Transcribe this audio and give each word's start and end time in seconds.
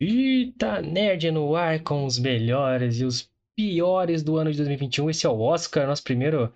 Eita, 0.00 0.80
Nerd 0.80 1.30
no 1.32 1.56
ar 1.56 1.82
com 1.82 2.04
os 2.04 2.18
melhores 2.18 3.00
e 3.00 3.04
os 3.04 3.28
piores 3.56 4.22
do 4.22 4.36
ano 4.36 4.50
de 4.52 4.56
2021. 4.58 5.10
Esse 5.10 5.26
é 5.26 5.28
o 5.28 5.40
Oscar, 5.40 5.86
nosso 5.88 6.04
primeiro 6.04 6.52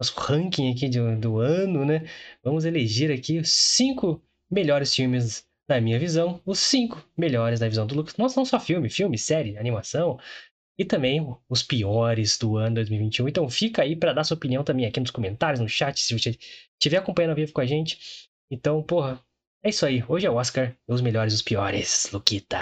nosso 0.00 0.18
ranking 0.18 0.72
aqui 0.72 0.88
de, 0.88 0.98
do 1.16 1.38
ano, 1.38 1.84
né? 1.84 2.06
Vamos 2.42 2.64
eleger 2.64 3.10
aqui 3.10 3.38
os 3.38 3.50
cinco 3.50 4.22
melhores 4.50 4.94
filmes 4.94 5.46
na 5.68 5.80
minha 5.80 5.98
visão, 5.98 6.40
os 6.46 6.58
cinco 6.58 7.06
melhores 7.16 7.60
na 7.60 7.68
visão 7.68 7.86
do 7.86 7.94
Lucas. 7.94 8.16
Nossa, 8.16 8.40
não 8.40 8.46
só 8.46 8.58
filme, 8.58 8.88
filme, 8.88 9.18
série, 9.18 9.58
animação 9.58 10.18
e 10.78 10.84
também 10.84 11.20
os 11.48 11.62
piores 11.62 12.38
do 12.38 12.56
ano 12.56 12.76
2021. 12.76 13.28
Então 13.28 13.48
fica 13.50 13.82
aí 13.82 13.94
para 13.96 14.12
dar 14.14 14.24
sua 14.24 14.36
opinião 14.36 14.64
também 14.64 14.86
aqui 14.86 15.00
nos 15.00 15.10
comentários, 15.10 15.60
no 15.60 15.68
chat, 15.68 16.00
se 16.00 16.18
você 16.18 16.30
estiver 16.80 16.98
acompanhando 16.98 17.30
ao 17.30 17.36
vivo 17.36 17.52
com 17.52 17.60
a 17.60 17.66
gente. 17.66 17.98
Então, 18.50 18.82
porra, 18.82 19.20
é 19.62 19.68
isso 19.68 19.84
aí. 19.84 20.04
Hoje 20.08 20.26
é 20.26 20.30
o 20.30 20.34
Oscar, 20.34 20.76
os 20.88 21.00
melhores 21.00 21.32
e 21.32 21.36
os 21.36 21.42
piores, 21.42 22.10
Luquita. 22.12 22.58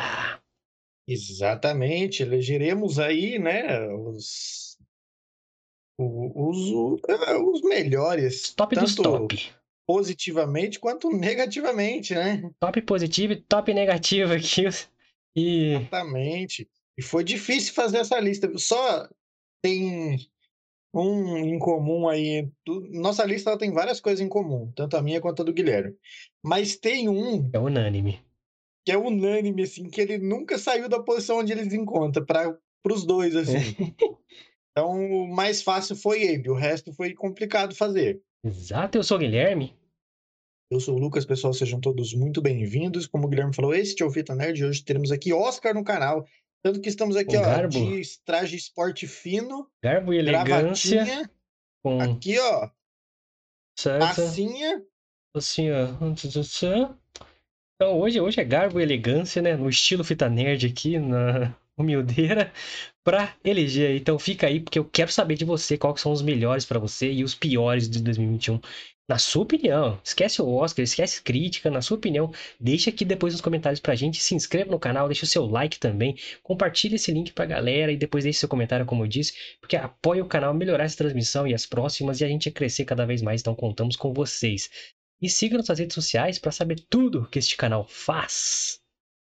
Exatamente, 1.06 2.22
elegeremos 2.22 2.98
aí, 2.98 3.39
né, 3.39 3.86
os, 3.89 4.79
os, 5.98 6.57
os 6.57 7.62
melhores. 7.62 8.54
Top 8.54 8.75
dos 8.75 8.94
top. 8.94 9.50
Positivamente 9.86 10.80
quanto 10.80 11.11
negativamente, 11.11 12.14
né? 12.14 12.50
Top 12.58 12.80
positivo 12.82 13.34
e 13.34 13.40
top 13.42 13.72
negativo 13.75 14.32
aqui. 14.32 14.64
E... 15.36 15.75
Exatamente. 15.75 16.70
E 16.96 17.03
foi 17.03 17.25
difícil 17.25 17.75
fazer 17.75 17.98
essa 17.98 18.20
lista. 18.20 18.56
Só 18.56 19.08
tem 19.61 20.31
um 20.94 21.36
em 21.36 21.58
comum 21.58 22.08
aí. 22.08 22.48
Nossa 22.90 23.25
lista 23.25 23.57
tem 23.58 23.72
várias 23.72 24.00
coisas 24.00 24.21
em 24.25 24.29
comum, 24.29 24.71
tanto 24.75 24.96
a 24.96 25.03
minha 25.03 25.20
quanto 25.20 25.43
a 25.43 25.44
do 25.44 25.53
Guilherme. 25.53 25.94
Mas 26.43 26.76
tem 26.76 27.08
um. 27.08 27.50
É 27.53 27.58
unânime. 27.58 28.20
Que 28.84 28.93
é 28.93 28.98
unânime, 28.98 29.62
assim, 29.62 29.89
que 29.89 30.00
ele 30.00 30.18
nunca 30.18 30.58
saiu 30.58 30.89
da 30.89 31.03
posição 31.03 31.39
onde 31.39 31.53
ele 31.53 31.68
se 31.68 31.76
encontra, 31.76 32.25
para 32.25 32.58
os 32.91 33.05
dois, 33.05 33.34
assim. 33.34 33.56
então, 34.70 34.91
o 34.91 35.34
mais 35.34 35.62
fácil 35.62 35.97
foi 35.97 36.22
ele, 36.22 36.50
o 36.50 36.55
resto 36.55 36.92
foi 36.92 37.15
complicado 37.15 37.75
fazer. 37.75 38.20
Exato, 38.45 38.98
eu 38.98 39.03
sou 39.03 39.17
o 39.17 39.20
Guilherme. 39.20 39.75
Eu 40.70 40.81
sou 40.81 40.97
o 40.97 40.98
Lucas, 40.98 41.25
pessoal, 41.25 41.53
sejam 41.53 41.81
todos 41.81 42.12
muito 42.15 42.42
bem-vindos. 42.42 43.06
Como 43.06 43.27
o 43.27 43.28
Guilherme 43.28 43.55
falou, 43.55 43.75
esse 43.75 44.03
é 44.03 44.05
o 44.05 44.11
Fita 44.11 44.34
Nerd. 44.34 44.65
Hoje 44.65 44.84
teremos 44.84 45.12
aqui 45.12 45.33
Oscar 45.33 45.75
no 45.75 45.84
canal. 45.84 46.27
Tanto 46.65 46.81
que 46.81 46.89
estamos 46.89 47.15
aqui, 47.15 47.37
ó, 47.37 47.43
garbo. 47.43 47.69
de 47.69 48.03
traje 48.25 48.57
esporte 48.57 49.07
fino. 49.07 49.70
Garbo 49.83 50.15
e 50.15 50.19
elegância. 50.19 51.31
Com... 51.83 52.01
Aqui, 52.01 52.39
ó. 52.39 52.71
Certo. 53.79 54.01
Massinha. 54.01 54.83
Assim, 55.37 55.71
ó. 55.71 55.89
Então, 57.75 58.01
hoje, 58.01 58.19
hoje 58.19 58.41
é 58.41 58.45
garbo 58.45 58.81
e 58.81 58.83
elegância, 58.83 59.43
né? 59.43 59.55
No 59.55 59.69
estilo 59.69 60.03
fita 60.03 60.27
nerd 60.31 60.67
aqui, 60.67 60.98
na 60.98 61.55
humildeira, 61.77 62.51
pra 63.05 63.37
eleger. 63.45 63.95
Então, 63.95 64.19
fica 64.19 64.47
aí, 64.47 64.59
porque 64.59 64.78
eu 64.78 64.87
quero 64.87 65.12
saber 65.12 65.34
de 65.34 65.45
você 65.45 65.77
quais 65.77 66.01
são 66.01 66.12
os 66.12 66.23
melhores 66.23 66.65
para 66.65 66.78
você 66.78 67.12
e 67.12 67.23
os 67.23 67.34
piores 67.34 67.91
de 67.91 68.03
2021. 68.03 68.59
Na 69.06 69.19
sua 69.19 69.42
opinião, 69.42 70.00
esquece 70.02 70.41
o 70.41 70.48
Oscar, 70.48 70.83
esquece 70.83 71.22
crítica, 71.22 71.70
na 71.70 71.83
sua 71.83 71.98
opinião, 71.98 72.33
deixa 72.58 72.88
aqui 72.88 73.05
depois 73.05 73.34
nos 73.34 73.42
comentários 73.42 73.78
pra 73.78 73.94
gente, 73.94 74.22
se 74.22 74.34
inscreva 74.34 74.70
no 74.70 74.78
canal, 74.78 75.08
deixa 75.08 75.24
o 75.24 75.28
seu 75.28 75.44
like 75.44 75.78
também, 75.78 76.16
compartilhe 76.42 76.94
esse 76.94 77.12
link 77.12 77.30
pra 77.34 77.44
galera 77.44 77.92
e 77.92 77.98
depois 77.98 78.25
deixe 78.25 78.38
seu 78.38 78.48
comentário, 78.48 78.86
como 78.86 79.05
eu 79.05 79.06
disse, 79.06 79.34
porque 79.60 79.77
apoia 79.77 80.25
o 80.25 80.28
canal 80.28 80.52
a 80.52 80.55
melhorar 80.55 80.84
essa 80.84 80.97
transmissão 80.97 81.47
e 81.47 81.52
as 81.52 81.66
próximas 81.66 82.22
e 82.22 82.25
a 82.25 82.28
gente 82.28 82.48
a 82.48 82.52
crescer 82.52 82.86
cada 82.86 83.05
vez 83.05 83.20
mais, 83.20 83.42
então 83.42 83.55
contamos 83.55 83.94
com 83.94 84.10
vocês. 84.14 84.70
E 85.20 85.28
siga 85.28 85.58
nossas 85.58 85.78
redes 85.78 85.94
sociais 85.94 86.38
para 86.38 86.50
saber 86.50 86.80
tudo 86.88 87.28
que 87.28 87.38
este 87.38 87.58
canal 87.58 87.86
faz. 87.86 88.80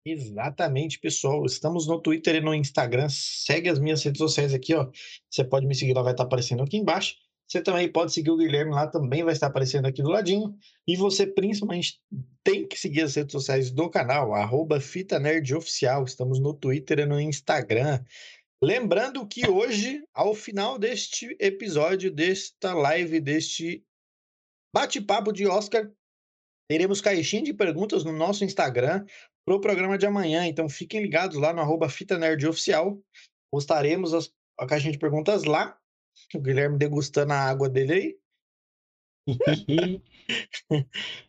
Exatamente, 0.06 1.00
pessoal. 1.00 1.46
Estamos 1.46 1.88
no 1.88 2.00
Twitter 2.00 2.36
e 2.36 2.42
no 2.42 2.54
Instagram. 2.54 3.08
Segue 3.10 3.70
as 3.70 3.80
minhas 3.80 4.04
redes 4.04 4.20
sociais 4.20 4.54
aqui, 4.54 4.76
ó. 4.76 4.90
Você 5.30 5.44
pode 5.44 5.66
me 5.66 5.74
seguir 5.74 5.94
lá, 5.94 6.02
vai 6.02 6.12
estar 6.12 6.24
aparecendo 6.24 6.62
aqui 6.62 6.78
embaixo. 6.78 7.16
Você 7.48 7.62
também 7.62 7.92
pode 7.92 8.14
seguir 8.14 8.32
o 8.32 8.38
Guilherme 8.38 8.72
lá, 8.72 8.88
também 8.88 9.24
vai 9.24 9.34
estar 9.34 9.48
aparecendo 9.48 9.86
aqui 9.86 10.02
do 10.02 10.10
ladinho. 10.10 10.56
E 10.88 10.96
você 10.96 11.28
principalmente 11.28 12.02
tem 12.44 12.68
que 12.68 12.80
seguir 12.80 13.02
as 13.02 13.16
redes 13.16 13.32
sociais 13.32 13.70
do 13.70 13.90
canal, 13.90 14.34
arroba 14.34 14.80
Fita 14.80 15.20
Nerd 15.20 15.54
Oficial. 15.54 16.04
Estamos 16.04 16.40
no 16.40 16.54
Twitter 16.54 17.00
e 17.00 17.06
no 17.06 17.20
Instagram. 17.20 18.04
Lembrando 18.64 19.28
que 19.28 19.48
hoje, 19.50 20.02
ao 20.14 20.34
final 20.34 20.80
deste 20.80 21.36
episódio, 21.40 22.10
desta 22.10 22.74
live, 22.74 23.20
deste 23.20 23.86
bate-papo 24.74 25.34
de 25.34 25.46
Oscar, 25.46 25.92
teremos 26.70 27.02
caixinha 27.02 27.44
de 27.44 27.54
perguntas 27.54 28.06
no 28.06 28.14
nosso 28.14 28.46
Instagram 28.46 29.06
para 29.46 29.56
o 29.56 29.60
programa 29.60 29.98
de 29.98 30.06
amanhã. 30.06 30.48
Então 30.48 30.70
fiquem 30.70 31.02
ligados 31.02 31.38
lá 31.38 31.54
no 31.54 31.60
arroba 31.60 31.90
Fita 31.90 32.18
Nerd 32.18 32.48
Oficial. 32.48 32.98
Postaremos 33.52 34.14
as, 34.14 34.34
a 34.58 34.66
caixinha 34.66 34.94
de 34.94 34.98
perguntas 34.98 35.44
lá 35.44 35.78
o 36.34 36.42
Guilherme 36.42 36.78
degustando 36.78 37.34
a 37.34 37.38
água 37.38 37.70
dele 37.70 37.94
aí. 37.94 38.18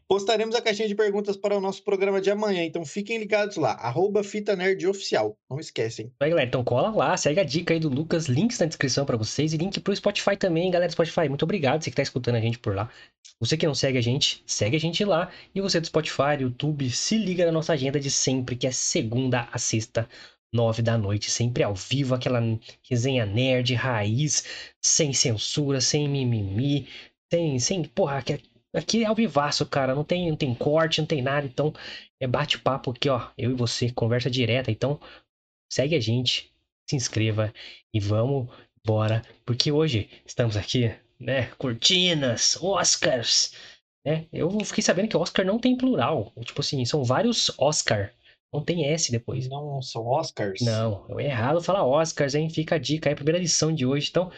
Postaremos 0.08 0.54
a 0.54 0.60
caixinha 0.60 0.88
de 0.88 0.94
perguntas 0.94 1.36
para 1.36 1.56
o 1.56 1.60
nosso 1.60 1.82
programa 1.82 2.20
de 2.20 2.30
amanhã, 2.30 2.62
então 2.62 2.84
fiquem 2.84 3.18
ligados 3.18 3.56
lá, 3.56 3.72
arroba 3.72 4.22
Fita 4.22 4.54
Nerd 4.54 4.86
Oficial, 4.86 5.38
não 5.48 5.58
esquecem. 5.58 6.12
Vai, 6.18 6.30
galera, 6.30 6.48
então 6.48 6.62
cola 6.64 6.90
lá, 6.94 7.16
segue 7.16 7.40
a 7.40 7.44
dica 7.44 7.72
aí 7.72 7.80
do 7.80 7.88
Lucas, 7.88 8.26
links 8.26 8.58
na 8.58 8.66
descrição 8.66 9.06
para 9.06 9.16
vocês 9.16 9.52
e 9.52 9.56
link 9.56 9.80
pro 9.80 9.94
Spotify 9.94 10.36
também, 10.36 10.70
galera 10.70 10.88
do 10.88 10.92
Spotify, 10.92 11.28
muito 11.28 11.44
obrigado 11.44 11.82
você 11.82 11.90
que 11.90 11.96
tá 11.96 12.02
escutando 12.02 12.36
a 12.36 12.40
gente 12.40 12.58
por 12.58 12.74
lá. 12.74 12.90
Você 13.40 13.56
que 13.56 13.66
não 13.66 13.74
segue 13.74 13.98
a 13.98 14.00
gente, 14.00 14.42
segue 14.46 14.76
a 14.76 14.80
gente 14.80 15.04
lá, 15.04 15.30
e 15.54 15.60
você 15.60 15.80
do 15.80 15.86
Spotify, 15.86 16.40
YouTube, 16.40 16.88
se 16.90 17.16
liga 17.16 17.46
na 17.46 17.52
nossa 17.52 17.72
agenda 17.72 17.98
de 17.98 18.10
sempre, 18.10 18.56
que 18.56 18.66
é 18.66 18.70
segunda 18.70 19.48
a 19.52 19.58
sexta, 19.58 20.08
nove 20.54 20.82
da 20.82 20.96
noite, 20.96 21.30
sempre 21.30 21.64
ao 21.64 21.74
vivo, 21.74 22.14
aquela 22.14 22.40
resenha 22.88 23.26
nerd, 23.26 23.74
raiz, 23.74 24.74
sem 24.80 25.12
censura, 25.12 25.80
sem 25.80 26.08
mimimi, 26.08 26.88
sem, 27.30 27.58
sem 27.58 27.82
porra, 27.84 28.18
aqui, 28.18 28.40
aqui 28.72 29.02
é 29.02 29.06
ao 29.06 29.14
vivaço, 29.16 29.66
cara, 29.66 29.94
não 29.94 30.04
tem, 30.04 30.30
não 30.30 30.36
tem 30.36 30.54
corte, 30.54 31.00
não 31.00 31.06
tem 31.06 31.20
nada, 31.20 31.46
então 31.46 31.74
é 32.20 32.26
bate-papo 32.26 32.92
aqui, 32.92 33.08
ó, 33.08 33.28
eu 33.36 33.50
e 33.50 33.54
você, 33.54 33.90
conversa 33.90 34.30
direta, 34.30 34.70
então 34.70 35.00
segue 35.68 35.96
a 35.96 36.00
gente, 36.00 36.52
se 36.88 36.94
inscreva 36.94 37.52
e 37.92 37.98
vamos 37.98 38.48
embora, 38.84 39.22
porque 39.44 39.72
hoje 39.72 40.08
estamos 40.24 40.56
aqui, 40.56 40.94
né, 41.18 41.46
cortinas, 41.58 42.56
Oscars, 42.62 43.54
né, 44.06 44.26
eu 44.32 44.50
fiquei 44.60 44.84
sabendo 44.84 45.08
que 45.08 45.16
Oscar 45.16 45.44
não 45.44 45.58
tem 45.58 45.76
plural, 45.76 46.32
tipo 46.42 46.60
assim, 46.60 46.84
são 46.84 47.02
vários 47.02 47.50
Oscar, 47.58 48.12
não 48.54 48.64
tem 48.64 48.86
S 48.86 49.10
depois. 49.10 49.48
Não 49.48 49.82
são 49.82 50.06
Oscars? 50.06 50.60
Não, 50.60 51.06
é 51.18 51.24
errado 51.24 51.62
falar 51.62 51.84
Oscars, 51.84 52.34
hein? 52.34 52.48
Fica 52.48 52.76
a 52.76 52.78
dica 52.78 53.10
aí, 53.10 53.14
primeira 53.14 53.38
lição 53.38 53.72
de 53.74 53.84
hoje. 53.84 54.08
Então, 54.10 54.30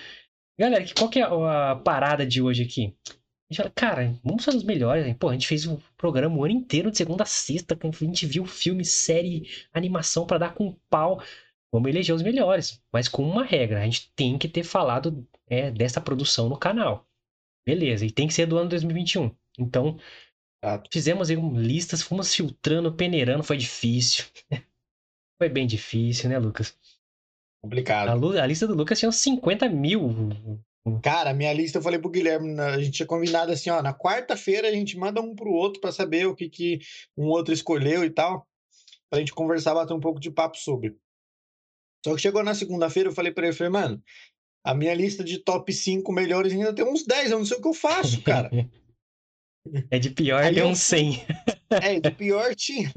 galera, 0.59 0.85
qual 0.97 1.11
que 1.11 1.21
é 1.21 1.23
a 1.23 1.77
parada 1.77 2.27
de 2.27 2.41
hoje 2.41 2.63
aqui? 2.63 2.97
A 3.07 3.53
gente 3.53 3.57
fala, 3.59 3.71
cara, 3.75 4.19
vamos 4.25 4.43
ser 4.43 4.51
os 4.51 4.65
melhores. 4.65 5.07
Hein? 5.07 5.15
Pô, 5.15 5.29
a 5.29 5.33
gente 5.33 5.47
fez 5.47 5.67
um 5.67 5.79
programa 5.97 6.37
o 6.37 6.45
ano 6.45 6.55
inteiro, 6.55 6.91
de 6.91 6.97
segunda 6.97 7.23
a 7.23 7.27
sexta, 7.27 7.79
a 7.81 8.05
gente 8.05 8.27
viu 8.27 8.45
filme, 8.45 8.85
série, 8.85 9.49
animação 9.73 10.27
para 10.27 10.39
dar 10.39 10.55
com 10.55 10.75
pau. 10.91 11.23
Vamos 11.73 11.89
eleger 11.89 12.15
os 12.15 12.23
melhores, 12.23 12.83
mas 12.93 13.09
com 13.09 13.23
uma 13.23 13.45
regra, 13.45 13.81
a 13.81 13.85
gente 13.85 14.11
tem 14.17 14.39
que 14.39 14.49
ter 14.49 14.65
falado 14.65 15.27
é, 15.49 15.71
dessa 15.71 16.01
produção 16.01 16.49
no 16.49 16.57
canal. 16.57 17.07
Beleza, 17.67 18.07
e 18.07 18.11
tem 18.11 18.27
que 18.27 18.35
ser 18.35 18.47
do 18.47 18.57
ano 18.57 18.71
2021. 18.71 19.31
Então, 19.59 19.99
Fizemos 20.93 21.31
aí 21.31 21.37
listas, 21.37 22.03
fomos 22.03 22.35
filtrando, 22.35 22.93
peneirando, 22.93 23.45
foi 23.45 23.57
difícil. 23.57 24.25
foi 25.39 25.49
bem 25.49 25.67
difícil, 25.67 26.29
né, 26.29 26.39
Lucas? 26.39 26.77
Complicado. 27.63 28.09
A, 28.09 28.43
a, 28.43 28.47
lista 28.47 28.67
do 28.67 28.75
Lucas 28.75 28.99
tinha 28.99 29.09
uns 29.09 29.17
50 29.17 29.69
mil. 29.69 30.11
Cara, 31.03 31.35
minha 31.35 31.53
lista 31.53 31.79
eu 31.79 31.83
falei 31.83 31.99
pro 31.99 32.11
Guilherme, 32.11 32.59
a 32.61 32.79
gente 32.79 32.93
tinha 32.93 33.07
combinado 33.07 33.51
assim, 33.51 33.71
ó, 33.71 33.83
na 33.83 33.93
quarta-feira 33.93 34.69
a 34.69 34.73
gente 34.73 34.97
manda 34.97 35.21
um 35.21 35.35
pro 35.35 35.51
outro 35.51 35.81
para 35.81 35.91
saber 35.91 36.27
o 36.27 36.35
que, 36.35 36.49
que 36.49 36.79
um 37.17 37.27
outro 37.27 37.53
escolheu 37.53 38.05
e 38.05 38.11
tal, 38.11 38.47
pra 39.11 39.19
gente 39.19 39.35
conversar, 39.35 39.75
bater 39.75 39.95
um 39.95 40.01
pouco 40.01 40.21
de 40.21 40.31
papo 40.31 40.57
sobre. 40.57 40.97
Só 42.05 42.15
que 42.15 42.21
chegou 42.21 42.45
na 42.45 42.55
segunda-feira, 42.55 43.09
eu 43.09 43.15
falei 43.15 43.33
pra 43.33 43.47
ele, 43.47 43.57
falei, 43.57 43.73
mano, 43.73 44.03
a 44.65 44.75
minha 44.75 44.95
lista 44.95 45.25
de 45.25 45.39
top 45.39 45.73
5 45.73 46.13
melhores 46.13 46.53
ainda 46.53 46.73
tem 46.73 46.85
uns 46.85 47.05
10, 47.05 47.33
eu 47.33 47.39
não 47.39 47.47
sei 47.47 47.57
o 47.57 47.63
que 47.63 47.69
eu 47.69 47.75
faço, 47.75 48.23
cara. 48.23 48.49
É 49.91 49.99
de 49.99 50.11
pior 50.11 50.43
Aí 50.43 50.63
um 50.63 50.75
100. 50.75 51.25
É, 51.69 51.99
de 51.99 52.11
pior 52.13 52.55
tinha. 52.55 52.93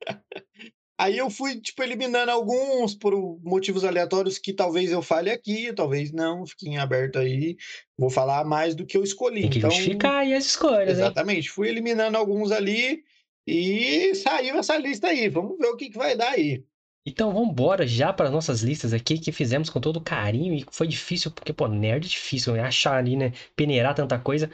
Aí 1.00 1.16
eu 1.16 1.30
fui, 1.30 1.58
tipo, 1.58 1.82
eliminando 1.82 2.30
alguns 2.30 2.94
por 2.94 3.14
motivos 3.42 3.84
aleatórios 3.84 4.36
que 4.36 4.52
talvez 4.52 4.90
eu 4.90 5.00
fale 5.00 5.30
aqui, 5.30 5.72
talvez 5.72 6.12
não, 6.12 6.44
fiquem 6.44 6.76
aberto 6.76 7.18
aí. 7.18 7.56
Vou 7.96 8.10
falar 8.10 8.44
mais 8.44 8.74
do 8.74 8.84
que 8.84 8.98
eu 8.98 9.02
escolhi. 9.02 9.40
Tem 9.40 9.50
que 9.50 9.58
então, 9.60 9.70
justificar 9.70 10.16
aí 10.16 10.34
as 10.34 10.44
escolhas, 10.44 10.98
Exatamente. 10.98 11.46
Hein? 11.46 11.54
Fui 11.54 11.68
eliminando 11.70 12.18
alguns 12.18 12.52
ali 12.52 13.02
e 13.46 14.14
saiu 14.14 14.58
essa 14.58 14.76
lista 14.76 15.06
aí. 15.06 15.30
Vamos 15.30 15.56
ver 15.56 15.68
o 15.68 15.76
que, 15.76 15.88
que 15.88 15.96
vai 15.96 16.14
dar 16.14 16.32
aí. 16.32 16.62
Então 17.06 17.32
vamos 17.32 17.48
embora 17.48 17.86
já 17.86 18.12
para 18.12 18.30
nossas 18.30 18.60
listas 18.60 18.92
aqui 18.92 19.18
que 19.18 19.32
fizemos 19.32 19.70
com 19.70 19.80
todo 19.80 20.02
carinho 20.02 20.52
e 20.52 20.66
foi 20.70 20.86
difícil, 20.86 21.30
porque, 21.30 21.52
pô, 21.52 21.66
nerd 21.66 22.04
é 22.04 22.08
difícil, 22.10 22.52
né? 22.52 22.60
Achar 22.60 22.98
ali, 22.98 23.16
né? 23.16 23.32
Peneirar 23.56 23.94
tanta 23.94 24.18
coisa. 24.18 24.50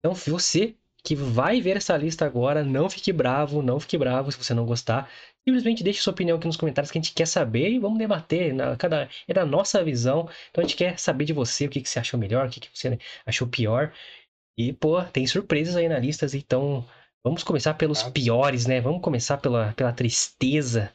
Então 0.00 0.14
você 0.14 0.76
que 1.08 1.14
vai 1.14 1.58
ver 1.58 1.78
essa 1.78 1.96
lista 1.96 2.26
agora, 2.26 2.62
não 2.62 2.90
fique 2.90 3.10
bravo, 3.14 3.62
não 3.62 3.80
fique 3.80 3.96
bravo 3.96 4.30
se 4.30 4.36
você 4.36 4.52
não 4.52 4.66
gostar. 4.66 5.10
Simplesmente 5.42 5.82
deixe 5.82 6.02
sua 6.02 6.10
opinião 6.10 6.36
aqui 6.36 6.46
nos 6.46 6.58
comentários 6.58 6.90
que 6.90 6.98
a 6.98 7.00
gente 7.00 7.14
quer 7.14 7.26
saber 7.26 7.70
e 7.70 7.78
vamos 7.78 7.98
debater. 7.98 8.52
Na, 8.52 8.76
cada, 8.76 9.08
é 9.26 9.32
da 9.32 9.46
nossa 9.46 9.82
visão. 9.82 10.28
Então 10.50 10.62
a 10.62 10.66
gente 10.66 10.76
quer 10.76 10.98
saber 10.98 11.24
de 11.24 11.32
você 11.32 11.64
o 11.64 11.70
que, 11.70 11.80
que 11.80 11.88
você 11.88 11.98
achou 11.98 12.20
melhor, 12.20 12.46
o 12.46 12.50
que, 12.50 12.60
que 12.60 12.68
você 12.74 12.98
achou 13.24 13.48
pior. 13.48 13.90
E, 14.58 14.70
pô, 14.74 15.02
tem 15.02 15.26
surpresas 15.26 15.76
aí 15.76 15.88
na 15.88 15.98
lista, 15.98 16.26
então 16.34 16.86
vamos 17.24 17.42
começar 17.42 17.72
pelos 17.72 18.04
ah. 18.04 18.10
piores, 18.10 18.66
né? 18.66 18.78
Vamos 18.78 19.00
começar 19.00 19.38
pela, 19.38 19.72
pela 19.72 19.94
tristeza. 19.94 20.92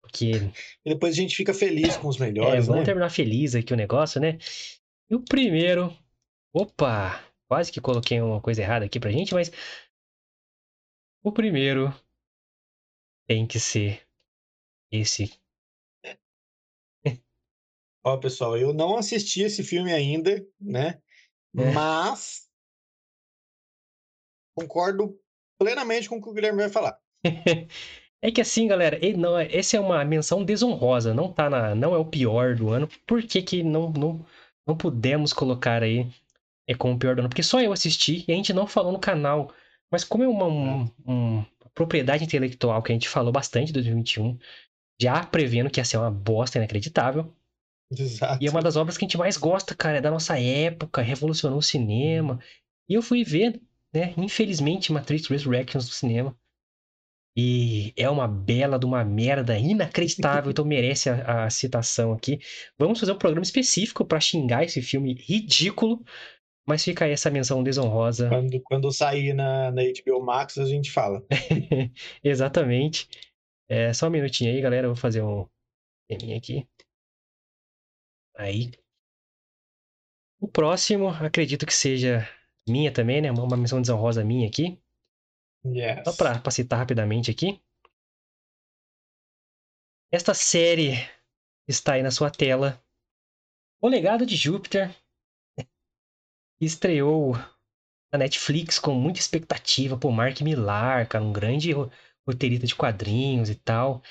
Porque. 0.00 0.52
E 0.86 0.90
depois 0.90 1.14
a 1.14 1.20
gente 1.20 1.34
fica 1.34 1.52
feliz 1.52 1.96
com 1.96 2.06
os 2.06 2.18
melhores. 2.18 2.54
É, 2.54 2.60
vamos 2.60 2.82
né? 2.82 2.84
terminar 2.84 3.10
feliz 3.10 3.56
aqui 3.56 3.72
o 3.72 3.76
negócio, 3.76 4.20
né? 4.20 4.38
E 5.10 5.16
o 5.16 5.20
primeiro. 5.20 5.92
Opa! 6.54 7.31
Quase 7.52 7.70
que 7.70 7.82
coloquei 7.82 8.18
uma 8.18 8.40
coisa 8.40 8.62
errada 8.62 8.86
aqui 8.86 8.98
pra 8.98 9.10
gente, 9.10 9.34
mas. 9.34 9.52
O 11.22 11.30
primeiro 11.30 11.94
tem 13.28 13.46
que 13.46 13.60
ser 13.60 14.08
esse. 14.90 15.38
Ó, 18.02 18.16
pessoal, 18.16 18.56
eu 18.56 18.72
não 18.72 18.96
assisti 18.96 19.42
esse 19.42 19.62
filme 19.62 19.92
ainda, 19.92 20.42
né? 20.58 21.02
É. 21.54 21.72
Mas 21.74 22.48
concordo 24.56 25.20
plenamente 25.58 26.08
com 26.08 26.16
o 26.16 26.22
que 26.22 26.30
o 26.30 26.32
Guilherme 26.32 26.62
vai 26.62 26.70
falar. 26.70 26.98
é 28.22 28.32
que 28.32 28.40
assim, 28.40 28.66
galera, 28.66 28.98
não, 29.14 29.38
esse 29.42 29.76
é 29.76 29.80
uma 29.80 30.02
menção 30.06 30.42
desonrosa, 30.42 31.12
não 31.12 31.30
tá 31.30 31.50
na, 31.50 31.74
não 31.74 31.94
é 31.94 31.98
o 31.98 32.06
pior 32.06 32.56
do 32.56 32.70
ano. 32.70 32.88
Por 33.06 33.22
que, 33.22 33.42
que 33.42 33.62
não, 33.62 33.90
não, 33.90 34.26
não 34.66 34.74
pudemos 34.74 35.34
colocar 35.34 35.82
aí 35.82 36.10
é 36.66 36.74
como 36.74 36.94
o 36.94 36.98
pior 36.98 37.14
do 37.14 37.20
ano? 37.20 37.28
Porque 37.28 37.42
só 37.42 37.60
eu 37.60 37.72
assisti 37.72 38.24
e 38.26 38.32
a 38.32 38.34
gente 38.34 38.52
não 38.52 38.66
falou 38.66 38.92
no 38.92 38.98
canal. 38.98 39.52
Mas 39.90 40.04
como 40.04 40.24
é 40.24 40.28
uma, 40.28 40.46
um, 40.46 40.84
é. 40.84 41.10
um, 41.10 41.44
propriedade 41.74 42.24
intelectual 42.24 42.82
que 42.82 42.92
a 42.92 42.94
gente 42.94 43.08
falou 43.08 43.32
bastante 43.32 43.70
em 43.70 43.72
2021, 43.72 44.38
já 45.00 45.24
prevendo 45.24 45.70
que 45.70 45.80
ia 45.80 45.84
ser 45.84 45.98
uma 45.98 46.10
bosta 46.10 46.58
inacreditável. 46.58 47.34
Exato. 47.90 48.42
E 48.42 48.46
é 48.46 48.50
uma 48.50 48.62
das 48.62 48.76
obras 48.76 48.96
que 48.96 49.04
a 49.04 49.08
gente 49.08 49.18
mais 49.18 49.36
gosta, 49.36 49.74
cara, 49.74 49.98
é 49.98 50.00
da 50.00 50.10
nossa 50.10 50.38
época, 50.40 51.02
revolucionou 51.02 51.58
o 51.58 51.62
cinema. 51.62 52.40
E 52.88 52.94
eu 52.94 53.02
fui 53.02 53.22
ver, 53.22 53.60
né, 53.92 54.14
infelizmente, 54.16 54.92
Matrix 54.92 55.26
Resurrections 55.26 55.86
no 55.86 55.92
cinema. 55.92 56.36
E 57.34 57.94
é 57.96 58.08
uma 58.10 58.28
bela 58.28 58.78
de 58.78 58.84
uma 58.84 59.02
merda 59.04 59.58
inacreditável, 59.58 60.50
então 60.52 60.64
merece 60.64 61.08
a, 61.08 61.44
a, 61.44 61.50
citação 61.50 62.12
aqui. 62.12 62.40
Vamos 62.78 63.00
fazer 63.00 63.12
um 63.12 63.18
programa 63.18 63.42
específico 63.42 64.04
para 64.04 64.20
xingar 64.20 64.64
esse 64.64 64.82
filme 64.82 65.14
ridículo, 65.14 66.04
mas 66.66 66.84
fica 66.84 67.04
aí 67.04 67.12
essa 67.12 67.30
menção 67.30 67.62
desonrosa. 67.62 68.28
Quando, 68.28 68.60
quando 68.62 68.92
sair 68.92 69.32
na, 69.32 69.70
na 69.70 69.82
HBO 69.82 70.24
Max, 70.24 70.58
a 70.58 70.64
gente 70.64 70.90
fala. 70.90 71.24
Exatamente. 72.22 73.08
É, 73.68 73.92
só 73.92 74.06
um 74.06 74.10
minutinho 74.10 74.52
aí, 74.52 74.60
galera. 74.60 74.86
Eu 74.86 74.94
vou 74.94 75.00
fazer 75.00 75.22
um 75.22 75.48
teminha 76.08 76.36
aqui. 76.36 76.66
Aí. 78.36 78.72
O 80.40 80.48
próximo, 80.48 81.08
acredito 81.08 81.66
que 81.66 81.74
seja 81.74 82.28
minha 82.68 82.92
também, 82.92 83.20
né? 83.20 83.30
Uma 83.30 83.56
menção 83.56 83.80
desonrosa 83.80 84.24
minha 84.24 84.46
aqui. 84.46 84.78
Yes. 85.64 86.02
Só 86.04 86.16
pra, 86.16 86.38
pra 86.38 86.50
citar 86.50 86.78
rapidamente 86.78 87.30
aqui. 87.30 87.60
Esta 90.12 90.34
série 90.34 90.92
está 91.66 91.94
aí 91.94 92.02
na 92.02 92.10
sua 92.10 92.30
tela. 92.30 92.80
O 93.80 93.88
Legado 93.88 94.26
de 94.26 94.36
Júpiter 94.36 94.94
estreou 96.64 97.34
na 98.12 98.18
Netflix 98.18 98.78
com 98.78 98.94
muita 98.94 99.20
expectativa. 99.20 99.96
Pô, 99.96 100.10
Mark 100.10 100.40
Millar, 100.40 101.08
cara, 101.08 101.24
um 101.24 101.32
grande 101.32 101.72
roteirista 102.26 102.66
de 102.66 102.74
quadrinhos 102.74 103.50
e 103.50 103.54
tal. 103.54 104.02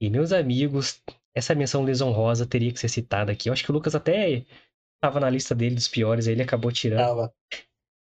E 0.00 0.10
meus 0.10 0.32
amigos, 0.32 1.00
essa 1.34 1.54
menção 1.54 1.84
desonrosa 1.84 2.46
teria 2.46 2.72
que 2.72 2.80
ser 2.80 2.88
citada 2.88 3.32
aqui. 3.32 3.48
Eu 3.48 3.52
acho 3.52 3.64
que 3.64 3.70
o 3.70 3.74
Lucas 3.74 3.94
até 3.94 4.44
estava 4.96 5.20
na 5.20 5.30
lista 5.30 5.54
dele 5.54 5.74
dos 5.74 5.88
piores, 5.88 6.26
aí 6.26 6.34
ele 6.34 6.42
acabou 6.42 6.72
tirando. 6.72 7.06
Tava. 7.06 7.34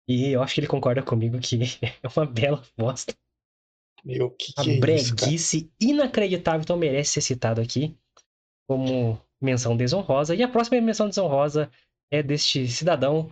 E 0.08 0.30
eu 0.30 0.42
acho 0.42 0.54
que 0.54 0.60
ele 0.60 0.66
concorda 0.66 1.02
comigo 1.02 1.38
que 1.38 1.58
é 1.82 2.08
uma 2.16 2.26
bela 2.26 2.62
bosta. 2.76 3.14
Meu, 4.04 4.30
que, 4.30 4.52
que 4.52 4.70
a 4.70 4.74
é 4.74 4.78
breguice 4.78 5.58
isso, 5.58 5.72
inacreditável, 5.80 6.62
então 6.62 6.76
merece 6.76 7.12
ser 7.12 7.20
citado 7.20 7.60
aqui 7.60 7.96
como 8.68 9.20
menção 9.40 9.76
desonrosa. 9.76 10.34
E 10.34 10.42
a 10.42 10.48
próxima 10.48 10.80
menção 10.80 11.08
desonrosa 11.08 11.70
é 12.10 12.22
deste 12.22 12.66
cidadão 12.68 13.30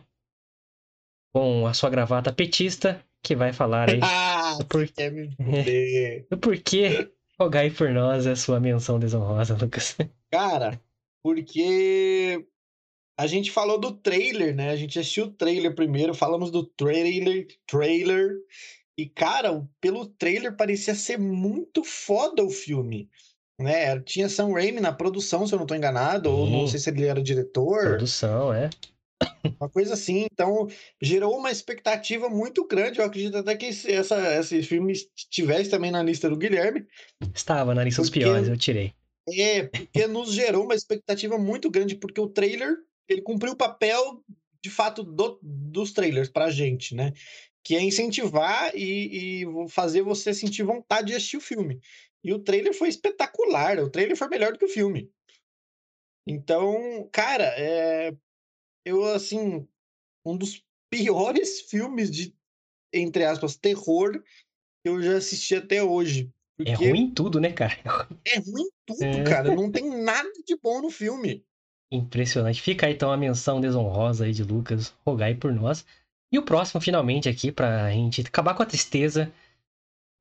com 1.32 1.66
a 1.66 1.74
sua 1.74 1.90
gravata 1.90 2.32
petista, 2.32 3.04
que 3.22 3.36
vai 3.36 3.52
falar 3.52 3.90
aí 3.90 4.00
ah, 4.04 4.56
do, 4.58 4.66
por... 4.66 4.86
do 6.30 6.38
porquê 6.38 7.10
rogai 7.40 7.70
por 7.70 7.90
nós 7.90 8.26
a 8.26 8.36
sua 8.36 8.60
menção 8.60 8.98
desonrosa, 8.98 9.56
Lucas. 9.60 9.96
Cara, 10.30 10.78
porque 11.22 12.46
a 13.18 13.26
gente 13.26 13.50
falou 13.50 13.80
do 13.80 13.92
trailer, 13.92 14.54
né? 14.54 14.70
A 14.70 14.76
gente 14.76 14.98
assistiu 14.98 15.24
o 15.24 15.30
trailer 15.30 15.74
primeiro, 15.74 16.12
falamos 16.12 16.50
do 16.50 16.64
trailer, 16.64 17.46
trailer, 17.66 18.36
e 18.96 19.06
cara, 19.06 19.66
pelo 19.80 20.04
trailer 20.04 20.54
parecia 20.54 20.94
ser 20.94 21.18
muito 21.18 21.82
foda 21.82 22.44
o 22.44 22.50
filme. 22.50 23.08
Né? 23.58 23.98
Tinha 24.00 24.28
Sam 24.28 24.52
Raimi 24.52 24.80
na 24.80 24.92
produção, 24.92 25.46
se 25.46 25.54
eu 25.54 25.56
não 25.56 25.64
estou 25.64 25.76
enganado, 25.76 26.28
Sim. 26.28 26.34
ou 26.34 26.50
não 26.50 26.66
sei 26.66 26.78
se 26.78 26.90
ele 26.90 27.06
era 27.06 27.20
o 27.20 27.22
diretor. 27.22 27.80
Produção, 27.80 28.52
é. 28.52 28.68
Uma 29.58 29.68
coisa 29.68 29.94
assim, 29.94 30.26
então 30.30 30.68
gerou 31.00 31.36
uma 31.36 31.50
expectativa 31.50 32.28
muito 32.28 32.66
grande. 32.66 32.98
Eu 32.98 33.04
acredito 33.04 33.36
até 33.36 33.56
que 33.56 33.66
esse, 33.66 33.92
essa, 33.92 34.38
esse 34.38 34.62
filme 34.62 34.92
estivesse 34.92 35.70
também 35.70 35.90
na 35.90 36.02
lista 36.02 36.28
do 36.28 36.36
Guilherme. 36.36 36.86
Estava 37.34 37.74
na 37.74 37.84
lista 37.84 38.00
dos 38.00 38.10
piores, 38.10 38.48
eu 38.48 38.56
tirei. 38.56 38.92
É, 39.28 39.64
porque 39.64 40.06
nos 40.06 40.32
gerou 40.32 40.64
uma 40.64 40.74
expectativa 40.74 41.38
muito 41.38 41.70
grande, 41.70 41.94
porque 41.94 42.20
o 42.20 42.28
trailer 42.28 42.76
ele 43.08 43.22
cumpriu 43.22 43.52
o 43.52 43.56
papel 43.56 44.22
de 44.62 44.70
fato 44.70 45.02
do, 45.02 45.38
dos 45.42 45.92
trailers 45.92 46.28
pra 46.28 46.50
gente, 46.50 46.94
né? 46.94 47.12
Que 47.62 47.76
é 47.76 47.82
incentivar 47.82 48.74
e, 48.74 49.42
e 49.42 49.68
fazer 49.68 50.02
você 50.02 50.32
sentir 50.32 50.62
vontade 50.62 51.08
de 51.08 51.14
assistir 51.14 51.36
o 51.36 51.42
filme. 51.42 51.80
E 52.22 52.32
o 52.32 52.38
trailer 52.38 52.74
foi 52.74 52.88
espetacular, 52.88 53.78
o 53.78 53.90
trailer 53.90 54.16
foi 54.16 54.28
melhor 54.28 54.52
do 54.52 54.58
que 54.58 54.64
o 54.64 54.68
filme. 54.68 55.10
Então, 56.26 57.08
cara, 57.10 57.44
é, 57.56 58.14
eu, 58.84 59.04
assim, 59.04 59.66
um 60.24 60.36
dos 60.36 60.62
piores 60.90 61.60
filmes 61.62 62.10
de, 62.10 62.34
entre 62.92 63.24
aspas, 63.24 63.56
terror 63.56 64.22
que 64.82 64.88
eu 64.88 65.00
já 65.02 65.16
assisti 65.16 65.54
até 65.54 65.82
hoje. 65.82 66.32
É 66.64 66.74
ruim 66.74 67.10
tudo, 67.10 67.40
né, 67.40 67.52
cara? 67.52 67.76
É 68.26 68.38
ruim 68.38 68.68
tudo, 68.86 69.04
é. 69.04 69.24
cara. 69.24 69.54
Não 69.54 69.70
tem 69.70 69.88
nada 70.02 70.30
de 70.46 70.56
bom 70.56 70.82
no 70.82 70.90
filme. 70.90 71.44
Impressionante. 71.92 72.60
Fica 72.60 72.86
aí 72.86 72.94
então 72.94 73.10
a 73.10 73.16
menção 73.16 73.60
desonrosa 73.60 74.24
aí 74.24 74.32
de 74.32 74.44
Lucas, 74.44 74.94
rogai 75.04 75.34
por 75.34 75.52
nós. 75.52 75.84
E 76.32 76.38
o 76.38 76.44
próximo, 76.44 76.80
finalmente, 76.80 77.28
aqui, 77.28 77.50
pra 77.50 77.90
gente 77.90 78.20
acabar 78.20 78.54
com 78.54 78.62
a 78.62 78.66
tristeza. 78.66 79.32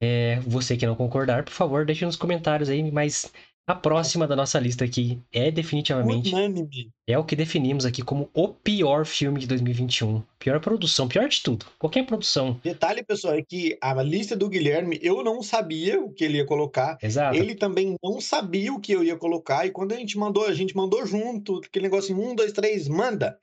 É, 0.01 0.39
você 0.39 0.77
que 0.77 0.85
não 0.85 0.95
concordar, 0.95 1.43
por 1.43 1.51
favor, 1.51 1.85
deixe 1.85 2.05
nos 2.05 2.15
comentários 2.15 2.69
aí, 2.69 2.89
mas 2.89 3.31
a 3.67 3.75
próxima 3.75 4.27
da 4.27 4.35
nossa 4.35 4.59
lista 4.59 4.83
aqui 4.83 5.21
é 5.31 5.51
definitivamente. 5.51 6.33
Unânime. 6.33 6.91
É 7.07 7.17
o 7.17 7.23
que 7.23 7.35
definimos 7.35 7.85
aqui 7.85 8.01
como 8.01 8.29
o 8.33 8.47
pior 8.47 9.05
filme 9.05 9.39
de 9.39 9.45
2021. 9.45 10.23
Pior 10.39 10.59
produção, 10.59 11.07
pior 11.07 11.27
de 11.29 11.41
tudo. 11.43 11.67
Qualquer 11.77 12.05
produção. 12.05 12.59
Detalhe, 12.63 13.03
pessoal, 13.03 13.35
é 13.35 13.43
que 13.43 13.77
a 13.79 13.93
lista 14.01 14.35
do 14.35 14.49
Guilherme 14.49 14.99
eu 15.03 15.23
não 15.23 15.43
sabia 15.43 16.01
o 16.01 16.11
que 16.11 16.23
ele 16.23 16.37
ia 16.37 16.45
colocar. 16.45 16.97
Exato. 17.01 17.37
Ele 17.37 17.53
também 17.53 17.95
não 18.03 18.19
sabia 18.19 18.73
o 18.73 18.79
que 18.79 18.91
eu 18.91 19.03
ia 19.03 19.15
colocar. 19.15 19.67
E 19.67 19.71
quando 19.71 19.91
a 19.91 19.97
gente 19.97 20.17
mandou, 20.17 20.45
a 20.45 20.53
gente 20.53 20.75
mandou 20.75 21.05
junto, 21.05 21.61
aquele 21.63 21.83
negócio 21.83 22.11
em 22.11 22.19
um, 22.19 22.33
dois, 22.33 22.51
três, 22.51 22.87
manda. 22.87 23.37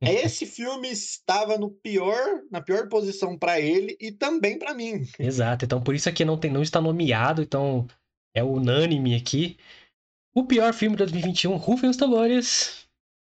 Esse 0.00 0.46
filme 0.46 0.90
estava 0.90 1.58
no 1.58 1.70
pior, 1.70 2.40
na 2.50 2.62
pior 2.62 2.88
posição 2.88 3.36
para 3.36 3.60
ele 3.60 3.98
e 4.00 4.10
também 4.10 4.58
para 4.58 4.72
mim. 4.72 5.02
Exato. 5.18 5.66
Então 5.66 5.82
por 5.82 5.94
isso 5.94 6.08
aqui 6.08 6.24
não 6.24 6.38
tem, 6.38 6.50
não 6.50 6.62
está 6.62 6.80
nomeado. 6.80 7.42
Então 7.42 7.86
é 8.34 8.42
unânime 8.42 9.14
aqui. 9.14 9.56
O 10.34 10.44
pior 10.44 10.72
filme 10.72 10.96
de 10.96 11.04
2021, 11.04 11.56
rufem 11.56 11.90
os 11.90 11.96
tambores. 11.96 12.86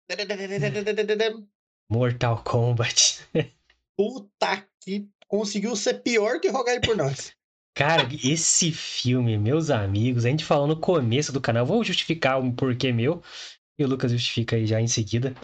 Mortal 1.89 2.43
Kombat. 2.43 3.27
Puta 3.97 4.67
que 4.81 5.07
conseguiu 5.27 5.75
ser 5.75 6.01
pior 6.01 6.39
que 6.39 6.49
Rogai 6.49 6.79
por 6.79 6.95
Nós. 6.95 7.31
Cara, 7.75 8.07
esse 8.23 8.71
filme, 8.71 9.37
meus 9.37 9.69
amigos, 9.69 10.25
a 10.25 10.29
gente 10.29 10.43
falou 10.43 10.65
no 10.65 10.79
começo 10.79 11.31
do 11.31 11.39
canal, 11.39 11.65
vou 11.65 11.83
justificar 11.83 12.39
um 12.39 12.51
porquê 12.51 12.91
meu, 12.91 13.21
e 13.77 13.83
o 13.83 13.87
Lucas 13.87 14.11
justifica 14.11 14.55
aí 14.55 14.65
já 14.65 14.81
em 14.81 14.87
seguida. 14.87 15.35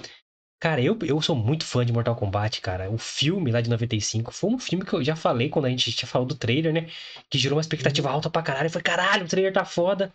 Cara, 0.63 0.81
eu, 0.81 0.97
eu 1.05 1.21
sou 1.21 1.35
muito 1.35 1.65
fã 1.65 1.85
de 1.85 1.91
Mortal 1.91 2.15
Kombat, 2.15 2.61
cara. 2.61 2.89
O 2.89 2.97
filme 2.97 3.51
lá 3.51 3.59
de 3.59 3.69
95 3.69 4.31
foi 4.31 4.49
um 4.49 4.57
filme 4.57 4.85
que 4.85 4.93
eu 4.93 5.03
já 5.03 5.13
falei 5.13 5.49
quando 5.49 5.65
a 5.65 5.69
gente 5.69 5.91
tinha 5.91 6.07
falado 6.07 6.29
do 6.29 6.35
trailer, 6.35 6.71
né? 6.71 6.87
Que 7.29 7.37
gerou 7.37 7.57
uma 7.57 7.61
expectativa 7.61 8.07
uhum. 8.07 8.15
alta 8.15 8.29
pra 8.29 8.41
caralho. 8.41 8.67
Eu 8.67 8.69
falei, 8.69 8.83
caralho, 8.83 9.25
o 9.25 9.27
trailer 9.27 9.51
tá 9.51 9.65
foda. 9.65 10.13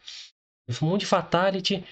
Foi 0.71 0.88
um 0.88 0.93
monte 0.93 1.00
de 1.00 1.07
Fatality. 1.07 1.85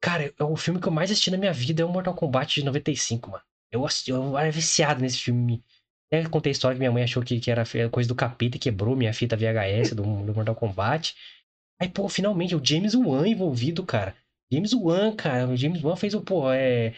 Cara, 0.00 0.32
é 0.38 0.44
o 0.44 0.56
filme 0.56 0.80
que 0.80 0.86
eu 0.86 0.92
mais 0.92 1.10
assisti 1.10 1.32
na 1.32 1.36
minha 1.36 1.52
vida 1.52 1.82
é 1.82 1.84
o 1.84 1.88
Mortal 1.88 2.14
Kombat 2.14 2.60
de 2.60 2.64
95, 2.64 3.28
mano. 3.28 3.42
Eu, 3.72 3.84
assisti, 3.84 4.12
eu 4.12 4.38
era 4.38 4.52
viciado 4.52 5.00
nesse 5.00 5.18
filme. 5.18 5.60
Até 6.06 6.28
contei 6.28 6.50
a 6.50 6.52
história 6.52 6.76
que 6.76 6.78
minha 6.78 6.92
mãe 6.92 7.02
achou 7.02 7.24
que, 7.24 7.40
que 7.40 7.50
era 7.50 7.64
coisa 7.90 8.08
do 8.08 8.14
capeta 8.14 8.56
e 8.56 8.60
quebrou 8.60 8.94
minha 8.94 9.12
fita 9.12 9.36
VHS 9.36 9.96
do, 9.96 10.04
do 10.04 10.32
Mortal 10.32 10.54
Kombat. 10.54 11.16
Aí, 11.80 11.88
pô, 11.88 12.08
finalmente, 12.08 12.54
o 12.54 12.64
James 12.64 12.94
Wan 12.94 13.26
envolvido, 13.26 13.84
cara. 13.84 14.14
James 14.52 14.72
Wan, 14.72 15.16
cara. 15.16 15.48
O 15.48 15.56
James 15.56 15.82
Wan 15.82 15.96
fez 15.96 16.14
o, 16.14 16.20
pô, 16.20 16.52
é. 16.52 16.94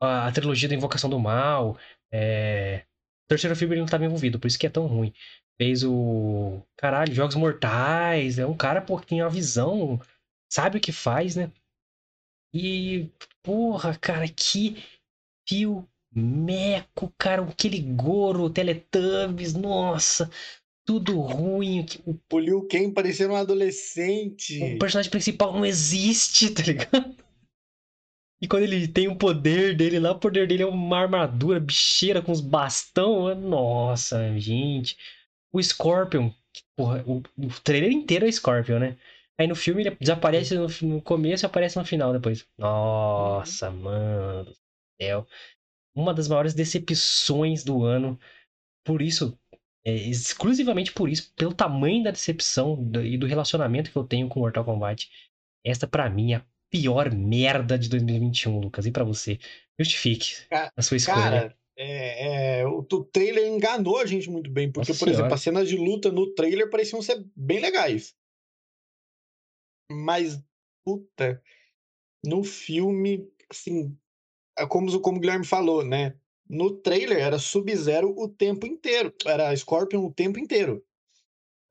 A, 0.00 0.26
a 0.28 0.32
trilogia 0.32 0.68
da 0.68 0.74
Invocação 0.74 1.10
do 1.10 1.18
Mal. 1.18 1.78
É. 2.12 2.84
O 3.24 3.28
terceiro 3.28 3.56
filme 3.56 3.74
ele 3.74 3.80
não 3.80 3.86
estava 3.86 4.04
envolvido, 4.04 4.38
por 4.38 4.46
isso 4.46 4.58
que 4.58 4.66
é 4.66 4.70
tão 4.70 4.86
ruim. 4.86 5.12
Fez 5.58 5.82
o. 5.82 6.62
Caralho, 6.76 7.14
Jogos 7.14 7.34
Mortais. 7.34 8.38
É 8.38 8.46
um 8.46 8.56
cara, 8.56 8.80
pô, 8.80 8.98
que 8.98 9.06
tem 9.06 9.22
uma 9.22 9.30
visão. 9.30 10.00
Sabe 10.52 10.78
o 10.78 10.80
que 10.80 10.92
faz, 10.92 11.36
né? 11.36 11.50
E. 12.54 13.10
Porra, 13.42 13.96
cara, 13.96 14.28
que 14.28 14.82
fio 15.48 15.88
meco, 16.12 17.12
cara. 17.18 17.42
Aquele 17.42 17.80
Goro, 17.80 18.50
Teletubbies, 18.50 19.54
nossa 19.54 20.30
tudo 20.86 21.20
ruim. 21.20 21.84
O, 22.06 22.16
o 22.32 22.38
Liu 22.38 22.66
Kang 22.68 22.92
parecendo 22.92 23.34
um 23.34 23.36
adolescente. 23.36 24.62
O 24.62 24.78
personagem 24.78 25.10
principal 25.10 25.52
não 25.52 25.66
existe, 25.66 26.48
tá 26.54 26.62
ligado? 26.62 27.16
E 28.46 28.48
quando 28.48 28.62
ele 28.62 28.86
tem 28.86 29.08
o 29.08 29.16
poder 29.16 29.76
dele 29.76 29.98
lá, 29.98 30.12
o 30.12 30.20
poder 30.20 30.46
dele 30.46 30.62
é 30.62 30.66
uma 30.66 31.00
armadura 31.00 31.58
bicheira 31.58 32.22
com 32.22 32.30
os 32.30 32.40
bastão. 32.40 33.34
Nossa, 33.34 34.38
gente. 34.38 34.96
O 35.52 35.60
Scorpion, 35.60 36.30
porra, 36.78 37.02
o, 37.04 37.20
o 37.36 37.60
trailer 37.64 37.90
inteiro 37.90 38.24
é 38.24 38.30
Scorpion, 38.30 38.78
né? 38.78 38.96
Aí 39.36 39.48
no 39.48 39.56
filme 39.56 39.82
ele 39.82 39.96
desaparece 39.96 40.54
no, 40.54 40.68
no 40.82 41.02
começo 41.02 41.44
e 41.44 41.46
aparece 41.46 41.76
no 41.76 41.84
final 41.84 42.12
depois. 42.12 42.46
Nossa, 42.56 43.68
mano 43.68 44.44
do 44.44 44.56
céu. 45.02 45.26
Uma 45.92 46.14
das 46.14 46.28
maiores 46.28 46.54
decepções 46.54 47.64
do 47.64 47.82
ano. 47.82 48.16
Por 48.84 49.02
isso, 49.02 49.36
é, 49.84 49.92
exclusivamente 49.92 50.92
por 50.92 51.08
isso, 51.08 51.32
pelo 51.34 51.52
tamanho 51.52 52.04
da 52.04 52.12
decepção 52.12 52.80
do, 52.80 53.04
e 53.04 53.18
do 53.18 53.26
relacionamento 53.26 53.90
que 53.90 53.96
eu 53.96 54.06
tenho 54.06 54.28
com 54.28 54.38
Mortal 54.38 54.64
Kombat. 54.64 55.10
Esta, 55.64 55.88
para 55.88 56.08
mim, 56.08 56.34
é 56.34 56.36
a 56.36 56.46
pior 56.70 57.12
merda 57.14 57.78
de 57.78 57.88
2021, 57.88 58.60
Lucas. 58.60 58.86
E 58.86 58.90
para 58.90 59.04
você? 59.04 59.38
Justifique 59.78 60.46
a 60.50 60.82
sua 60.82 60.96
escolha. 60.96 61.16
Cara, 61.16 61.58
é, 61.76 62.60
é, 62.60 62.66
o, 62.66 62.78
o, 62.78 63.04
trailer 63.04 63.46
enganou 63.46 63.98
a 63.98 64.06
gente 64.06 64.30
muito 64.30 64.50
bem, 64.50 64.72
porque, 64.72 64.92
Nossa 64.92 64.98
por 64.98 65.06
senhora. 65.06 65.20
exemplo, 65.20 65.34
as 65.34 65.42
cenas 65.42 65.68
de 65.68 65.76
luta 65.76 66.10
no 66.10 66.32
trailer 66.34 66.70
pareciam 66.70 67.02
ser 67.02 67.24
bem 67.36 67.60
legais. 67.60 68.14
Mas, 69.90 70.42
puta, 70.84 71.42
no 72.24 72.42
filme, 72.42 73.30
assim, 73.50 73.96
é 74.58 74.66
como, 74.66 75.00
como 75.00 75.18
o 75.18 75.20
Guilherme 75.20 75.44
falou, 75.44 75.84
né? 75.84 76.18
No 76.48 76.76
trailer 76.76 77.18
era 77.18 77.38
Sub-Zero 77.38 78.14
o 78.16 78.28
tempo 78.28 78.66
inteiro. 78.66 79.12
Era 79.24 79.54
Scorpion 79.54 80.04
o 80.04 80.12
tempo 80.12 80.38
inteiro. 80.38 80.84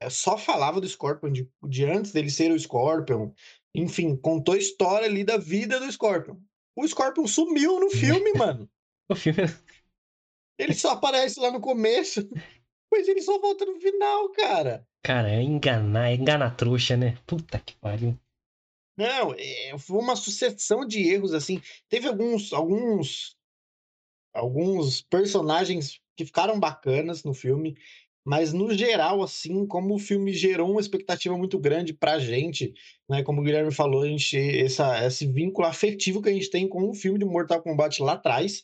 É, 0.02 0.10
só 0.10 0.38
falava 0.38 0.82
do 0.82 0.88
Scorpion 0.88 1.32
de, 1.32 1.50
de 1.68 1.86
antes 1.86 2.12
dele 2.12 2.30
ser 2.30 2.52
o 2.52 2.60
Scorpion. 2.60 3.32
Enfim, 3.76 4.16
contou 4.16 4.56
a 4.56 4.58
história 4.58 5.08
ali 5.08 5.24
da 5.24 5.38
vida 5.38 5.80
do 5.80 5.92
Scorpion. 5.92 6.38
O 6.76 6.88
Scorpion 6.88 7.28
sumiu 7.28 7.80
no 7.80 7.90
filme, 7.90 8.34
mano. 8.38 8.70
o 9.10 9.16
filme. 9.16 9.42
Ele 10.58 10.74
só 10.74 10.92
aparece 10.92 11.40
lá 11.40 11.52
no 11.52 11.60
começo, 11.60 12.28
mas 12.92 13.08
ele 13.08 13.22
só 13.22 13.40
volta 13.40 13.66
no 13.66 13.80
final, 13.80 14.30
cara. 14.32 14.88
Cara, 15.04 15.30
é 15.30 15.42
enganar, 15.42 16.10
é 16.10 16.16
enganar 16.16 16.56
trouxa, 16.56 16.96
né? 16.98 17.18
Puta 17.28 17.60
que 17.60 17.76
pariu. 17.78 18.18
Não, 18.98 19.34
é, 19.38 19.78
foi 19.78 20.00
uma 20.00 20.16
sucessão 20.16 20.86
de 20.86 21.02
erros, 21.10 21.34
assim. 21.34 21.62
Teve 21.90 22.08
alguns, 22.08 22.54
alguns 22.54 23.36
alguns 24.36 25.02
personagens 25.02 26.02
que 26.16 26.26
ficaram 26.26 26.60
bacanas 26.60 27.24
no 27.24 27.34
filme, 27.34 27.78
mas 28.26 28.52
no 28.52 28.74
geral, 28.74 29.22
assim, 29.22 29.68
como 29.68 29.94
o 29.94 30.00
filme 30.00 30.34
gerou 30.34 30.72
uma 30.72 30.82
expectativa 30.82 31.38
muito 31.38 31.60
grande 31.60 31.94
pra 31.94 32.18
gente, 32.18 32.74
né? 33.08 33.22
Como 33.22 33.40
o 33.40 33.44
Guilherme 33.44 33.72
falou, 33.72 34.02
a 34.02 34.08
gente, 34.08 34.36
essa, 34.36 35.06
esse 35.06 35.28
vínculo 35.28 35.68
afetivo 35.68 36.22
que 36.24 36.30
a 36.30 36.34
gente 36.34 36.50
tem 36.50 36.68
com 36.68 36.90
o 36.90 36.94
filme 36.96 37.20
de 37.20 37.26
Mortal 37.26 37.62
Kombat 37.62 38.02
lá 38.02 38.14
atrás, 38.14 38.64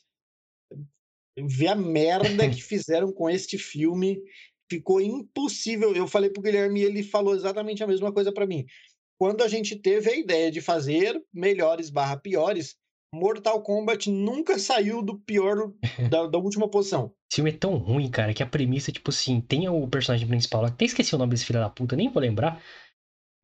ver 1.38 1.68
a 1.68 1.76
merda 1.76 2.50
que 2.50 2.60
fizeram 2.60 3.12
com 3.12 3.30
este 3.30 3.56
filme 3.56 4.20
ficou 4.68 5.00
impossível. 5.00 5.94
Eu 5.94 6.08
falei 6.08 6.28
pro 6.28 6.42
Guilherme 6.42 6.80
e 6.80 6.84
ele 6.84 7.02
falou 7.04 7.34
exatamente 7.34 7.84
a 7.84 7.86
mesma 7.86 8.12
coisa 8.12 8.32
para 8.32 8.46
mim. 8.46 8.66
Quando 9.16 9.42
a 9.42 9.48
gente 9.48 9.76
teve 9.76 10.10
a 10.10 10.16
ideia 10.16 10.50
de 10.50 10.60
fazer 10.60 11.22
melhores 11.32 11.88
barra 11.88 12.16
piores, 12.16 12.76
Mortal 13.14 13.60
Kombat 13.62 14.10
nunca 14.10 14.58
saiu 14.58 15.02
do 15.02 15.18
pior 15.18 15.72
da, 16.10 16.26
da 16.26 16.38
última 16.38 16.68
posição. 16.68 17.12
Esse 17.30 17.36
filme 17.36 17.50
é 17.50 17.56
tão 17.56 17.76
ruim, 17.76 18.10
cara, 18.10 18.32
que 18.34 18.42
a 18.42 18.46
premissa, 18.46 18.92
tipo 18.92 19.10
assim, 19.10 19.40
tem 19.40 19.68
o 19.68 19.86
personagem 19.86 20.26
principal 20.26 20.62
lá, 20.62 20.68
até 20.68 20.84
esqueci 20.84 21.14
o 21.14 21.18
nome 21.18 21.30
desse 21.30 21.46
filho 21.46 21.60
da 21.60 21.70
puta, 21.70 21.96
nem 21.96 22.10
vou 22.10 22.20
lembrar. 22.20 22.62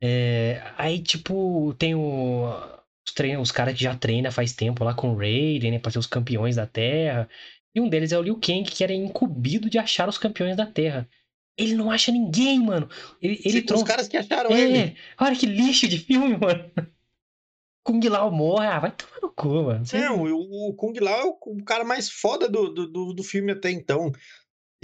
É, 0.03 0.63
aí, 0.77 1.01
tipo, 1.01 1.75
tem 1.79 1.95
o, 1.95 2.45
os, 3.07 3.15
treino, 3.15 3.41
os 3.41 3.51
caras 3.51 3.75
que 3.75 3.83
já 3.83 3.95
treina 3.95 4.31
faz 4.31 4.53
tempo 4.53 4.85
lá 4.85 4.95
com 4.95 5.13
o 5.13 5.17
Raiden, 5.17 5.73
né, 5.73 5.79
pra 5.79 5.91
ser 5.91 5.99
os 5.99 6.07
campeões 6.07 6.57
da 6.57 6.67
Terra. 6.67 7.29
E 7.75 7.81
um 7.81 7.89
deles 7.89 8.13
é 8.13 8.19
o 8.19 8.23
Liu 8.23 8.39
Kang, 8.41 8.65
que 8.65 8.85
era 8.85 8.93
incumbido 8.93 9.69
de 9.69 9.79
achar 9.79 10.09
os 10.09 10.19
campeões 10.19 10.57
da 10.57 10.67
Terra. 10.67 11.09
Ele 11.57 11.75
não 11.75 11.91
acha 11.91 12.13
ninguém, 12.13 12.61
mano. 12.61 12.89
Ele, 13.21 13.41
ele 13.45 13.67
Os 13.73 13.83
caras 13.83 14.07
que 14.07 14.17
acharam 14.17 14.51
é, 14.51 14.61
ele. 14.61 14.97
Olha 15.21 15.35
que 15.35 15.47
lixo 15.47 15.89
de 15.89 15.99
filme, 15.99 16.37
mano. 16.39 16.71
Kung 17.89 18.07
Lao 18.07 18.31
morre, 18.31 18.67
ah, 18.67 18.79
vai 18.79 18.93
tomar 18.93 19.19
no 19.23 19.31
cu, 19.31 19.49
mano. 19.63 19.83
Não, 19.95 20.25
o, 20.25 20.69
o 20.69 20.75
Kung 20.75 20.93
Lao 21.01 21.21
é 21.21 21.25
o 21.25 21.65
cara 21.65 21.85
mais 21.85 22.11
foda 22.11 22.47
do, 22.47 22.69
do, 22.69 23.15
do 23.15 23.25
filme 23.25 23.51
até 23.51 23.71
então. 23.71 24.13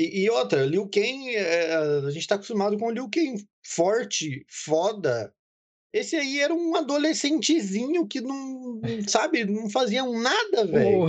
E, 0.00 0.23
e 0.23 0.30
outra, 0.30 0.64
Liu 0.64 0.88
Kang, 0.88 1.37
é, 1.37 1.75
a 1.76 2.11
gente 2.11 2.26
tá 2.26 2.37
acostumado 2.37 2.78
com 2.78 2.87
o 2.87 2.90
Liu 2.90 3.11
Kang 3.11 3.46
forte, 3.62 4.46
foda. 4.49 5.30
Esse 5.92 6.16
aí 6.16 6.40
era 6.40 6.54
um 6.54 6.75
adolescentezinho 6.76 8.08
que 8.08 8.23
não, 8.23 8.80
sabe, 9.06 9.44
não 9.44 9.68
fazia 9.68 10.02
nada, 10.02 10.64
velho. 10.64 11.08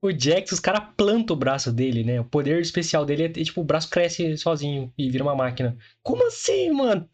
O, 0.00 0.08
o 0.08 0.12
Jax, 0.16 0.52
os 0.52 0.60
caras 0.60 0.94
plantam 0.96 1.34
o 1.34 1.38
braço 1.38 1.72
dele, 1.72 2.04
né? 2.04 2.20
O 2.20 2.24
poder 2.24 2.60
especial 2.62 3.04
dele 3.04 3.24
é, 3.24 3.28
tipo, 3.30 3.62
o 3.62 3.64
braço 3.64 3.90
cresce 3.90 4.38
sozinho 4.38 4.92
e 4.96 5.10
vira 5.10 5.24
uma 5.24 5.34
máquina. 5.34 5.76
Como 6.04 6.24
assim, 6.24 6.70
mano? 6.70 7.10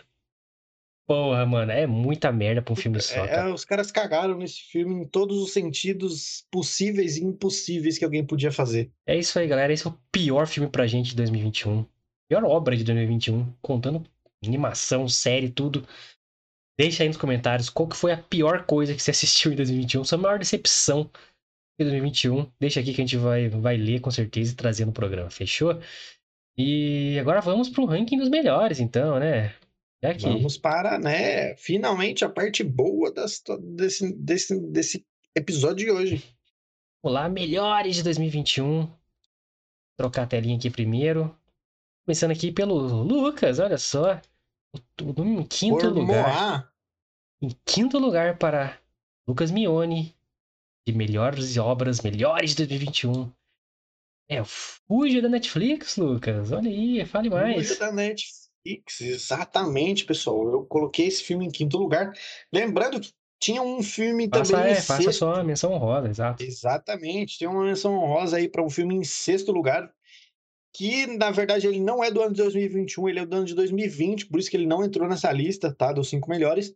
Porra, 1.06 1.44
mano, 1.44 1.73
é 1.73 1.87
muita 1.87 2.30
merda 2.30 2.62
pra 2.62 2.73
um 2.73 2.76
filme 2.76 3.00
só. 3.00 3.25
É, 3.25 3.52
os 3.52 3.64
caras 3.64 3.90
cagaram 3.90 4.38
nesse 4.38 4.61
filme 4.62 4.94
em 5.02 5.04
todos 5.06 5.42
os 5.42 5.52
sentidos 5.52 6.47
possíveis 6.50 7.16
e 7.16 7.25
impossíveis 7.25 7.99
que 7.99 8.04
alguém 8.04 8.25
podia 8.25 8.52
fazer. 8.52 8.90
É 9.06 9.16
isso 9.16 9.38
aí, 9.38 9.49
galera. 9.49 9.73
Esse 9.73 9.87
é 9.87 9.90
o 9.90 9.99
pior 10.12 10.47
filme 10.47 10.71
pra 10.71 10.87
gente 10.87 11.11
de 11.11 11.16
2021. 11.16 11.85
Pior 12.28 12.44
obra 12.44 12.76
de 12.76 12.85
2021. 12.85 13.52
Contando 13.61 14.04
animação, 14.44 15.09
série, 15.09 15.50
tudo. 15.50 15.87
Deixa 16.78 17.02
aí 17.02 17.09
nos 17.09 17.18
comentários 17.18 17.68
qual 17.68 17.88
que 17.88 17.97
foi 17.97 18.12
a 18.12 18.16
pior 18.16 18.64
coisa 18.64 18.94
que 18.94 19.02
você 19.02 19.11
assistiu 19.11 19.52
em 19.52 19.56
2021. 19.56 20.04
Sua 20.04 20.18
maior 20.18 20.38
decepção 20.38 21.11
de 21.78 21.85
2021. 21.85 22.50
Deixa 22.61 22.80
aqui 22.80 22.94
que 22.94 23.00
a 23.00 23.04
gente 23.04 23.16
vai, 23.16 23.49
vai 23.49 23.76
ler 23.76 24.00
com 24.00 24.11
certeza 24.11 24.52
e 24.52 24.56
trazer 24.56 24.85
no 24.85 24.92
programa. 24.92 25.30
Fechou? 25.30 25.78
E 26.56 27.18
agora 27.18 27.40
vamos 27.40 27.68
pro 27.68 27.87
ranking 27.87 28.18
dos 28.18 28.28
melhores, 28.28 28.78
então, 28.78 29.18
né? 29.18 29.54
É 30.02 30.11
aqui. 30.11 30.25
Vamos 30.25 30.59
para, 30.59 30.99
né, 30.99 31.54
finalmente 31.54 32.25
a 32.25 32.28
parte 32.28 32.64
boa 32.64 33.12
das, 33.12 33.40
desse, 33.61 34.12
desse, 34.12 34.61
desse 34.61 35.06
episódio 35.32 35.87
de 35.87 35.90
hoje. 35.92 36.37
Olá, 37.00 37.28
melhores 37.28 37.94
de 37.94 38.02
2021. 38.02 38.87
Vou 38.87 38.99
trocar 39.97 40.25
a 40.25 40.26
telinha 40.26 40.56
aqui 40.56 40.68
primeiro. 40.71 41.32
Começando 42.04 42.32
aqui 42.32 42.50
pelo 42.50 42.75
Lucas, 43.04 43.61
olha 43.61 43.78
só. 43.78 44.21
Em 45.00 45.44
quinto 45.44 45.78
Por 45.78 45.92
lugar. 45.92 46.35
Moar. 46.35 46.73
Em 47.40 47.50
quinto 47.64 47.97
lugar 47.97 48.38
para 48.38 48.76
Lucas 49.25 49.52
Mione. 49.52 50.12
De 50.85 50.92
melhores 50.92 51.56
obras, 51.59 52.00
melhores 52.00 52.56
de 52.56 52.66
2021. 52.66 53.32
É 54.28 54.42
o 54.42 54.44
Fuja 54.44 55.23
da 55.23 55.28
Netflix, 55.28 55.97
Lucas. 55.97 56.50
Olha 56.50 56.68
aí, 56.68 57.06
fale 57.06 57.30
mais. 57.30 57.68
Fuja 57.68 57.78
da 57.78 57.92
Netflix 57.92 58.41
exatamente, 58.64 60.04
pessoal. 60.04 60.49
Eu 60.50 60.64
coloquei 60.64 61.07
esse 61.07 61.23
filme 61.23 61.47
em 61.47 61.50
quinto 61.50 61.76
lugar. 61.76 62.12
Lembrando 62.52 63.00
que 63.00 63.12
tinha 63.40 63.61
um 63.61 63.83
filme 63.83 64.28
faça, 64.28 64.52
também. 64.52 64.73
É, 64.73 64.75
faça 64.76 65.02
sexto... 65.02 65.19
só 65.19 65.35
a 65.35 65.45
menção 65.45 65.73
honrosa, 65.73 66.09
exato. 66.09 66.42
Exatamente. 66.42 67.38
Tem 67.38 67.49
uma 67.49 67.64
menção 67.64 67.95
honrosa 67.95 68.37
aí 68.37 68.49
para 68.49 68.64
um 68.64 68.71
filme 68.71 68.95
em 68.95 69.02
sexto 69.02 69.50
lugar. 69.50 69.92
Que, 70.75 71.07
na 71.07 71.31
verdade, 71.31 71.66
ele 71.66 71.81
não 71.81 72.02
é 72.02 72.11
do 72.11 72.23
ano 72.23 72.33
de 72.33 72.40
2021, 72.40 73.09
ele 73.09 73.19
é 73.19 73.26
do 73.26 73.37
ano 73.37 73.45
de 73.45 73.54
2020, 73.54 74.26
por 74.28 74.40
isso 74.40 74.50
que 74.50 74.57
ele 74.57 74.66
não 74.66 74.83
entrou 74.83 75.07
nessa 75.07 75.31
lista, 75.31 75.75
tá? 75.75 75.92
Dos 75.92 76.09
cinco 76.09 76.31
melhores. 76.31 76.75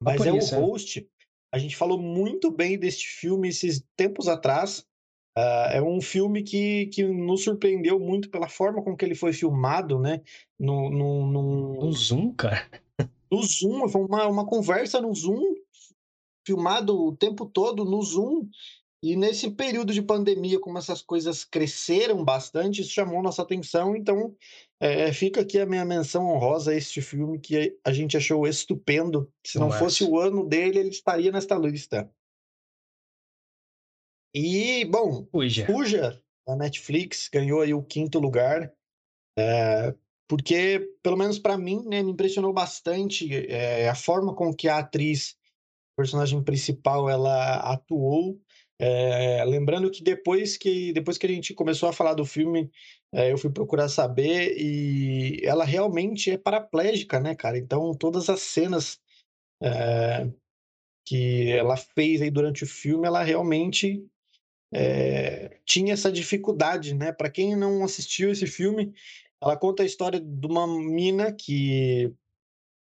Mas 0.00 0.24
é 0.24 0.36
isso, 0.36 0.56
o 0.56 0.60
host. 0.60 1.00
É. 1.00 1.18
A 1.52 1.58
gente 1.58 1.74
falou 1.74 1.98
muito 1.98 2.50
bem 2.50 2.78
deste 2.78 3.08
filme 3.08 3.48
esses 3.48 3.82
tempos 3.96 4.28
atrás. 4.28 4.86
Uh, 5.38 5.70
é 5.70 5.80
um 5.80 6.00
filme 6.00 6.42
que, 6.42 6.86
que 6.86 7.04
nos 7.04 7.44
surpreendeu 7.44 8.00
muito 8.00 8.28
pela 8.28 8.48
forma 8.48 8.82
com 8.82 8.96
que 8.96 9.04
ele 9.04 9.14
foi 9.14 9.32
filmado, 9.32 9.96
né? 10.00 10.20
No, 10.58 10.90
no, 10.90 11.26
no... 11.28 11.74
no 11.74 11.92
Zoom, 11.92 12.32
cara. 12.34 12.68
No 13.30 13.40
Zoom, 13.44 13.86
foi 13.88 14.04
uma, 14.04 14.26
uma 14.26 14.44
conversa 14.44 15.00
no 15.00 15.14
Zoom, 15.14 15.54
filmado 16.44 16.98
o 16.98 17.16
tempo 17.16 17.46
todo 17.46 17.84
no 17.84 18.02
Zoom. 18.02 18.48
E 19.00 19.14
nesse 19.14 19.48
período 19.50 19.92
de 19.92 20.02
pandemia, 20.02 20.58
como 20.58 20.76
essas 20.76 21.02
coisas 21.02 21.44
cresceram 21.44 22.24
bastante, 22.24 22.80
isso 22.80 22.90
chamou 22.90 23.22
nossa 23.22 23.42
atenção. 23.42 23.94
Então, 23.94 24.34
é, 24.80 25.12
fica 25.12 25.42
aqui 25.42 25.60
a 25.60 25.66
minha 25.66 25.84
menção 25.84 26.26
honrosa 26.26 26.72
a 26.72 26.74
este 26.74 27.00
filme 27.00 27.38
que 27.38 27.78
a 27.84 27.92
gente 27.92 28.16
achou 28.16 28.44
estupendo. 28.44 29.30
Se 29.46 29.56
não 29.56 29.68
Massa. 29.68 29.78
fosse 29.78 30.02
o 30.02 30.18
ano 30.18 30.44
dele, 30.44 30.80
ele 30.80 30.88
estaria 30.88 31.30
nesta 31.30 31.54
lista. 31.56 32.10
E, 34.40 34.84
bom, 34.84 35.26
Fuja. 35.32 35.66
Fuja, 35.66 36.22
da 36.46 36.54
Netflix, 36.54 37.28
ganhou 37.28 37.60
aí 37.60 37.74
o 37.74 37.82
quinto 37.82 38.20
lugar. 38.20 38.72
É, 39.36 39.92
porque, 40.28 40.88
pelo 41.02 41.16
menos 41.16 41.40
para 41.40 41.58
mim, 41.58 41.82
né, 41.86 42.04
me 42.04 42.12
impressionou 42.12 42.52
bastante 42.52 43.28
é, 43.48 43.88
a 43.88 43.96
forma 43.96 44.32
com 44.32 44.54
que 44.54 44.68
a 44.68 44.78
atriz, 44.78 45.36
personagem 45.96 46.40
principal, 46.42 47.10
ela 47.10 47.56
atuou. 47.72 48.40
É, 48.80 49.44
lembrando 49.44 49.90
que 49.90 50.04
depois 50.04 50.56
que 50.56 50.92
depois 50.92 51.18
que 51.18 51.26
a 51.26 51.30
gente 51.30 51.52
começou 51.52 51.88
a 51.88 51.92
falar 51.92 52.14
do 52.14 52.24
filme, 52.24 52.70
eu 53.12 53.36
fui 53.36 53.50
procurar 53.50 53.88
saber 53.88 54.54
e 54.56 55.40
ela 55.42 55.64
realmente 55.64 56.30
é 56.30 56.38
paraplégica, 56.38 57.18
né, 57.18 57.34
cara? 57.34 57.58
Então 57.58 57.92
todas 57.92 58.30
as 58.30 58.40
cenas 58.40 59.00
que 61.04 61.50
ela 61.50 61.76
fez 61.76 62.22
aí 62.22 62.30
durante 62.30 62.62
o 62.62 62.68
filme, 62.68 63.08
ela 63.08 63.24
realmente 63.24 64.06
é, 64.72 65.58
tinha 65.64 65.94
essa 65.94 66.12
dificuldade, 66.12 66.94
né? 66.94 67.12
Para 67.12 67.30
quem 67.30 67.56
não 67.56 67.84
assistiu 67.84 68.30
esse 68.30 68.46
filme, 68.46 68.94
ela 69.40 69.56
conta 69.56 69.82
a 69.82 69.86
história 69.86 70.20
de 70.20 70.46
uma 70.46 70.66
mina 70.66 71.32
que 71.32 72.12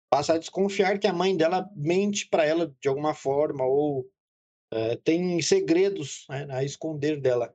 passa 0.09 0.35
a 0.35 0.38
desconfiar 0.38 0.99
que 0.99 1.07
a 1.07 1.12
mãe 1.12 1.37
dela 1.37 1.69
mente 1.75 2.29
para 2.29 2.45
ela 2.45 2.75
de 2.81 2.88
alguma 2.88 3.14
forma 3.14 3.64
ou 3.64 4.09
é, 4.73 4.97
tem 4.97 5.41
segredos 5.43 6.26
né, 6.29 6.47
a 6.50 6.64
esconder 6.64 7.21
dela. 7.21 7.55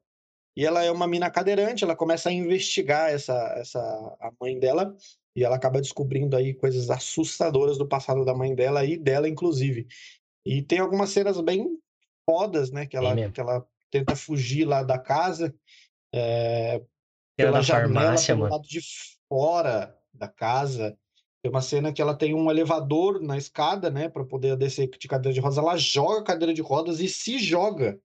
E 0.56 0.66
ela 0.66 0.84
é 0.84 0.92
uma 0.92 1.08
mina 1.08 1.30
cadeirante, 1.32 1.84
ela 1.84 1.96
começa 1.96 2.30
a 2.30 2.34
investigar 2.34 3.10
essa, 3.10 3.34
essa 3.58 3.80
a 4.20 4.32
mãe 4.42 4.60
dela 4.60 4.94
e 5.36 5.44
ela 5.44 5.56
acaba 5.56 5.80
descobrindo 5.80 6.36
aí 6.36 6.54
coisas 6.54 6.90
assustadoras 6.90 7.78
do 7.78 7.88
passado 7.88 8.26
da 8.26 8.34
mãe 8.34 8.54
dela 8.54 8.84
e 8.84 8.98
dela 8.98 9.30
inclusive. 9.30 9.88
E 10.46 10.62
tem 10.62 10.80
algumas 10.80 11.12
cenas 11.12 11.40
bem 11.40 11.80
fodas, 12.26 12.72
né, 12.72 12.86
que 12.86 12.98
ela 12.98 13.16
que 13.32 13.40
ela 13.40 13.66
tenta 13.91 14.15
fugir 14.15 14.65
lá 14.65 14.84
da 14.84 14.98
casa 15.00 15.53
é, 16.13 16.81
pela 17.36 17.62
janela 17.62 18.22
farmácia, 18.22 18.36
pelo 18.36 18.39
mano. 18.43 18.55
lado 18.55 18.67
de 18.67 18.79
fora 19.27 19.98
da 20.13 20.27
casa. 20.27 20.98
Tem 21.41 21.50
uma 21.51 21.62
cena 21.62 21.93
que 21.93 22.01
ela 22.01 22.15
tem 22.17 22.34
um 22.34 22.51
elevador 22.51 23.22
na 23.22 23.38
escada, 23.38 23.89
né, 23.89 24.10
para 24.10 24.25
poder 24.25 24.58
descer 24.58 24.89
de 24.89 25.08
cadeira 25.08 25.34
de 25.34 25.39
rodas. 25.39 25.58
Ela 25.58 25.77
joga 25.77 26.19
a 26.19 26.24
cadeira 26.24 26.53
de 26.53 26.62
rodas 26.62 27.00
e 27.00 27.08
se 27.08 27.39
joga. 27.39 28.00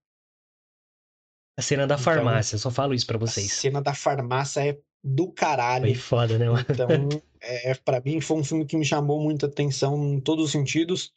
A 1.57 1.63
cena 1.63 1.87
da 1.87 1.95
Então, 1.95 2.05
farmácia, 2.05 2.59
só 2.59 2.71
falo 2.71 2.95
isso 2.95 3.07
pra 3.07 3.17
A 3.17 3.21
vocês. 3.21 3.53
cena 3.53 3.81
da 3.83 3.95
farmácia 3.95 4.67
é 4.69 4.79
do 5.03 5.33
Foi 5.79 5.95
caralho. 5.95 5.95
foda, 5.95 6.39
né, 6.39 6.49
mano? 6.49 6.65
Então, 6.69 6.89
é, 7.41 7.75
para 7.75 8.01
mim 8.01 8.21
foi 8.21 8.37
um 8.39 8.45
filme 8.45 8.65
que 8.67 8.77
me 8.77 8.85
chamou 8.85 9.21
muita 9.23 9.47
atenção 9.47 9.97
em 10.15 10.21
todos 10.21 10.47
os 10.47 10.53
sentidos. 10.53 11.13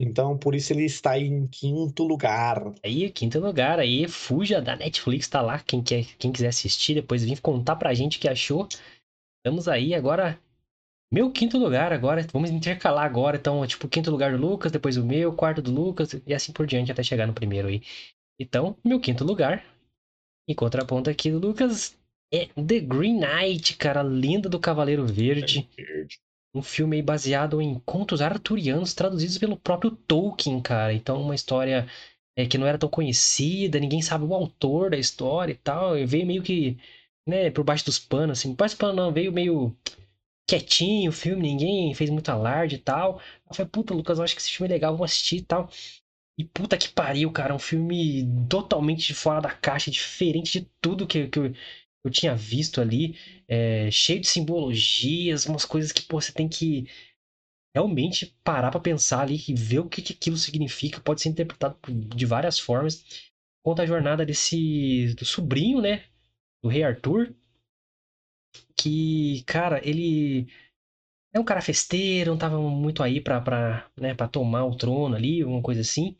Então, 0.00 0.36
por 0.36 0.54
isso 0.54 0.72
ele 0.72 0.84
está 0.84 1.18
em 1.18 1.46
quinto 1.46 2.02
lugar. 2.02 2.74
Aí, 2.84 3.10
quinto 3.10 3.38
lugar, 3.38 3.78
aí, 3.78 4.08
Fuja 4.08 4.60
da 4.60 4.74
Netflix, 4.76 5.28
tá 5.28 5.40
lá. 5.40 5.58
Quem, 5.60 5.82
quer, 5.82 6.04
quem 6.18 6.32
quiser 6.32 6.48
assistir, 6.48 6.94
depois 6.94 7.24
vir 7.24 7.40
contar 7.40 7.76
pra 7.76 7.94
gente 7.94 8.18
o 8.18 8.20
que 8.20 8.28
achou. 8.28 8.66
Estamos 9.38 9.68
aí 9.68 9.94
agora. 9.94 10.38
Meu 11.12 11.30
quinto 11.30 11.58
lugar 11.58 11.92
agora. 11.92 12.26
Vamos 12.32 12.50
intercalar 12.50 13.04
agora. 13.04 13.36
Então, 13.36 13.64
tipo, 13.66 13.88
quinto 13.88 14.10
lugar 14.10 14.32
do 14.32 14.38
Lucas, 14.38 14.72
depois 14.72 14.96
o 14.96 15.04
meu, 15.04 15.32
quarto 15.34 15.62
do 15.62 15.70
Lucas, 15.70 16.14
e 16.26 16.34
assim 16.34 16.52
por 16.52 16.66
diante 16.66 16.90
até 16.90 17.02
chegar 17.02 17.26
no 17.26 17.34
primeiro 17.34 17.68
aí. 17.68 17.82
Então, 18.40 18.76
meu 18.84 18.98
quinto 18.98 19.24
lugar. 19.24 19.64
Em 20.48 20.54
contraponto 20.54 21.08
aqui 21.08 21.30
do 21.30 21.38
Lucas 21.38 21.96
é 22.32 22.46
The 22.46 22.80
Green 22.80 23.20
Knight, 23.20 23.76
cara, 23.76 24.00
a 24.00 24.02
lenda 24.02 24.48
do 24.48 24.58
Cavaleiro 24.58 25.06
Verde. 25.06 25.68
Um 26.54 26.62
filme 26.62 27.00
baseado 27.02 27.60
em 27.62 27.78
contos 27.80 28.20
arturianos 28.20 28.94
traduzidos 28.94 29.38
pelo 29.38 29.56
próprio 29.56 29.90
Tolkien, 29.90 30.60
cara. 30.60 30.92
Então, 30.92 31.20
uma 31.20 31.34
história 31.34 31.86
é, 32.36 32.46
que 32.46 32.58
não 32.58 32.66
era 32.66 32.78
tão 32.78 32.88
conhecida, 32.88 33.80
ninguém 33.80 34.02
sabe 34.02 34.24
o 34.24 34.34
autor 34.34 34.90
da 34.90 34.98
história 34.98 35.52
e 35.52 35.56
tal. 35.56 35.96
E 35.98 36.04
veio 36.06 36.26
meio 36.26 36.42
que, 36.42 36.78
né, 37.26 37.50
por 37.50 37.64
baixo 37.64 37.86
dos 37.86 37.98
panos, 37.98 38.38
assim. 38.38 38.50
Por 38.50 38.58
baixo 38.58 38.74
dos 38.74 38.80
panos 38.80 38.96
não, 38.96 39.12
veio 39.12 39.32
meio 39.32 39.74
quietinho 40.46 41.10
o 41.10 41.12
filme, 41.12 41.42
ninguém 41.42 41.94
fez 41.94 42.10
muito 42.10 42.28
alarde 42.30 42.76
e 42.76 42.78
tal. 42.78 43.20
Eu 43.48 43.54
falei, 43.54 43.70
puta, 43.70 43.94
Lucas, 43.94 44.18
eu 44.18 44.24
acho 44.24 44.34
que 44.34 44.40
esse 44.40 44.50
filme 44.50 44.70
é 44.70 44.74
legal, 44.74 44.96
vou 44.96 45.04
assistir 45.04 45.36
e 45.38 45.42
tal. 45.42 45.70
E 46.38 46.44
puta 46.44 46.76
que 46.78 46.88
pariu, 46.88 47.30
cara, 47.30 47.54
um 47.54 47.58
filme 47.58 48.26
totalmente 48.48 49.14
fora 49.14 49.40
da 49.40 49.50
caixa, 49.50 49.90
diferente 49.90 50.60
de 50.60 50.68
tudo 50.80 51.06
que, 51.06 51.28
que 51.28 51.38
eu, 51.38 51.52
eu 52.04 52.10
tinha 52.10 52.34
visto 52.34 52.80
ali, 52.80 53.16
é, 53.48 53.90
cheio 53.90 54.20
de 54.20 54.26
simbologias, 54.28 55.46
umas 55.46 55.64
coisas 55.64 55.92
que 55.92 56.02
pô, 56.02 56.20
você 56.20 56.32
tem 56.32 56.48
que 56.48 56.86
realmente 57.74 58.34
parar 58.44 58.70
pra 58.70 58.80
pensar 58.80 59.22
ali 59.22 59.38
e 59.48 59.54
ver 59.54 59.80
o 59.80 59.88
que, 59.88 60.02
que 60.02 60.12
aquilo 60.12 60.36
significa. 60.36 61.00
Pode 61.00 61.22
ser 61.22 61.28
interpretado 61.30 61.78
de 61.92 62.26
várias 62.26 62.58
formas. 62.58 63.04
Conta 63.64 63.82
a 63.82 63.86
jornada 63.86 64.26
desse 64.26 65.14
do 65.16 65.24
sobrinho, 65.24 65.80
né, 65.80 66.04
do 66.62 66.68
rei 66.70 66.84
Arthur, 66.84 67.34
que, 68.76 69.42
cara, 69.46 69.80
ele 69.86 70.46
é 71.32 71.40
um 71.40 71.44
cara 71.44 71.62
festeiro, 71.62 72.32
não 72.32 72.38
tava 72.38 72.58
muito 72.60 73.02
aí 73.02 73.20
pra, 73.20 73.40
pra, 73.40 73.90
né, 74.00 74.14
pra 74.14 74.28
tomar 74.28 74.64
o 74.66 74.76
trono 74.76 75.16
ali, 75.16 75.42
alguma 75.42 75.62
coisa 75.62 75.82
assim. 75.82 76.16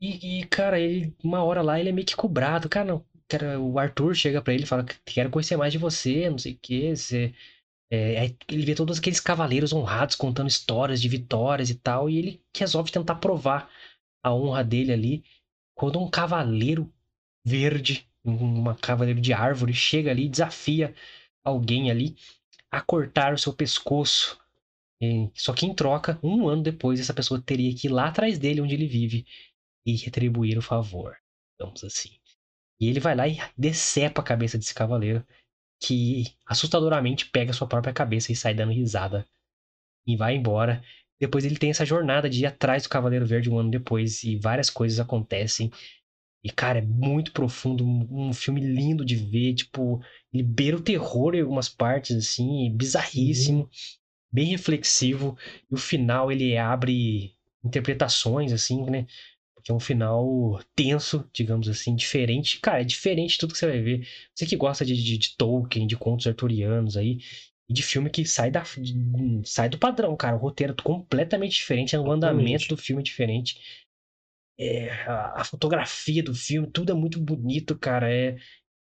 E, 0.00 0.40
e, 0.40 0.44
cara, 0.46 0.78
ele, 0.78 1.14
uma 1.22 1.42
hora 1.42 1.60
lá, 1.62 1.78
ele 1.78 1.88
é 1.88 1.92
meio 1.92 2.06
que 2.06 2.14
cobrado. 2.16 2.68
Cara, 2.68 2.84
não, 2.86 3.04
cara, 3.28 3.60
o 3.60 3.78
Arthur 3.78 4.14
chega 4.14 4.42
pra 4.42 4.54
ele 4.54 4.64
e 4.64 4.66
fala: 4.66 4.84
Quero 5.04 5.30
conhecer 5.30 5.56
mais 5.56 5.72
de 5.72 5.78
você, 5.78 6.28
não 6.30 6.38
sei 6.38 6.52
o 6.54 6.58
que. 6.60 6.96
Você... 6.96 7.34
É, 7.90 8.34
ele 8.48 8.66
vê 8.66 8.74
todos 8.74 8.98
aqueles 8.98 9.20
cavaleiros 9.20 9.72
honrados 9.72 10.14
contando 10.14 10.48
histórias 10.48 11.00
de 11.00 11.08
vitórias 11.08 11.70
e 11.70 11.74
tal, 11.74 12.10
e 12.10 12.18
ele 12.18 12.42
resolve 12.56 12.92
tentar 12.92 13.16
provar 13.16 13.70
a 14.22 14.34
honra 14.34 14.62
dele 14.64 14.92
ali. 14.92 15.24
Quando 15.74 15.98
um 16.00 16.10
cavaleiro 16.10 16.92
verde, 17.46 18.06
um 18.24 18.74
cavaleiro 18.74 19.20
de 19.20 19.32
árvore, 19.32 19.72
chega 19.72 20.10
ali 20.10 20.26
e 20.26 20.28
desafia 20.28 20.94
alguém 21.44 21.90
ali 21.90 22.16
a 22.70 22.80
cortar 22.80 23.32
o 23.32 23.38
seu 23.38 23.54
pescoço. 23.54 24.38
E, 25.00 25.30
só 25.34 25.54
que 25.54 25.64
em 25.64 25.74
troca, 25.74 26.18
um 26.22 26.48
ano 26.48 26.62
depois, 26.62 27.00
essa 27.00 27.14
pessoa 27.14 27.40
teria 27.40 27.74
que 27.74 27.86
ir 27.86 27.90
lá 27.90 28.08
atrás 28.08 28.38
dele, 28.38 28.60
onde 28.60 28.74
ele 28.74 28.86
vive, 28.86 29.24
e 29.86 29.96
retribuir 29.96 30.58
o 30.58 30.62
favor. 30.62 31.16
Vamos 31.58 31.82
assim. 31.84 32.17
E 32.80 32.88
ele 32.88 33.00
vai 33.00 33.14
lá 33.14 33.26
e 33.26 33.38
decepa 33.56 34.20
a 34.20 34.24
cabeça 34.24 34.56
desse 34.56 34.74
cavaleiro, 34.74 35.24
que 35.80 36.24
assustadoramente 36.46 37.26
pega 37.26 37.52
sua 37.52 37.66
própria 37.66 37.92
cabeça 37.92 38.32
e 38.32 38.36
sai 38.36 38.54
dando 38.54 38.72
risada. 38.72 39.26
E 40.06 40.16
vai 40.16 40.34
embora. 40.36 40.82
Depois 41.20 41.44
ele 41.44 41.56
tem 41.56 41.70
essa 41.70 41.84
jornada 41.84 42.30
de 42.30 42.42
ir 42.42 42.46
atrás 42.46 42.84
do 42.84 42.88
Cavaleiro 42.88 43.26
Verde 43.26 43.50
um 43.50 43.58
ano 43.58 43.70
depois, 43.70 44.22
e 44.22 44.36
várias 44.36 44.70
coisas 44.70 45.00
acontecem. 45.00 45.70
E, 46.42 46.50
cara, 46.50 46.78
é 46.78 46.82
muito 46.82 47.32
profundo, 47.32 47.84
um 47.84 48.32
filme 48.32 48.60
lindo 48.60 49.04
de 49.04 49.16
ver, 49.16 49.54
tipo, 49.54 50.00
ele 50.32 50.42
beira 50.44 50.76
o 50.76 50.82
terror 50.82 51.34
em 51.34 51.40
algumas 51.40 51.68
partes, 51.68 52.16
assim, 52.16 52.72
bizarríssimo, 52.76 53.68
bem 54.32 54.46
reflexivo. 54.46 55.36
E 55.70 55.74
o 55.74 55.78
final, 55.78 56.30
ele 56.30 56.56
abre 56.56 57.34
interpretações, 57.64 58.52
assim, 58.52 58.84
né? 58.88 59.06
Porque 59.68 59.72
é 59.72 59.74
um 59.74 59.80
final 59.80 60.60
tenso, 60.74 61.28
digamos 61.32 61.68
assim, 61.68 61.94
diferente. 61.94 62.58
Cara, 62.60 62.80
é 62.80 62.84
diferente 62.84 63.32
de 63.32 63.38
tudo 63.38 63.52
que 63.52 63.58
você 63.58 63.66
vai 63.66 63.80
ver. 63.80 64.08
Você 64.34 64.46
que 64.46 64.56
gosta 64.56 64.84
de, 64.84 64.94
de, 64.96 65.18
de 65.18 65.36
Tolkien, 65.36 65.86
de 65.86 65.96
contos 65.96 66.26
arturianos 66.26 66.96
aí, 66.96 67.18
e 67.68 67.74
de 67.74 67.82
filme 67.82 68.08
que 68.08 68.24
sai, 68.24 68.50
da, 68.50 68.62
de, 68.62 69.42
sai 69.44 69.68
do 69.68 69.78
padrão, 69.78 70.16
cara. 70.16 70.36
O 70.36 70.38
roteiro 70.38 70.74
é 70.78 70.82
completamente 70.82 71.52
diferente, 71.52 71.94
o 71.96 72.10
andamento 72.10 72.68
do 72.68 72.76
filme 72.78 73.02
é 73.02 73.04
diferente. 73.04 73.60
É, 74.58 74.90
a, 75.02 75.42
a, 75.42 75.44
fotografia 75.44 76.22
do 76.22 76.34
filme, 76.34 76.70
tudo 76.70 76.90
é 76.90 76.94
muito 76.94 77.20
bonito, 77.20 77.78
cara. 77.78 78.10
É 78.12 78.36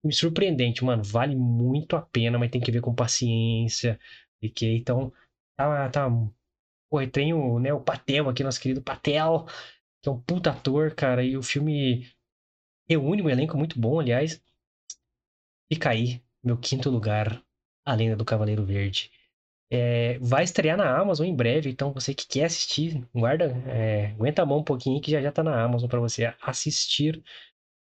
me 0.05 0.13
surpreendente, 0.13 0.85
mano. 0.85 1.03
Vale 1.03 1.35
muito 1.35 1.97
a 1.97 2.01
pena, 2.01 2.39
mas 2.39 2.49
tem 2.49 2.61
que 2.61 2.71
ver 2.71 2.81
com 2.81 2.95
paciência. 2.95 3.99
E 4.41 4.49
que 4.49 4.77
então 4.77 5.11
tá, 5.57 5.89
tá. 5.89 6.09
Pô, 6.89 7.05
tem 7.05 7.33
o, 7.33 7.59
né, 7.59 7.73
o 7.73 7.81
Patel 7.81 8.29
aqui, 8.29 8.43
nosso 8.43 8.61
querido 8.61 8.81
Patel, 8.81 9.45
que 10.01 10.09
é 10.09 10.11
um 10.11 10.21
puta 10.21 10.51
ator, 10.51 10.93
cara. 10.93 11.23
E 11.23 11.37
o 11.37 11.43
filme 11.43 12.09
reúne 12.87 13.21
um 13.21 13.29
elenco 13.29 13.57
muito 13.57 13.79
bom, 13.79 13.99
aliás. 13.99 14.41
Fica 15.71 15.89
aí, 15.89 16.21
meu 16.43 16.57
quinto 16.57 16.89
lugar, 16.89 17.43
A 17.85 17.93
Lenda 17.93 18.15
do 18.15 18.25
Cavaleiro 18.25 18.65
Verde. 18.65 19.11
É, 19.69 20.17
vai 20.19 20.45
estrear 20.45 20.77
na 20.77 20.97
Amazon 20.97 21.27
em 21.27 21.35
breve, 21.35 21.69
então 21.69 21.91
você 21.91 22.13
que 22.13 22.25
quer 22.25 22.45
assistir, 22.45 23.05
guarda, 23.13 23.51
é, 23.67 24.07
aguenta 24.11 24.41
a 24.41 24.45
mão 24.45 24.59
um 24.59 24.63
pouquinho 24.63 25.01
que 25.01 25.11
já 25.11 25.21
já 25.21 25.29
tá 25.29 25.43
na 25.43 25.61
Amazon 25.61 25.89
para 25.89 25.99
você 25.99 26.33
assistir 26.41 27.21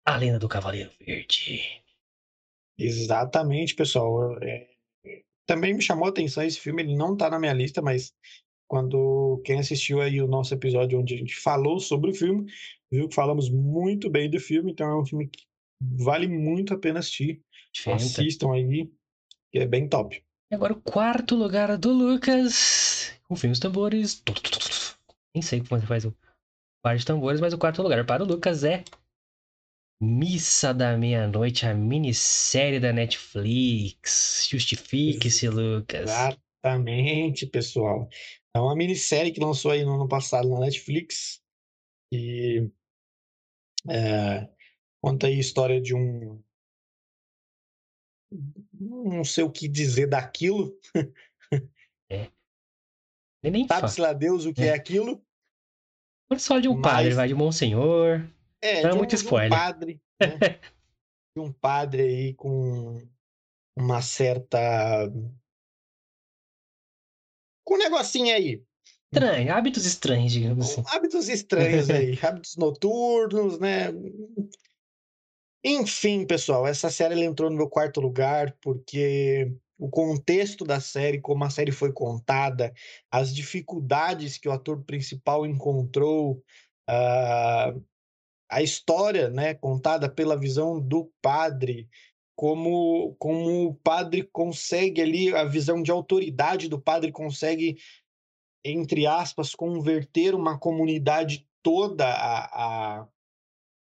A 0.04 0.18
Lenda 0.18 0.40
do 0.40 0.50
Cavaleiro 0.50 0.90
Verde. 1.00 1.84
Exatamente, 2.80 3.76
pessoal. 3.76 4.38
É, 4.42 4.68
também 5.46 5.74
me 5.74 5.82
chamou 5.82 6.08
a 6.08 6.10
atenção 6.10 6.44
esse 6.44 6.60
filme, 6.60 6.82
ele 6.82 6.96
não 6.96 7.16
tá 7.16 7.30
na 7.30 7.40
minha 7.40 7.54
lista, 7.54 7.82
mas 7.82 8.12
Quando 8.68 9.42
quem 9.46 9.60
assistiu 9.60 10.02
aí 10.02 10.22
o 10.22 10.28
nosso 10.28 10.54
episódio 10.54 11.00
onde 11.00 11.14
a 11.14 11.18
gente 11.18 11.36
falou 11.36 11.80
sobre 11.80 12.12
o 12.12 12.14
filme, 12.14 12.52
viu 12.92 13.08
que 13.08 13.16
falamos 13.16 13.50
muito 13.50 14.10
bem 14.10 14.30
do 14.30 14.40
filme, 14.40 14.72
então 14.72 14.88
é 14.88 15.02
um 15.02 15.06
filme 15.06 15.28
que 15.28 15.46
vale 15.82 16.28
muito 16.28 16.74
a 16.74 16.78
pena 16.78 17.00
assistir. 17.00 17.42
Fenta. 17.76 17.96
Assistam 17.96 18.54
aí, 18.54 18.92
que 19.52 19.60
é 19.60 19.66
bem 19.66 19.88
top. 19.88 20.22
E 20.52 20.56
agora 20.56 20.74
o 20.74 20.82
quarto 20.82 21.36
lugar 21.36 21.78
do 21.78 21.92
Lucas. 21.92 23.14
Confirma 23.28 23.54
os 23.54 23.60
tambores. 23.60 24.24
Nem 25.36 25.42
sei 25.42 25.60
como 25.62 25.80
você 25.80 25.88
faz 25.88 26.06
o 26.06 26.16
par 26.82 26.98
de 26.98 27.06
tambores, 27.06 27.40
mas 27.40 27.54
o 27.54 27.58
quarto 27.58 27.82
lugar 27.82 28.06
para 28.06 28.24
o 28.24 28.28
Lucas 28.28 28.64
é 28.64 28.84
Missa 30.02 30.74
da 30.74 30.96
Meia-Noite, 30.96 31.66
a 31.66 31.74
minissérie 31.74 32.80
da 32.80 32.94
Netflix. 32.94 34.48
Justifique-se, 34.50 35.50
Lucas. 35.50 36.10
Exatamente, 36.10 37.46
pessoal. 37.48 38.08
É 38.58 38.62
uma 38.62 38.76
minissérie 38.76 39.32
que 39.32 39.40
lançou 39.40 39.72
aí 39.72 39.86
no 39.86 39.96
ano 39.96 40.08
passado 40.08 40.50
na 40.50 40.60
Netflix. 40.60 41.42
E 42.12 42.70
é, 43.90 44.50
conta 45.02 45.28
aí 45.28 45.36
a 45.36 45.40
história 45.40 45.80
de 45.80 45.96
um. 45.96 46.42
Não 48.74 49.24
sei 49.24 49.44
o 49.44 49.52
que 49.52 49.68
dizer 49.68 50.08
daquilo. 50.08 50.78
É. 52.10 52.32
Nem 53.44 53.68
Sabe-se 53.68 54.02
lá 54.02 54.14
Deus 54.14 54.46
o 54.46 54.54
que 54.54 54.64
é, 54.64 54.68
é 54.68 54.74
aquilo. 54.74 55.22
Só 56.38 56.60
de 56.60 56.68
um 56.68 56.74
Mas... 56.74 56.82
padre, 56.82 57.14
vai 57.14 57.28
de 57.28 57.34
Monsenhor. 57.34 58.28
É, 58.62 58.82
Não 58.82 58.90
é 58.90 58.96
muito 58.96 59.14
um, 59.14 59.16
spoiler. 59.16 59.50
De 59.50 59.56
um 59.56 59.60
padre, 59.60 60.02
né? 60.20 60.28
de 61.36 61.42
um 61.42 61.54
padre 61.54 62.02
aí 62.02 62.34
com 62.34 63.08
uma 63.78 64.02
certa. 64.02 65.12
Com 67.68 67.76
um 67.76 67.78
negocinho 67.78 68.34
aí. 68.34 68.64
Estranho, 69.12 69.54
hábitos 69.54 69.86
estranhos, 69.86 70.32
digamos 70.32 70.72
assim. 70.72 70.84
Hábitos 70.88 71.28
estranhos 71.28 71.90
aí, 71.90 72.18
hábitos 72.24 72.56
noturnos, 72.56 73.60
né? 73.60 73.88
Enfim, 75.64 76.26
pessoal, 76.26 76.66
essa 76.66 76.90
série 76.90 77.14
ela 77.14 77.26
entrou 77.26 77.50
no 77.50 77.58
meu 77.58 77.70
quarto 77.70 78.00
lugar 78.00 78.56
porque 78.62 79.52
o 79.78 79.90
contexto 79.90 80.64
da 80.64 80.80
série, 80.80 81.20
como 81.20 81.44
a 81.44 81.50
série 81.50 81.74
foi 81.74 81.92
contada, 81.92 82.74
as 83.12 83.36
dificuldades 83.36 84.38
que 84.38 84.48
o 84.48 84.52
ator 84.52 84.84
principal 84.86 85.46
encontrou, 85.46 86.42
uh, 86.90 87.86
a 88.50 88.62
história, 88.62 89.30
né, 89.30 89.54
contada 89.54 90.10
pela 90.10 90.40
visão 90.40 90.80
do 90.80 91.12
padre, 91.22 91.90
como 92.38 93.16
como 93.16 93.70
o 93.70 93.74
padre 93.74 94.22
consegue 94.22 95.02
ali 95.02 95.36
a 95.36 95.44
visão 95.44 95.82
de 95.82 95.90
autoridade 95.90 96.70
do 96.70 96.80
padre 96.80 97.12
consegue 97.12 97.78
entre 98.64 99.08
aspas 99.08 99.56
converter 99.56 100.36
uma 100.36 100.58
comunidade 100.58 101.50
toda 101.64 102.06
a, 102.08 103.00
a, 103.02 103.08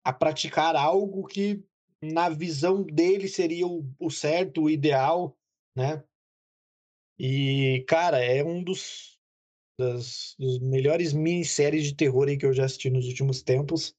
a 0.06 0.14
praticar 0.14 0.78
algo 0.78 1.28
que 1.28 1.62
na 2.02 2.30
visão 2.30 2.84
dele 2.84 3.28
seria 3.28 3.68
o, 3.68 3.84
o 4.00 4.10
certo, 4.10 4.64
o 4.64 4.70
ideal, 4.70 5.36
né? 5.76 6.04
E 7.20 7.84
cara, 7.88 8.24
é 8.24 8.44
um 8.44 8.64
dos 8.64 9.20
das, 9.78 10.36
dos 10.40 10.60
melhores 10.60 11.12
minisséries 11.12 11.84
de 11.84 11.96
terror 11.96 12.30
aí 12.30 12.38
que 12.38 12.46
eu 12.46 12.54
já 12.54 12.66
assisti 12.66 12.90
nos 12.90 13.08
últimos 13.08 13.42
tempos. 13.42 13.94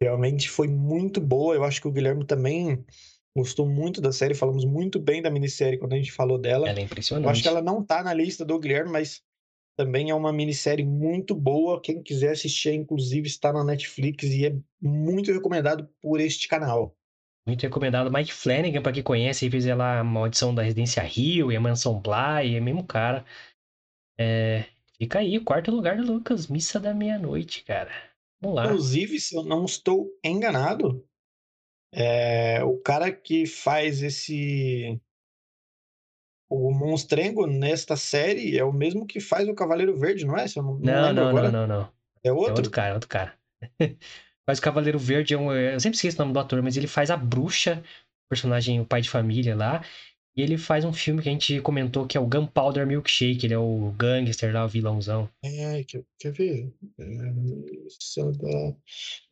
Realmente 0.00 0.48
foi 0.48 0.68
muito 0.68 1.20
boa. 1.20 1.54
Eu 1.54 1.64
acho 1.64 1.80
que 1.80 1.88
o 1.88 1.92
Guilherme 1.92 2.24
também 2.24 2.84
gostou 3.36 3.68
muito 3.68 4.00
da 4.00 4.12
série. 4.12 4.34
Falamos 4.34 4.64
muito 4.64 4.98
bem 4.98 5.22
da 5.22 5.30
minissérie 5.30 5.78
quando 5.78 5.92
a 5.92 5.96
gente 5.96 6.12
falou 6.12 6.38
dela. 6.38 6.68
Ela 6.68 6.80
é 6.80 6.82
impressionante. 6.82 7.24
Eu 7.24 7.30
acho 7.30 7.42
que 7.42 7.48
ela 7.48 7.62
não 7.62 7.82
tá 7.84 8.02
na 8.02 8.12
lista 8.12 8.44
do 8.44 8.58
Guilherme, 8.58 8.90
mas 8.90 9.22
também 9.76 10.10
é 10.10 10.14
uma 10.14 10.32
minissérie 10.32 10.84
muito 10.84 11.34
boa. 11.34 11.80
Quem 11.80 12.02
quiser 12.02 12.32
assistir, 12.32 12.72
inclusive, 12.72 13.26
está 13.26 13.52
na 13.52 13.62
Netflix 13.62 14.24
e 14.24 14.46
é 14.46 14.56
muito 14.80 15.32
recomendado 15.32 15.88
por 16.02 16.20
este 16.20 16.48
canal. 16.48 16.96
Muito 17.46 17.62
recomendado. 17.62 18.12
Mike 18.12 18.32
Flanagan, 18.32 18.82
para 18.82 18.92
quem 18.92 19.02
conhece, 19.02 19.48
fez 19.48 19.64
lá 19.66 20.00
a 20.00 20.04
maldição 20.04 20.54
da 20.54 20.62
Residência 20.62 21.02
Rio 21.02 21.50
e 21.50 21.56
a 21.56 21.60
Mansão 21.60 22.00
Bly, 22.00 22.56
é 22.56 22.60
mesmo 22.60 22.84
cara. 22.84 23.24
É... 24.18 24.64
Fica 24.98 25.20
aí, 25.20 25.38
quarto 25.38 25.70
lugar 25.70 25.96
do 25.96 26.12
Lucas, 26.12 26.48
Missa 26.48 26.80
da 26.80 26.92
Meia-Noite, 26.92 27.64
cara. 27.64 27.92
Vamos 28.40 28.56
lá. 28.56 28.64
Inclusive, 28.66 29.20
se 29.20 29.36
eu 29.36 29.44
não 29.44 29.64
estou 29.64 30.10
enganado, 30.24 31.06
é, 31.92 32.62
o 32.64 32.78
cara 32.78 33.10
que 33.10 33.46
faz 33.46 34.02
esse. 34.02 35.00
O 36.50 36.72
Monstrengo 36.72 37.46
nesta 37.46 37.94
série 37.96 38.58
é 38.58 38.64
o 38.64 38.72
mesmo 38.72 39.06
que 39.06 39.20
faz 39.20 39.46
o 39.48 39.54
Cavaleiro 39.54 39.96
Verde, 39.96 40.24
não 40.24 40.36
é? 40.36 40.46
Eu 40.56 40.62
não, 40.62 40.78
não, 40.78 41.12
não, 41.12 41.32
não, 41.32 41.52
não, 41.52 41.66
não, 41.66 41.92
É 42.24 42.32
outro? 42.32 42.48
É 42.48 42.56
outro 42.56 42.70
cara, 42.70 42.94
outro 42.94 43.08
cara. 43.08 43.34
faz 44.46 44.58
o 44.58 44.62
Cavaleiro 44.62 44.98
Verde, 44.98 45.34
é 45.34 45.38
um, 45.38 45.52
eu 45.52 45.78
sempre 45.78 45.96
esqueço 45.96 46.16
o 46.16 46.20
nome 46.20 46.32
do 46.32 46.40
ator, 46.40 46.62
mas 46.62 46.76
ele 46.76 46.86
faz 46.86 47.10
a 47.10 47.16
bruxa, 47.18 47.82
personagem, 48.30 48.80
o 48.80 48.86
pai 48.86 49.02
de 49.02 49.10
família 49.10 49.54
lá. 49.54 49.84
E 50.38 50.42
ele 50.42 50.56
faz 50.56 50.84
um 50.84 50.92
filme 50.92 51.20
que 51.20 51.28
a 51.28 51.32
gente 51.32 51.60
comentou 51.62 52.06
que 52.06 52.16
é 52.16 52.20
o 52.20 52.26
Gunpowder 52.26 52.86
Milkshake. 52.86 53.44
Ele 53.44 53.54
é 53.54 53.58
o 53.58 53.92
gangster 53.98 54.54
lá, 54.54 54.64
o 54.64 54.68
vilãozão. 54.68 55.28
É, 55.42 55.82
quer, 55.82 56.04
quer 56.16 56.30
ver? 56.30 56.72
É, 56.96 57.02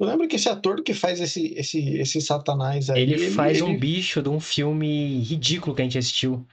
eu 0.00 0.06
lembro 0.06 0.26
que 0.26 0.34
esse 0.34 0.48
ator 0.48 0.82
que 0.82 0.92
faz 0.92 1.20
esse, 1.20 1.54
esse, 1.54 1.96
esse 1.96 2.20
satanás 2.20 2.90
aí. 2.90 3.00
Ele, 3.00 3.14
ele 3.14 3.30
faz 3.30 3.58
ele... 3.58 3.68
um 3.68 3.78
bicho 3.78 4.20
de 4.20 4.28
um 4.28 4.40
filme 4.40 5.20
ridículo 5.20 5.76
que 5.76 5.82
a 5.82 5.84
gente 5.84 5.96
assistiu. 5.96 6.44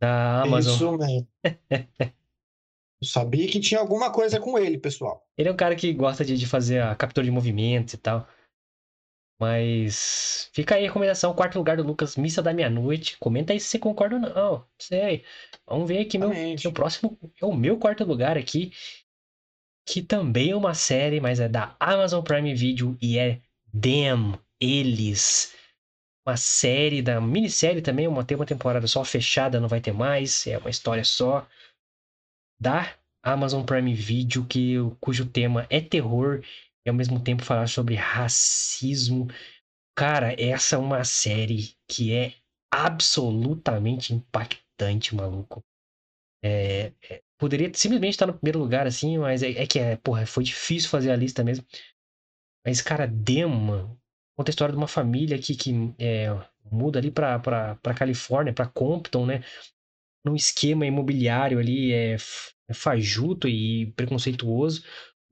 Da 0.00 0.40
Amazon. 0.40 0.74
Isso 0.74 0.96
mesmo. 0.96 1.28
eu 2.00 3.06
sabia 3.06 3.46
que 3.48 3.60
tinha 3.60 3.80
alguma 3.80 4.10
coisa 4.10 4.40
com 4.40 4.58
ele, 4.58 4.78
pessoal. 4.78 5.22
Ele 5.36 5.50
é 5.50 5.52
um 5.52 5.56
cara 5.56 5.76
que 5.76 5.92
gosta 5.92 6.24
de, 6.24 6.38
de 6.38 6.46
fazer 6.46 6.80
a 6.80 6.94
captura 6.94 7.26
de 7.26 7.30
movimentos 7.30 7.92
e 7.92 7.98
tal. 7.98 8.26
Mas 9.44 10.48
fica 10.54 10.74
aí 10.74 10.84
a 10.84 10.86
recomendação, 10.86 11.34
quarto 11.34 11.58
lugar 11.58 11.76
do 11.76 11.82
Lucas, 11.82 12.16
Missa 12.16 12.42
da 12.42 12.54
Meia-Noite. 12.54 13.18
Comenta 13.18 13.52
aí 13.52 13.60
se 13.60 13.68
você 13.68 13.78
concorda 13.78 14.14
ou 14.14 14.22
não. 14.22 14.30
Não 14.32 14.66
sei. 14.80 15.22
Vamos 15.66 15.86
ver 15.86 15.98
aqui 15.98 16.16
meu, 16.16 16.30
meu 16.30 16.72
próximo. 16.72 17.18
É 17.38 17.44
o 17.44 17.54
meu 17.54 17.76
quarto 17.78 18.04
lugar 18.04 18.38
aqui. 18.38 18.72
Que 19.86 20.00
também 20.00 20.52
é 20.52 20.56
uma 20.56 20.72
série, 20.72 21.20
mas 21.20 21.40
é 21.40 21.48
da 21.48 21.76
Amazon 21.78 22.24
Prime 22.24 22.54
Video 22.54 22.96
e 23.02 23.18
é 23.18 23.42
Them, 23.78 24.38
Eles. 24.58 25.54
Uma 26.26 26.38
série 26.38 27.02
da 27.02 27.20
minissérie 27.20 27.82
também, 27.82 28.08
uma, 28.08 28.24
tem 28.24 28.34
uma 28.34 28.46
temporada 28.46 28.86
só 28.86 29.04
fechada, 29.04 29.60
não 29.60 29.68
vai 29.68 29.82
ter 29.82 29.92
mais. 29.92 30.46
É 30.46 30.56
uma 30.56 30.70
história 30.70 31.04
só 31.04 31.46
da 32.58 32.94
Amazon 33.22 33.62
Prime 33.62 33.92
Video, 33.92 34.46
que, 34.46 34.76
cujo 35.00 35.26
tema 35.26 35.66
é 35.68 35.82
terror 35.82 36.42
e 36.86 36.90
ao 36.90 36.94
mesmo 36.94 37.22
tempo 37.22 37.44
falar 37.44 37.68
sobre 37.68 37.94
racismo. 37.94 39.28
Cara, 39.96 40.34
essa 40.40 40.76
é 40.76 40.78
uma 40.78 41.04
série 41.04 41.74
que 41.88 42.12
é 42.14 42.34
absolutamente 42.72 44.14
impactante, 44.14 45.14
maluco. 45.14 45.64
É, 46.44 46.92
é, 47.10 47.22
poderia 47.38 47.70
simplesmente 47.74 48.12
estar 48.14 48.26
no 48.26 48.34
primeiro 48.34 48.58
lugar, 48.58 48.86
assim, 48.86 49.18
mas 49.18 49.42
é, 49.42 49.50
é, 49.52 49.66
que 49.66 49.78
é, 49.78 49.96
porra, 49.96 50.26
foi 50.26 50.44
difícil 50.44 50.90
fazer 50.90 51.10
a 51.10 51.16
lista 51.16 51.42
mesmo. 51.44 51.64
Mas, 52.66 52.80
cara, 52.80 53.06
Dema 53.06 53.96
conta 54.36 54.50
a 54.50 54.52
história 54.52 54.72
de 54.72 54.78
uma 54.78 54.88
família 54.88 55.38
que, 55.38 55.54
que 55.54 55.94
é, 55.98 56.26
muda 56.70 56.98
ali 56.98 57.10
pra, 57.10 57.38
pra, 57.38 57.76
pra 57.76 57.94
Califórnia, 57.94 58.52
pra 58.52 58.66
Compton, 58.66 59.26
né? 59.26 59.44
Num 60.24 60.34
esquema 60.34 60.86
imobiliário 60.86 61.58
ali 61.58 61.92
é, 61.92 62.14
é 62.68 62.74
fajuto 62.74 63.48
e 63.48 63.92
preconceituoso 63.92 64.84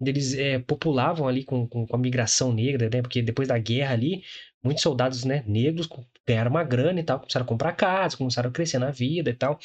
eles 0.08 0.34
é, 0.34 0.58
populavam 0.58 1.28
ali 1.28 1.44
com, 1.44 1.66
com, 1.66 1.86
com, 1.86 1.96
a 1.96 1.98
migração 1.98 2.52
negra, 2.52 2.88
né? 2.90 3.02
Porque 3.02 3.22
depois 3.22 3.48
da 3.48 3.58
guerra 3.58 3.94
ali, 3.94 4.22
muitos 4.62 4.82
soldados 4.82 5.24
né, 5.24 5.44
negros 5.46 5.88
ganharam 6.26 6.50
uma 6.50 6.64
grana 6.64 7.00
e 7.00 7.02
tal, 7.02 7.18
começaram 7.20 7.44
a 7.44 7.48
comprar 7.48 7.72
casa, 7.72 8.16
começaram 8.16 8.50
a 8.50 8.52
crescer 8.52 8.78
na 8.78 8.90
vida 8.90 9.30
e 9.30 9.34
tal. 9.34 9.58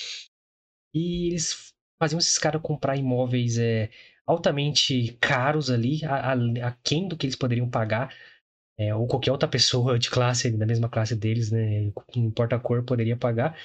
E 0.94 1.28
eles 1.28 1.74
faziam 2.00 2.20
esses 2.20 2.38
caras 2.38 2.62
comprar 2.62 2.98
imóveis 2.98 3.58
é, 3.58 3.90
altamente 4.26 5.18
caros 5.22 5.70
ali, 5.72 6.04
a, 6.06 6.34
a, 6.34 6.68
a, 6.68 6.72
quem 6.84 7.08
do 7.08 7.18
que 7.18 7.26
eles 7.26 7.36
poderiam 7.36 7.70
pagar, 7.70 8.14
é, 8.78 8.94
ou 8.94 9.08
qualquer 9.08 9.32
outra 9.32 9.48
pessoa 9.48 9.98
de 9.98 10.10
classe, 10.10 10.52
da 10.52 10.66
mesma 10.66 10.90
classe 10.90 11.16
deles, 11.16 11.52
né? 11.52 11.92
Não 12.16 12.26
importa 12.26 12.56
a 12.56 12.60
cor, 12.60 12.84
poderia 12.84 13.18
pagar. 13.18 13.58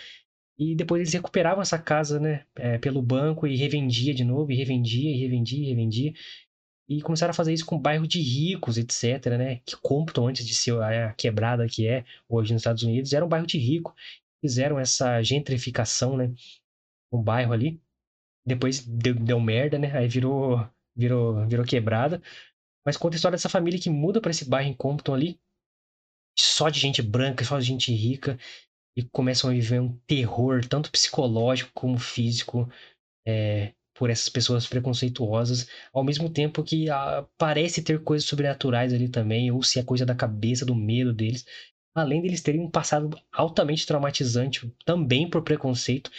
E 0.59 0.75
depois 0.77 1.01
eles 1.01 1.13
recuperavam 1.13 1.63
essa 1.63 1.79
casa, 1.79 2.21
né, 2.21 2.45
é, 2.57 2.79
pelo 2.79 3.03
banco 3.03 3.47
e 3.47 3.57
revendia 3.57 4.15
de 4.15 4.25
novo, 4.25 4.53
e 4.53 4.57
revendia, 4.57 5.11
e 5.11 5.19
revendia, 5.19 5.65
e 5.65 5.69
revendia. 5.69 6.13
E 6.89 7.01
começaram 7.01 7.31
a 7.31 7.35
fazer 7.35 7.53
isso 7.53 7.65
com 7.65 7.79
bairro 7.79 8.07
de 8.07 8.21
ricos, 8.21 8.77
etc, 8.77 9.27
né? 9.39 9.61
Que 9.65 9.77
Compton, 9.77 10.29
antes 10.29 10.47
de 10.47 10.55
ser 10.55 10.81
a 10.83 11.13
quebrada 11.15 11.67
que 11.67 11.87
é 11.87 12.05
hoje 12.29 12.53
nos 12.53 12.61
Estados 12.61 12.83
Unidos, 12.83 13.13
era 13.13 13.25
um 13.25 13.29
bairro 13.29 13.47
de 13.47 13.59
rico. 13.59 13.95
Fizeram 14.41 14.79
essa 14.79 15.23
gentrificação, 15.23 16.17
né? 16.17 16.33
Um 17.13 17.23
bairro 17.23 17.53
ali. 17.53 17.81
Depois 18.45 18.85
deu, 18.85 19.15
deu 19.15 19.41
merda, 19.41 19.79
né? 19.79 19.97
Aí 19.97 20.09
virou, 20.09 20.69
virou, 20.97 21.47
virou 21.47 21.65
quebrada. 21.65 22.21
Mas 22.85 22.97
conta 22.97 23.15
a 23.15 23.17
história 23.17 23.37
dessa 23.37 23.49
família 23.49 23.81
que 23.81 23.89
muda 23.89 24.21
para 24.21 24.33
esse 24.33 24.45
bairro 24.49 24.69
em 24.69 24.75
Compton 24.75 25.15
ali. 25.15 25.41
Só 26.37 26.69
de 26.69 26.81
gente 26.81 27.01
branca, 27.01 27.45
só 27.45 27.59
de 27.59 27.65
gente 27.65 27.93
rica. 27.93 28.39
E 28.97 29.03
começam 29.03 29.49
a 29.49 29.53
viver 29.53 29.81
um 29.81 29.97
terror, 30.07 30.67
tanto 30.67 30.91
psicológico 30.91 31.71
como 31.73 31.99
físico. 31.99 32.69
É, 33.27 33.73
por 33.95 34.11
essas 34.11 34.29
pessoas 34.29 34.67
preconceituosas, 34.67 35.69
ao 35.93 36.05
mesmo 36.05 36.31
tempo 36.31 36.63
que 36.63 36.89
ah, 36.91 37.27
parece 37.39 37.83
ter 37.83 38.03
coisas 38.03 38.29
sobrenaturais 38.29 38.93
ali 38.93 39.09
também, 39.09 39.51
ou 39.51 39.63
se 39.63 39.79
é 39.79 39.83
coisa 39.85 40.07
da 40.07 40.15
cabeça, 40.15 40.65
do 40.65 40.75
medo 40.75 41.13
deles. 41.13 41.45
Além 41.95 42.23
deles 42.23 42.41
terem 42.41 42.61
um 42.61 42.71
passado 42.71 43.19
altamente 43.33 43.87
traumatizante, 43.87 44.73
também 44.85 45.29
por 45.29 45.43
preconceito. 45.43 46.11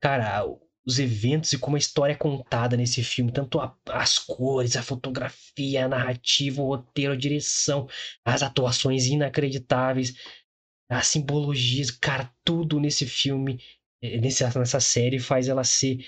Cara, 0.00 0.44
os 0.86 1.00
eventos 1.00 1.52
e 1.52 1.58
como 1.58 1.74
a 1.74 1.78
história 1.78 2.12
é 2.12 2.16
contada 2.16 2.76
nesse 2.76 3.02
filme, 3.02 3.32
tanto 3.32 3.58
a, 3.58 3.76
as 3.88 4.18
cores, 4.18 4.76
a 4.76 4.82
fotografia, 4.82 5.84
a 5.84 5.88
narrativa, 5.88 6.62
o 6.62 6.68
roteiro, 6.68 7.12
a 7.12 7.16
direção, 7.16 7.88
as 8.24 8.42
atuações 8.42 9.06
inacreditáveis, 9.06 10.14
as 10.88 11.08
simbologias, 11.08 11.90
cara, 11.90 12.32
tudo 12.44 12.78
nesse 12.78 13.04
filme, 13.04 13.60
eh, 14.00 14.20
nessa, 14.20 14.56
nessa 14.56 14.78
série 14.78 15.18
faz 15.18 15.48
ela 15.48 15.64
ser, 15.64 16.04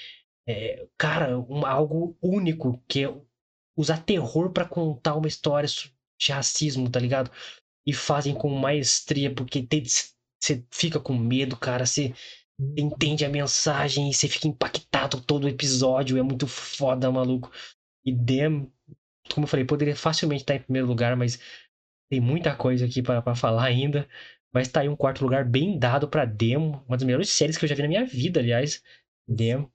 é, 0.48 0.88
cara, 0.98 1.38
um, 1.38 1.66
algo 1.66 2.16
único, 2.22 2.82
que 2.88 3.04
é 3.04 3.14
usar 3.76 3.98
terror 4.04 4.50
para 4.52 4.66
contar 4.66 5.14
uma 5.16 5.28
história 5.28 5.68
de 5.68 6.32
racismo, 6.32 6.90
tá 6.90 6.98
ligado? 6.98 7.30
E 7.86 7.92
fazem 7.92 8.34
com 8.34 8.48
maestria, 8.50 9.34
porque 9.34 9.66
você 10.40 10.64
fica 10.72 10.98
com 11.00 11.14
medo, 11.16 11.56
cara, 11.56 11.86
você 11.86 12.14
entende 12.76 13.24
a 13.24 13.28
mensagem 13.28 14.10
e 14.10 14.14
você 14.14 14.28
fica 14.28 14.48
impactado 14.48 15.20
todo 15.20 15.44
o 15.44 15.48
episódio. 15.48 16.18
É 16.18 16.22
muito 16.22 16.46
foda, 16.46 17.10
maluco. 17.10 17.52
E 18.04 18.12
Dem, 18.12 18.72
como 19.34 19.44
eu 19.44 19.48
falei, 19.48 19.66
poderia 19.66 19.96
facilmente 19.96 20.42
estar 20.42 20.56
em 20.56 20.62
primeiro 20.62 20.88
lugar, 20.88 21.16
mas 21.16 21.38
tem 22.10 22.20
muita 22.20 22.56
coisa 22.56 22.86
aqui 22.86 23.02
para 23.02 23.34
falar 23.34 23.64
ainda. 23.66 24.08
Mas 24.52 24.68
tá 24.68 24.80
aí 24.80 24.88
um 24.88 24.96
quarto 24.96 25.22
lugar 25.24 25.44
bem 25.44 25.78
dado 25.78 26.08
para 26.08 26.24
Demo, 26.24 26.84
uma 26.88 26.96
das 26.96 27.04
melhores 27.04 27.30
séries 27.30 27.58
que 27.58 27.64
eu 27.66 27.68
já 27.68 27.74
vi 27.74 27.82
na 27.82 27.88
minha 27.88 28.06
vida, 28.06 28.40
aliás. 28.40 28.82
Demo. 29.28 29.72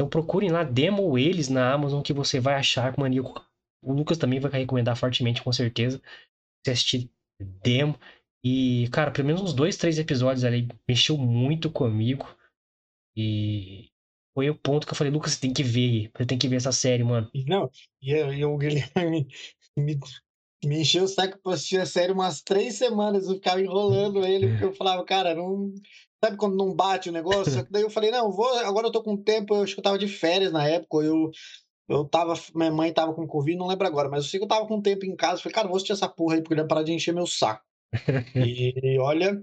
Então 0.00 0.08
procurem 0.08 0.50
lá 0.50 0.64
Demo 0.64 1.18
eles 1.18 1.50
na 1.50 1.74
Amazon 1.74 2.00
que 2.00 2.14
você 2.14 2.40
vai 2.40 2.54
achar 2.54 2.96
maníaco. 2.96 3.44
O 3.84 3.92
Lucas 3.92 4.16
também 4.16 4.40
vai 4.40 4.50
recomendar 4.50 4.96
fortemente, 4.96 5.42
com 5.42 5.52
certeza. 5.52 6.00
Você 6.64 6.70
assistir 6.70 7.10
Demo. 7.62 8.00
E, 8.42 8.88
cara, 8.92 9.10
pelo 9.10 9.26
menos 9.26 9.42
uns 9.42 9.52
dois, 9.52 9.76
três 9.76 9.98
episódios 9.98 10.42
ali 10.42 10.66
mexeu 10.88 11.18
muito 11.18 11.70
comigo. 11.70 12.26
E 13.14 13.90
foi 14.34 14.48
o 14.48 14.54
ponto 14.54 14.86
que 14.86 14.94
eu 14.94 14.96
falei, 14.96 15.12
Lucas, 15.12 15.32
você 15.32 15.40
tem 15.42 15.52
que 15.52 15.62
ver, 15.62 16.10
você 16.16 16.24
tem 16.24 16.38
que 16.38 16.48
ver 16.48 16.56
essa 16.56 16.72
série, 16.72 17.04
mano. 17.04 17.30
Não, 17.46 17.70
e, 18.00 18.12
e 18.12 18.42
o 18.42 18.56
Guilherme 18.56 19.28
me, 19.76 20.00
me 20.64 20.80
encheu 20.80 21.04
o 21.04 21.08
saco 21.08 21.38
pra 21.42 21.52
assistir 21.52 21.78
a 21.78 21.84
série 21.84 22.10
umas 22.12 22.40
três 22.40 22.76
semanas, 22.76 23.28
eu 23.28 23.34
ficava 23.34 23.60
enrolando 23.60 24.24
ele, 24.24 24.48
porque 24.48 24.64
eu 24.64 24.72
falava, 24.72 25.04
cara, 25.04 25.34
não. 25.34 25.74
Sabe 26.22 26.36
quando 26.36 26.56
não 26.56 26.74
bate 26.74 27.08
o 27.08 27.12
negócio? 27.12 27.66
Daí 27.70 27.82
eu 27.82 27.90
falei, 27.90 28.10
não, 28.10 28.30
vou, 28.30 28.48
agora 28.58 28.86
eu 28.86 28.92
tô 28.92 29.02
com 29.02 29.16
tempo, 29.16 29.54
eu 29.54 29.62
acho 29.62 29.74
que 29.74 29.80
eu 29.80 29.84
tava 29.84 29.98
de 29.98 30.08
férias 30.08 30.52
na 30.52 30.66
época, 30.68 31.04
eu, 31.04 31.30
eu 31.88 32.04
tava, 32.04 32.34
minha 32.54 32.70
mãe 32.70 32.92
tava 32.92 33.14
com 33.14 33.26
Covid, 33.26 33.58
não 33.58 33.66
lembro 33.66 33.86
agora, 33.86 34.08
mas 34.08 34.24
eu 34.24 34.30
sei 34.30 34.38
que 34.38 34.44
eu 34.44 34.48
tava 34.48 34.66
com 34.66 34.82
tempo 34.82 35.06
em 35.06 35.16
casa, 35.16 35.40
falei, 35.40 35.54
cara, 35.54 35.68
vou 35.68 35.76
assistir 35.76 35.92
essa 35.92 36.08
porra 36.08 36.34
aí, 36.34 36.42
porque 36.42 36.54
ele 36.54 36.60
ia 36.60 36.68
parar 36.68 36.82
de 36.82 36.92
encher 36.92 37.14
meu 37.14 37.26
saco 37.26 37.64
e 38.36 38.98
olha, 38.98 39.42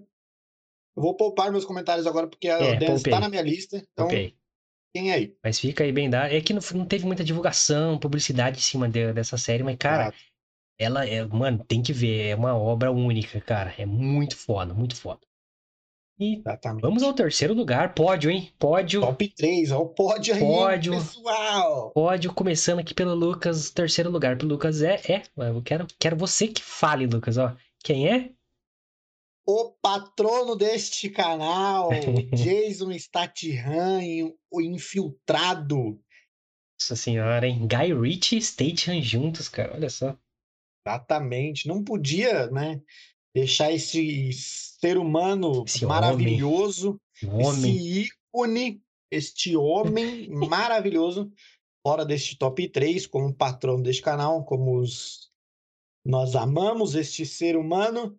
eu 0.98 1.04
vou 1.04 1.16
poupar 1.16 1.52
meus 1.52 1.64
comentários 1.64 2.08
agora, 2.08 2.28
porque 2.28 2.50
a 2.50 2.58
é, 2.58 2.76
Dance 2.76 3.08
está 3.08 3.20
na 3.20 3.30
minha 3.30 3.44
lista. 3.44 3.78
Então, 3.78 4.08
poupei. 4.08 4.36
quem 4.92 5.12
é 5.12 5.14
aí? 5.14 5.38
Mas 5.44 5.60
fica 5.60 5.84
aí 5.84 5.92
bem 5.92 6.10
dado. 6.10 6.34
É 6.34 6.42
que 6.42 6.54
não, 6.54 6.62
não 6.74 6.88
teve 6.88 7.06
muita 7.06 7.24
divulgação, 7.24 8.00
publicidade 8.00 8.58
em 8.58 8.64
cima 8.64 8.90
de, 8.90 9.14
dessa 9.14 9.38
série, 9.38 9.62
mas, 9.62 9.78
cara, 9.78 10.12
ela 10.80 11.06
é, 11.08 11.24
mano, 11.24 11.64
tem 11.64 11.84
que 11.84 11.94
ver, 11.94 12.30
é 12.30 12.36
uma 12.36 12.58
obra 12.58 12.92
única, 12.92 13.40
cara. 13.40 13.76
É 13.78 13.86
muito 13.86 14.36
foda, 14.36 14.74
muito 14.74 14.96
foda. 14.96 15.27
E 16.20 16.38
Exatamente. 16.38 16.82
vamos 16.82 17.04
ao 17.04 17.14
terceiro 17.14 17.54
lugar, 17.54 17.94
pódio, 17.94 18.32
hein? 18.32 18.52
Pódio. 18.58 19.02
Top 19.02 19.28
3, 19.36 19.72
ó, 19.72 19.82
o 19.82 19.90
pódio 19.90 20.34
aí, 20.34 20.40
pódio, 20.40 20.94
pessoal. 20.94 21.92
Pódio, 21.92 22.34
começando 22.34 22.80
aqui 22.80 22.94
pelo 22.94 23.14
Lucas, 23.14 23.70
terceiro 23.70 24.10
lugar 24.10 24.38
pro 24.38 24.48
Lucas 24.48 24.82
é, 24.82 25.00
é, 25.08 25.24
eu 25.38 25.62
quero, 25.62 25.86
quero 26.00 26.18
você 26.18 26.48
que 26.48 26.62
fale, 26.62 27.06
Lucas, 27.06 27.38
ó. 27.38 27.56
Quem 27.84 28.10
é? 28.10 28.32
o 29.48 29.72
patrono 29.82 30.58
deste 30.58 31.10
canal, 31.10 31.90
Jason 32.36 32.92
Statham, 33.00 34.36
o 34.52 34.62
infiltrado. 34.62 35.98
Nossa 36.78 36.96
senhora, 36.98 37.48
hein? 37.48 37.66
Guy 37.66 37.94
Ritchie 37.94 38.38
e 38.38 38.42
Statham 38.42 39.02
juntos, 39.02 39.48
cara, 39.48 39.74
olha 39.74 39.90
só. 39.90 40.18
Exatamente, 40.86 41.68
não 41.68 41.82
podia, 41.82 42.48
né, 42.48 42.82
deixar 43.34 43.72
esse 43.72 44.32
ser 44.34 44.98
humano 44.98 45.64
esse 45.66 45.86
maravilhoso, 45.86 47.00
homem. 47.24 47.50
esse 47.50 48.10
ícone, 48.34 48.82
este 49.12 49.56
homem 49.56 50.30
maravilhoso, 50.50 51.32
fora 51.86 52.06
deste 52.06 52.38
top 52.38 52.68
3, 52.68 53.08
como 53.08 53.34
patrono 53.34 53.84
deste 53.84 54.02
canal, 54.02 54.44
como 54.44 54.80
os... 54.80 55.32
nós 56.06 56.36
amamos 56.36 56.96
este 56.96 57.26
ser 57.26 57.56
humano, 57.56 58.18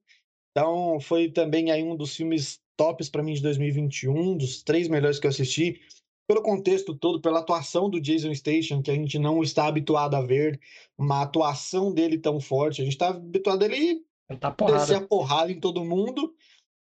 então, 0.58 0.98
foi 0.98 1.30
também 1.30 1.70
aí 1.70 1.84
um 1.84 1.94
dos 1.94 2.16
filmes 2.16 2.60
tops 2.76 3.08
para 3.08 3.22
mim 3.22 3.34
de 3.34 3.42
2021, 3.42 4.36
dos 4.36 4.60
três 4.62 4.88
melhores 4.88 5.20
que 5.20 5.26
eu 5.26 5.30
assisti, 5.30 5.80
pelo 6.26 6.42
contexto 6.42 6.96
todo, 6.96 7.20
pela 7.20 7.38
atuação 7.38 7.88
do 7.88 8.00
Jason 8.00 8.34
Station, 8.34 8.82
que 8.82 8.90
a 8.90 8.94
gente 8.94 9.20
não 9.20 9.40
está 9.40 9.66
habituado 9.66 10.14
a 10.14 10.20
ver, 10.20 10.60
uma 10.98 11.22
atuação 11.22 11.92
dele 11.92 12.18
tão 12.18 12.40
forte. 12.40 12.82
A 12.82 12.84
gente 12.84 12.94
está 12.94 13.08
habituado 13.08 13.62
a 13.62 13.66
ele 13.66 14.02
tá 14.36 14.54
descer 14.66 14.96
a 14.96 15.00
porrada 15.00 15.50
em 15.50 15.60
todo 15.60 15.84
mundo, 15.84 16.34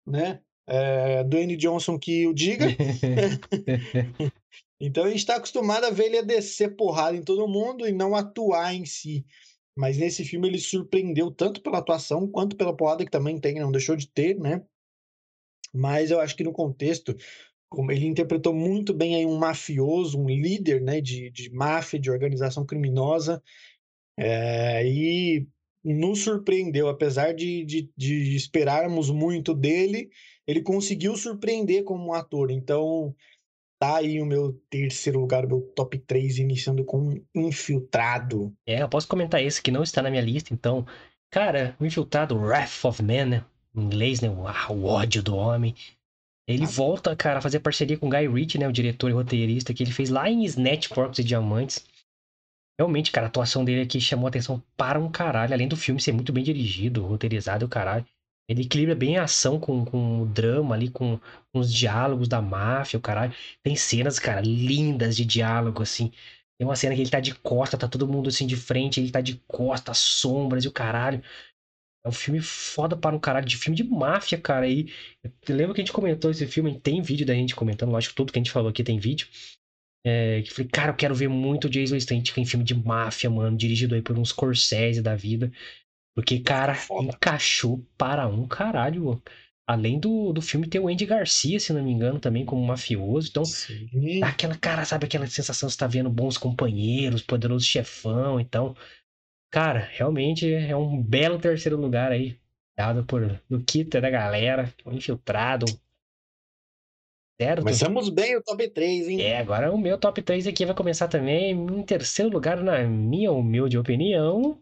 né? 0.05 0.41
É, 0.67 1.23
Dwayne 1.23 1.55
Johnson 1.55 1.97
que 1.97 2.27
o 2.27 2.33
diga. 2.33 2.65
então 4.81 5.05
a 5.05 5.09
gente 5.09 5.19
está 5.19 5.37
acostumado 5.37 5.85
a 5.85 5.89
ver 5.89 6.07
ele 6.07 6.17
a 6.17 6.23
descer 6.23 6.75
porrada 6.75 7.15
em 7.15 7.23
todo 7.23 7.47
mundo 7.47 7.87
e 7.87 7.93
não 7.93 8.15
atuar 8.15 8.73
em 8.73 8.85
si. 8.85 9.25
Mas 9.77 9.97
nesse 9.97 10.25
filme 10.25 10.47
ele 10.47 10.57
surpreendeu 10.57 11.31
tanto 11.31 11.61
pela 11.61 11.77
atuação 11.77 12.27
quanto 12.27 12.57
pela 12.57 12.75
porrada 12.75 13.05
que 13.05 13.11
também 13.11 13.39
tem, 13.39 13.55
não 13.55 13.71
deixou 13.71 13.95
de 13.95 14.09
ter, 14.09 14.37
né? 14.37 14.65
Mas 15.73 16.11
eu 16.11 16.19
acho 16.19 16.35
que 16.35 16.43
no 16.43 16.51
contexto, 16.51 17.15
como 17.69 17.91
ele 17.91 18.07
interpretou 18.07 18.53
muito 18.53 18.93
bem 18.93 19.15
aí 19.15 19.25
um 19.25 19.37
mafioso, 19.37 20.19
um 20.19 20.27
líder, 20.27 20.81
né, 20.81 20.99
de, 20.99 21.29
de 21.29 21.51
máfia, 21.51 21.99
de 21.99 22.09
organização 22.09 22.65
criminosa, 22.65 23.41
é, 24.17 24.83
e 24.87 25.47
nos 25.93 26.23
surpreendeu, 26.23 26.87
apesar 26.87 27.33
de, 27.33 27.63
de, 27.63 27.89
de 27.95 28.35
esperarmos 28.35 29.09
muito 29.09 29.53
dele, 29.53 30.09
ele 30.45 30.61
conseguiu 30.61 31.15
surpreender 31.15 31.83
como 31.83 32.07
um 32.07 32.13
ator. 32.13 32.51
Então, 32.51 33.15
Tá 33.79 33.97
aí 33.97 34.19
o 34.19 34.25
meu 34.25 34.59
terceiro 34.71 35.19
lugar, 35.19 35.45
o 35.45 35.47
meu 35.47 35.61
top 35.75 35.99
3, 35.99 36.39
iniciando 36.39 36.83
com 36.83 37.21
Infiltrado. 37.35 38.51
É, 38.65 38.81
eu 38.81 38.89
posso 38.89 39.07
comentar 39.07 39.41
esse 39.43 39.61
que 39.61 39.69
não 39.69 39.83
está 39.83 40.01
na 40.01 40.09
minha 40.09 40.21
lista, 40.21 40.51
então. 40.51 40.85
Cara, 41.29 41.75
o 41.79 41.85
Infiltrado, 41.85 42.35
Wrath 42.35 42.83
of 42.85 43.03
Man, 43.03 43.25
né? 43.25 43.45
Em 43.75 43.81
inglês, 43.81 44.19
né? 44.19 44.29
O 44.29 44.85
ódio 44.85 45.21
do 45.21 45.35
homem. 45.35 45.75
Ele 46.47 46.63
ah. 46.63 46.67
volta, 46.67 47.15
cara, 47.15 47.37
a 47.37 47.41
fazer 47.41 47.59
parceria 47.59 47.97
com 47.97 48.07
o 48.07 48.09
Guy 48.09 48.27
Ritchie, 48.27 48.57
né? 48.57 48.67
O 48.67 48.71
diretor 48.71 49.11
e 49.11 49.13
roteirista 49.13 49.73
que 49.73 49.83
ele 49.83 49.91
fez 49.91 50.09
lá 50.09 50.27
em 50.27 50.43
Snatch, 50.45 50.89
Porcos 50.89 51.19
e 51.19 51.23
Diamantes. 51.23 51.85
Realmente, 52.79 53.11
cara, 53.11 53.27
a 53.27 53.29
atuação 53.29 53.65
dele 53.65 53.81
aqui 53.81 53.99
chamou 53.99 54.27
atenção 54.27 54.63
para 54.75 54.99
um 54.99 55.09
caralho. 55.09 55.53
Além 55.53 55.67
do 55.67 55.75
filme 55.75 55.99
ser 55.99 56.11
muito 56.11 56.31
bem 56.31 56.43
dirigido, 56.43 57.03
roteirizado 57.05 57.65
o 57.65 57.69
caralho. 57.69 58.05
Ele 58.49 58.61
equilibra 58.61 58.95
bem 58.95 59.17
a 59.17 59.23
ação 59.23 59.59
com, 59.59 59.83
com 59.83 60.21
o 60.21 60.25
drama 60.25 60.75
ali, 60.75 60.89
com, 60.89 61.19
com 61.51 61.59
os 61.59 61.73
diálogos 61.73 62.27
da 62.27 62.41
máfia, 62.41 62.97
o 62.97 63.01
caralho. 63.01 63.33
Tem 63.63 63.75
cenas, 63.75 64.19
cara, 64.19 64.41
lindas 64.41 65.17
de 65.17 65.25
diálogo, 65.25 65.81
assim. 65.81 66.11
Tem 66.57 66.67
uma 66.67 66.75
cena 66.75 66.95
que 66.95 67.01
ele 67.01 67.09
tá 67.09 67.19
de 67.19 67.35
costa, 67.35 67.77
tá 67.77 67.87
todo 67.87 68.07
mundo 68.07 68.29
assim 68.29 68.47
de 68.47 68.55
frente, 68.55 68.99
ele 68.99 69.11
tá 69.11 69.21
de 69.21 69.41
costa, 69.47 69.93
sombras 69.93 70.63
e 70.63 70.67
o 70.67 70.71
caralho. 70.71 71.21
É 72.05 72.09
um 72.09 72.11
filme 72.11 72.39
foda 72.39 72.95
para 72.95 73.15
um 73.15 73.19
caralho, 73.19 73.45
de 73.45 73.57
filme 73.57 73.75
de 73.75 73.83
máfia, 73.83 74.39
cara. 74.39 74.67
E 74.67 74.91
eu 75.47 75.55
lembro 75.55 75.73
que 75.73 75.81
a 75.81 75.83
gente 75.83 75.93
comentou 75.93 76.31
esse 76.31 76.47
filme, 76.47 76.79
tem 76.79 77.01
vídeo 77.01 77.25
da 77.25 77.33
gente 77.33 77.55
comentando, 77.55 77.91
lógico, 77.91 78.15
tudo 78.15 78.31
que 78.31 78.39
a 78.39 78.41
gente 78.41 78.51
falou 78.51 78.69
aqui 78.69 78.83
tem 78.83 78.97
vídeo. 78.97 79.27
É, 80.07 80.41
que 80.41 80.53
falei, 80.53 80.69
cara, 80.69 80.91
eu 80.91 80.95
quero 80.95 81.13
ver 81.13 81.27
muito 81.27 81.69
Jason 81.69 81.99
Statham 81.99 82.41
em 82.41 82.45
filme 82.45 82.63
de 82.63 82.73
máfia, 82.73 83.29
mano, 83.29 83.57
dirigido 83.57 83.93
aí 83.93 84.01
por 84.01 84.17
uns 84.17 84.29
Scorsese 84.29 85.01
da 85.01 85.15
vida. 85.15 85.51
Porque, 86.15 86.39
cara, 86.39 86.73
Foda. 86.73 87.09
encaixou 87.09 87.85
para 87.97 88.25
um 88.27 88.47
caralho. 88.47 89.21
Além 89.67 89.99
do, 89.99 90.31
do 90.31 90.41
filme 90.41 90.65
ter 90.65 90.79
o 90.79 90.87
Andy 90.87 91.05
Garcia, 91.05 91.59
se 91.59 91.73
não 91.73 91.83
me 91.83 91.91
engano, 91.91 92.21
também 92.21 92.45
como 92.45 92.65
mafioso. 92.65 93.27
Então, 93.29 93.43
Sim. 93.43 94.21
dá 94.21 94.29
aquela, 94.29 94.55
cara, 94.55 94.85
sabe 94.85 95.05
aquela 95.05 95.27
sensação 95.27 95.67
de 95.67 95.73
estar 95.73 95.87
tá 95.87 95.91
vendo 95.91 96.09
bons 96.09 96.37
companheiros, 96.37 97.21
poderoso 97.21 97.65
chefão. 97.65 98.39
Então, 98.39 98.73
cara, 99.51 99.89
realmente 99.91 100.49
é 100.51 100.75
um 100.75 101.03
belo 101.03 101.37
terceiro 101.37 101.75
lugar 101.75 102.13
aí, 102.13 102.39
dado 102.77 103.03
por 103.03 103.41
Kita 103.65 103.99
da 103.99 104.09
galera, 104.09 104.73
infiltrado. 104.85 105.65
Certo? 107.39 107.59
Começamos 107.59 108.09
bem 108.09 108.35
o 108.35 108.41
top 108.41 108.67
3, 108.69 109.07
hein? 109.07 109.21
É, 109.21 109.37
agora 109.37 109.71
o 109.71 109.77
meu 109.77 109.97
top 109.97 110.21
3 110.21 110.47
aqui 110.47 110.65
vai 110.65 110.75
começar 110.75 111.07
também. 111.07 111.51
Em 111.51 111.83
terceiro 111.83 112.31
lugar, 112.31 112.63
na 112.63 112.83
minha 112.83 113.31
humilde 113.31 113.77
opinião, 113.77 114.59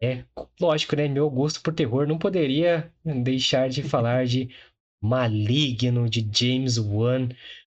é, 0.00 0.24
lógico, 0.60 0.94
né? 0.94 1.08
Meu 1.08 1.28
gosto 1.30 1.62
por 1.62 1.74
terror 1.74 2.06
não 2.06 2.18
poderia 2.18 2.92
deixar 3.04 3.68
de 3.68 3.82
falar 3.82 4.26
de 4.26 4.50
Maligno, 5.02 6.08
de 6.08 6.28
James 6.32 6.78
Wan. 6.78 7.28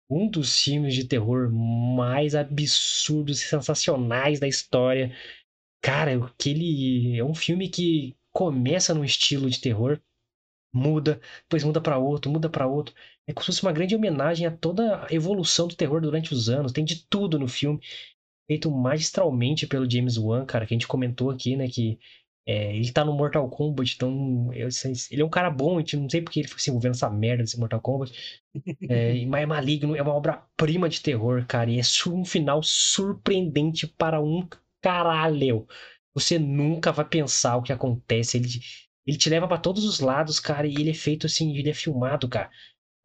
um 0.10 0.30
dos 0.30 0.62
filmes 0.62 0.96
de 0.96 1.06
terror 1.08 1.52
mais 1.52 2.36
absurdos 2.36 3.42
e 3.42 3.48
sensacionais 3.48 4.40
da 4.40 4.48
história. 4.48 5.16
Cara, 5.82 6.26
aquele 6.26 7.18
é 7.18 7.24
um 7.24 7.36
filme 7.36 7.70
que 7.70 8.16
começa 8.34 8.94
num 8.94 9.04
estilo 9.04 9.50
de 9.50 9.62
terror, 9.62 10.00
muda, 10.74 11.22
depois 11.44 11.64
muda 11.64 11.82
para 11.82 11.98
outro, 11.98 12.32
muda 12.32 12.50
para 12.50 12.68
outro. 12.68 12.94
É 13.30 13.34
como 13.34 13.44
se 13.44 13.52
fosse 13.52 13.62
uma 13.62 13.72
grande 13.72 13.96
homenagem 13.96 14.48
a 14.48 14.52
toda 14.52 15.06
a 15.06 15.14
evolução 15.14 15.68
do 15.68 15.76
terror 15.76 16.02
durante 16.02 16.34
os 16.34 16.50
anos. 16.50 16.72
Tem 16.72 16.84
de 16.84 17.06
tudo 17.08 17.38
no 17.38 17.48
filme, 17.48 17.80
feito 18.50 18.72
magistralmente 18.72 19.68
pelo 19.68 19.88
James 19.88 20.18
Wan, 20.18 20.48
cara, 20.48 20.66
que 20.66 20.74
a 20.74 20.76
gente 20.76 20.88
comentou 20.88 21.30
aqui, 21.30 21.56
né, 21.56 21.68
que 21.68 22.00
é, 22.48 22.76
ele 22.76 22.92
tá 22.92 23.06
no 23.06 23.14
Mortal 23.14 23.48
Kombat, 23.48 23.94
então 23.94 24.52
eu, 24.52 24.68
ele 25.12 25.22
é 25.22 25.24
um 25.24 25.30
cara 25.30 25.52
bom, 25.52 25.78
gente 25.78 25.96
não 25.96 26.10
sei 26.10 26.24
porque 26.24 26.40
ele 26.40 26.48
foi 26.48 26.60
se 26.60 26.72
envolvendo 26.72 26.94
nessa 26.94 27.08
merda 27.08 27.44
desse 27.44 27.60
Mortal 27.60 27.80
Kombat. 27.80 28.12
É, 28.90 29.24
mas 29.28 29.44
é 29.44 29.46
maligno, 29.46 29.96
é 29.96 30.02
uma 30.02 30.16
obra-prima 30.16 30.90
de 30.90 31.00
terror, 31.00 31.46
cara, 31.46 31.70
e 31.70 31.80
é 31.80 31.84
um 32.08 32.26
final 32.26 32.64
surpreendente 32.64 33.86
para 33.86 34.20
um 34.20 34.48
caralho. 34.82 35.68
Você 36.16 36.40
nunca 36.40 36.92
vai 36.92 37.06
pensar 37.08 37.58
o 37.58 37.62
que 37.62 37.72
acontece. 37.72 38.38
Ele, 38.38 38.48
ele 39.06 39.18
te 39.18 39.30
leva 39.30 39.48
para 39.48 39.60
todos 39.60 39.86
os 39.86 40.00
lados, 40.00 40.40
cara, 40.40 40.66
e 40.66 40.74
ele 40.74 40.90
é 40.90 40.96
feito 40.96 41.28
assim, 41.28 41.56
ele 41.56 41.70
é 41.70 41.74
filmado, 41.76 42.28
cara, 42.28 42.50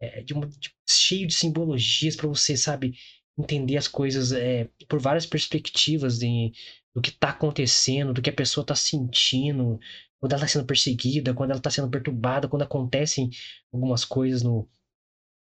é, 0.00 0.22
de 0.22 0.33
uma, 0.35 0.46
de, 0.46 0.70
cheio 0.88 1.26
de 1.26 1.35
simbologias 1.35 2.16
para 2.16 2.28
você, 2.28 2.57
sabe, 2.57 2.94
entender 3.38 3.76
as 3.76 3.88
coisas 3.88 4.33
é, 4.33 4.68
por 4.88 5.00
várias 5.00 5.26
perspectivas 5.26 6.18
de, 6.18 6.52
do 6.94 7.02
que 7.02 7.11
tá 7.11 7.30
acontecendo, 7.30 8.12
do 8.12 8.22
que 8.22 8.30
a 8.30 8.35
pessoa 8.35 8.64
tá 8.64 8.74
sentindo, 8.74 9.78
quando 10.20 10.33
ela 10.33 10.40
tá 10.40 10.48
sendo 10.48 10.64
perseguida, 10.64 11.35
quando 11.35 11.50
ela 11.50 11.61
tá 11.61 11.70
sendo 11.70 11.90
perturbada, 11.90 12.48
quando 12.48 12.62
acontecem 12.62 13.30
algumas 13.72 14.04
coisas 14.04 14.42
no, 14.42 14.68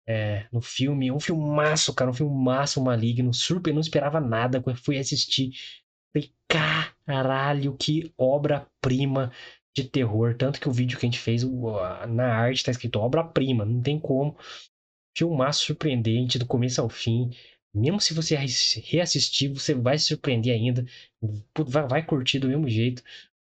é, 0.07 0.47
no 0.51 0.61
filme. 0.61 1.11
Um 1.11 1.19
filmaço, 1.19 1.93
cara, 1.93 2.11
um 2.11 2.13
filmaço 2.13 2.83
maligno. 2.83 3.33
Super, 3.33 3.73
não 3.73 3.81
esperava 3.81 4.19
nada 4.19 4.61
quando 4.61 4.77
fui 4.77 4.97
assistir. 4.97 5.51
Falei, 6.13 6.33
caralho, 7.05 7.77
que 7.77 8.13
obra-prima 8.17 9.31
de 9.75 9.83
terror. 9.83 10.35
Tanto 10.35 10.59
que 10.59 10.69
o 10.69 10.71
vídeo 10.71 10.97
que 10.97 11.05
a 11.05 11.09
gente 11.09 11.19
fez, 11.19 11.43
na 12.09 12.33
arte 12.35 12.63
tá 12.63 12.71
escrito 12.71 12.99
obra-prima, 12.99 13.65
não 13.65 13.81
tem 13.81 13.99
como. 13.99 14.37
Filmaço 15.17 15.65
surpreendente 15.65 16.37
do 16.37 16.45
começo 16.45 16.81
ao 16.81 16.89
fim. 16.89 17.31
Mesmo 17.73 17.99
se 18.01 18.13
você 18.13 18.35
reassistir, 18.35 19.53
você 19.53 19.73
vai 19.73 19.97
se 19.97 20.05
surpreender 20.05 20.53
ainda. 20.53 20.85
Vai, 21.89 22.03
curtir 22.05 22.39
do 22.39 22.47
mesmo 22.47 22.67
jeito. 22.67 23.03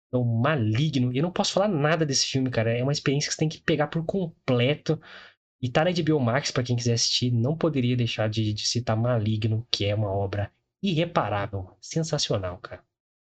Então, 0.08 0.24
maligno. 0.24 1.15
Eu 1.15 1.24
não 1.24 1.32
posso 1.32 1.54
falar 1.54 1.67
nada 1.67 2.06
desse 2.06 2.28
filme, 2.28 2.50
cara. 2.50 2.78
É 2.78 2.84
uma 2.84 2.91
experiência 2.91 3.30
que 3.30 3.34
você 3.34 3.39
tem 3.39 3.50
que 3.50 3.62
pegar 3.62 3.88
por 3.88 4.06
completo. 4.06 5.02
E 5.62 5.69
tá 5.69 5.86
na 5.86 5.91
HBO 5.91 6.19
Max, 6.19 6.52
pra 6.52 6.63
quem 6.63 6.76
quiser 6.76 6.93
assistir. 6.93 7.32
Não 7.32 7.56
poderia 7.58 7.95
deixar 7.95 8.28
de, 8.30 8.54
de 8.54 8.67
citar 8.67 8.97
Maligno, 8.97 9.65
que 9.71 9.86
é 9.86 9.95
uma 9.95 10.12
obra 10.12 10.52
irreparável. 10.84 11.78
Sensacional, 11.80 12.58
cara. 12.60 12.84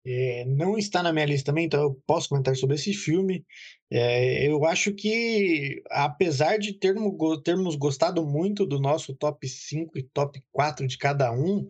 É, 0.09 0.45
não 0.45 0.79
está 0.79 1.03
na 1.03 1.13
minha 1.13 1.27
lista 1.27 1.47
também, 1.47 1.67
então 1.67 1.83
eu 1.83 2.01
posso 2.07 2.29
comentar 2.29 2.55
sobre 2.55 2.77
esse 2.77 2.95
filme. 2.95 3.45
É, 3.91 4.49
eu 4.49 4.65
acho 4.65 4.95
que, 4.95 5.83
apesar 5.91 6.59
de 6.59 6.75
termos, 6.75 7.13
termos 7.43 7.75
gostado 7.75 8.25
muito 8.25 8.65
do 8.65 8.79
nosso 8.79 9.17
top 9.17 9.49
5 9.49 9.99
e 9.99 10.05
top 10.05 10.41
4 10.53 10.87
de 10.87 10.97
cada 10.97 11.33
um, 11.33 11.69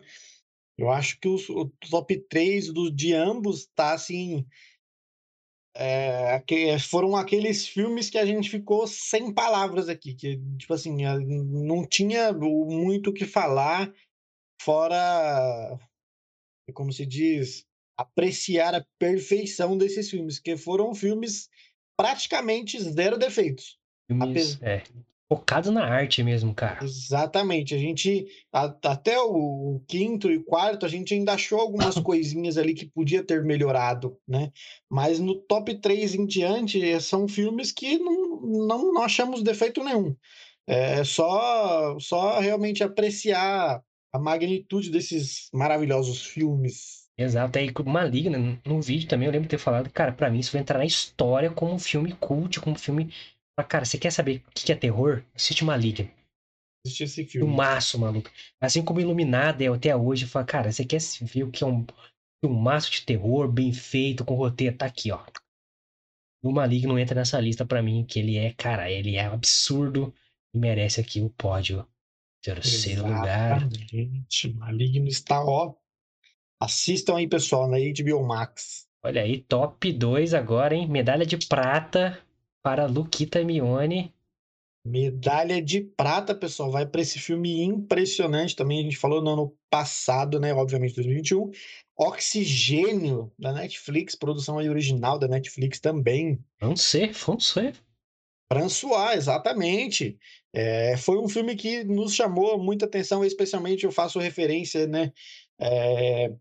eu 0.77 0.91
acho 0.91 1.19
que 1.19 1.27
os, 1.27 1.49
o 1.49 1.65
top 1.89 2.15
3 2.29 2.71
do, 2.71 2.91
de 2.91 3.11
ambos 3.11 3.61
está 3.61 3.93
assim. 3.93 4.45
É, 5.75 6.39
foram 6.79 7.15
aqueles 7.15 7.67
filmes 7.67 8.09
que 8.09 8.19
a 8.19 8.25
gente 8.25 8.51
ficou 8.51 8.85
sem 8.85 9.33
palavras 9.33 9.89
aqui, 9.89 10.13
que, 10.13 10.39
tipo 10.57 10.73
assim, 10.73 10.95
não 11.05 11.87
tinha 11.87 12.31
muito 12.33 13.09
o 13.09 13.13
que 13.13 13.25
falar, 13.25 13.91
fora, 14.61 15.79
como 16.73 16.91
se 16.91 17.05
diz, 17.05 17.67
apreciar 17.97 18.75
a 18.75 18.85
perfeição 18.99 19.77
desses 19.77 20.09
filmes, 20.09 20.39
que 20.39 20.55
foram 20.55 20.93
filmes 20.93 21.49
praticamente 21.97 22.79
zero 22.79 23.17
defeitos. 23.17 23.77
Filmes, 24.07 24.53
Apes... 24.55 24.61
é, 24.61 24.83
focado 25.27 25.71
na 25.71 25.83
arte 25.83 26.23
mesmo, 26.23 26.53
cara. 26.53 26.83
Exatamente. 26.83 27.73
A 27.73 27.77
gente, 27.77 28.27
a, 28.53 28.65
até 28.85 29.19
o, 29.19 29.75
o, 29.75 29.83
quinto 29.87 30.31
e 30.31 30.41
quarto, 30.43 30.85
a 30.85 30.89
gente 30.89 31.13
ainda 31.13 31.33
achou 31.33 31.59
algumas 31.59 31.95
coisinhas 31.99 32.57
ali 32.57 32.73
que 32.73 32.85
podia 32.85 33.23
ter 33.23 33.43
melhorado, 33.43 34.17
né? 34.27 34.51
Mas 34.89 35.19
no 35.19 35.35
top 35.35 35.73
3 35.79 36.15
em 36.15 36.25
diante, 36.25 37.01
são 37.01 37.27
filmes 37.27 37.71
que 37.71 37.97
não, 37.97 38.41
não, 38.41 38.93
não 38.93 39.01
achamos 39.01 39.41
defeito 39.41 39.83
nenhum. 39.83 40.15
É 40.67 41.03
só, 41.03 41.97
só 41.99 42.39
realmente 42.39 42.83
apreciar 42.83 43.81
a 44.11 44.19
magnitude 44.19 44.91
desses 44.91 45.49
maravilhosos 45.53 46.25
filmes 46.25 47.06
Exato, 47.19 47.57
aí 47.57 47.71
Maligna, 47.83 48.37
no 48.63 48.79
vídeo 48.79 49.09
também 49.09 49.25
eu 49.25 49.31
lembro 49.31 49.47
de 49.47 49.55
ter 49.55 49.57
falado, 49.57 49.89
cara, 49.89 50.11
para 50.11 50.29
mim 50.29 50.37
isso 50.37 50.51
vai 50.51 50.61
entrar 50.61 50.77
na 50.77 50.85
história 50.85 51.49
como 51.49 51.73
um 51.73 51.79
filme 51.79 52.13
cult, 52.13 52.59
como 52.59 52.75
um 52.75 52.79
filme. 52.79 53.11
Cara, 53.67 53.85
você 53.85 53.97
quer 53.97 54.11
saber 54.11 54.43
o 54.47 54.51
que 54.53 54.71
é 54.71 54.75
terror? 54.75 55.23
Assiste 55.33 55.65
Maligna. 55.65 56.11
Assiste 56.85 57.03
esse 57.03 57.25
filme. 57.25 57.47
Filmaço, 57.47 57.99
maluco. 57.99 58.29
Assim 58.61 58.83
como 58.83 58.99
Iluminado 58.99 59.63
é 59.63 59.67
até 59.67 59.95
hoje, 59.95 60.27
fala, 60.27 60.45
cara, 60.45 60.71
você 60.71 60.85
quer 60.85 60.99
ver 61.23 61.43
o 61.43 61.49
que 61.49 61.63
é 61.63 61.67
um 61.67 61.83
filmaço 62.39 62.91
de 62.91 63.01
terror, 63.01 63.51
bem 63.51 63.73
feito, 63.73 64.23
com 64.23 64.35
roteiro? 64.35 64.77
Tá 64.77 64.85
aqui, 64.85 65.11
ó. 65.11 65.19
O 66.43 66.51
Maligno 66.51 66.99
entra 66.99 67.15
nessa 67.15 67.39
lista 67.39 67.65
para 67.65 67.81
mim, 67.81 68.05
que 68.05 68.19
ele 68.19 68.37
é, 68.37 68.53
cara, 68.53 68.91
ele 68.91 69.15
é 69.15 69.25
absurdo 69.25 70.13
e 70.53 70.59
merece 70.59 71.01
aqui 71.01 71.19
o 71.19 71.31
pódio. 71.31 71.85
Terceiro 72.43 73.07
Exatamente. 73.07 74.19
lugar. 74.45 74.59
Maligno 74.59 75.07
está, 75.07 75.43
ó, 75.43 75.73
Assistam 76.59 77.17
aí, 77.17 77.27
pessoal, 77.27 77.67
na 77.67 77.77
HBO 77.77 78.25
Max. 78.25 78.87
Olha 79.03 79.21
aí, 79.21 79.41
top 79.41 79.91
2 79.93 80.33
agora, 80.33 80.75
hein? 80.75 80.87
Medalha 80.87 81.25
de 81.25 81.37
prata 81.47 82.19
para 82.63 82.87
Luquita 82.87 83.43
Mione. 83.43 84.13
Medalha 84.85 85.61
de 85.61 85.81
prata, 85.81 86.33
pessoal, 86.33 86.71
vai 86.71 86.85
para 86.85 87.01
esse 87.01 87.19
filme 87.19 87.61
impressionante 87.61 88.55
também. 88.55 88.79
A 88.79 88.83
gente 88.83 88.97
falou 88.97 89.21
no 89.21 89.31
ano 89.31 89.57
passado, 89.69 90.39
né? 90.39 90.53
Obviamente, 90.53 90.95
2021. 90.95 91.51
Oxigênio, 91.95 93.31
da 93.37 93.53
Netflix, 93.53 94.15
produção 94.15 94.55
original 94.55 95.19
da 95.19 95.27
Netflix 95.27 95.79
também. 95.79 96.39
Français, 96.57 97.17
François. 97.17 97.73
François, 98.51 99.15
exatamente. 99.15 100.17
É, 100.53 100.95
foi 100.97 101.17
um 101.17 101.27
filme 101.27 101.55
que 101.55 101.83
nos 101.83 102.15
chamou 102.15 102.57
muita 102.57 102.85
atenção, 102.85 103.23
especialmente 103.23 103.83
eu 103.83 103.91
faço 103.91 104.19
referência, 104.19 104.87
né? 104.87 105.11
É, 105.59 106.31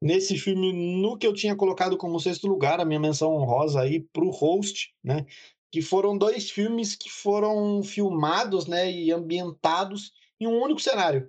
nesse 0.00 0.38
filme, 0.38 0.72
no 1.00 1.16
que 1.16 1.26
eu 1.26 1.32
tinha 1.32 1.56
colocado 1.56 1.96
como 1.96 2.20
sexto 2.20 2.46
lugar, 2.46 2.80
a 2.80 2.84
minha 2.84 3.00
menção 3.00 3.34
honrosa 3.34 3.80
aí 3.80 4.00
para 4.00 4.24
o 4.24 4.30
Host, 4.30 4.92
né? 5.02 5.24
Que 5.70 5.82
foram 5.82 6.16
dois 6.16 6.50
filmes 6.50 6.94
que 6.94 7.10
foram 7.10 7.82
filmados, 7.82 8.66
né? 8.66 8.90
E 8.90 9.12
ambientados 9.12 10.12
em 10.40 10.46
um 10.46 10.62
único 10.62 10.80
cenário. 10.80 11.28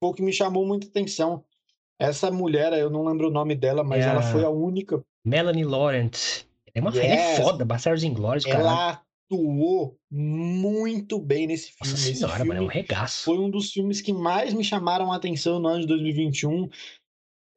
Foi 0.00 0.10
o 0.10 0.14
que 0.14 0.22
me 0.22 0.32
chamou 0.32 0.66
muita 0.66 0.86
atenção. 0.86 1.44
Essa 1.98 2.30
mulher, 2.30 2.72
eu 2.72 2.90
não 2.90 3.04
lembro 3.04 3.28
o 3.28 3.32
nome 3.32 3.54
dela, 3.54 3.84
mas 3.84 4.04
é 4.04 4.08
ela 4.08 4.22
foi 4.22 4.44
a 4.44 4.50
única. 4.50 5.04
Melanie 5.24 5.64
Laurent. 5.64 6.44
É 6.74 6.80
uma 6.80 6.90
yes. 6.90 7.04
É 7.04 7.36
foda, 7.36 7.64
Bastardos 7.64 8.02
Inglórios, 8.02 8.44
cara. 8.44 8.58
Ela 8.58 9.02
atuou 9.30 9.96
muito 10.10 11.20
bem 11.20 11.46
nesse 11.46 11.72
filme. 11.72 11.92
Nossa 11.92 12.10
Esse 12.10 12.16
senhora, 12.16 12.36
filme 12.36 12.48
mano, 12.48 12.62
é 12.62 12.64
um 12.64 12.68
regaço. 12.68 13.24
Foi 13.24 13.38
um 13.38 13.48
dos 13.48 13.70
filmes 13.72 14.00
que 14.00 14.12
mais 14.12 14.52
me 14.52 14.64
chamaram 14.64 15.12
a 15.12 15.16
atenção 15.16 15.60
no 15.60 15.68
ano 15.68 15.80
de 15.82 15.86
2021 15.86 16.68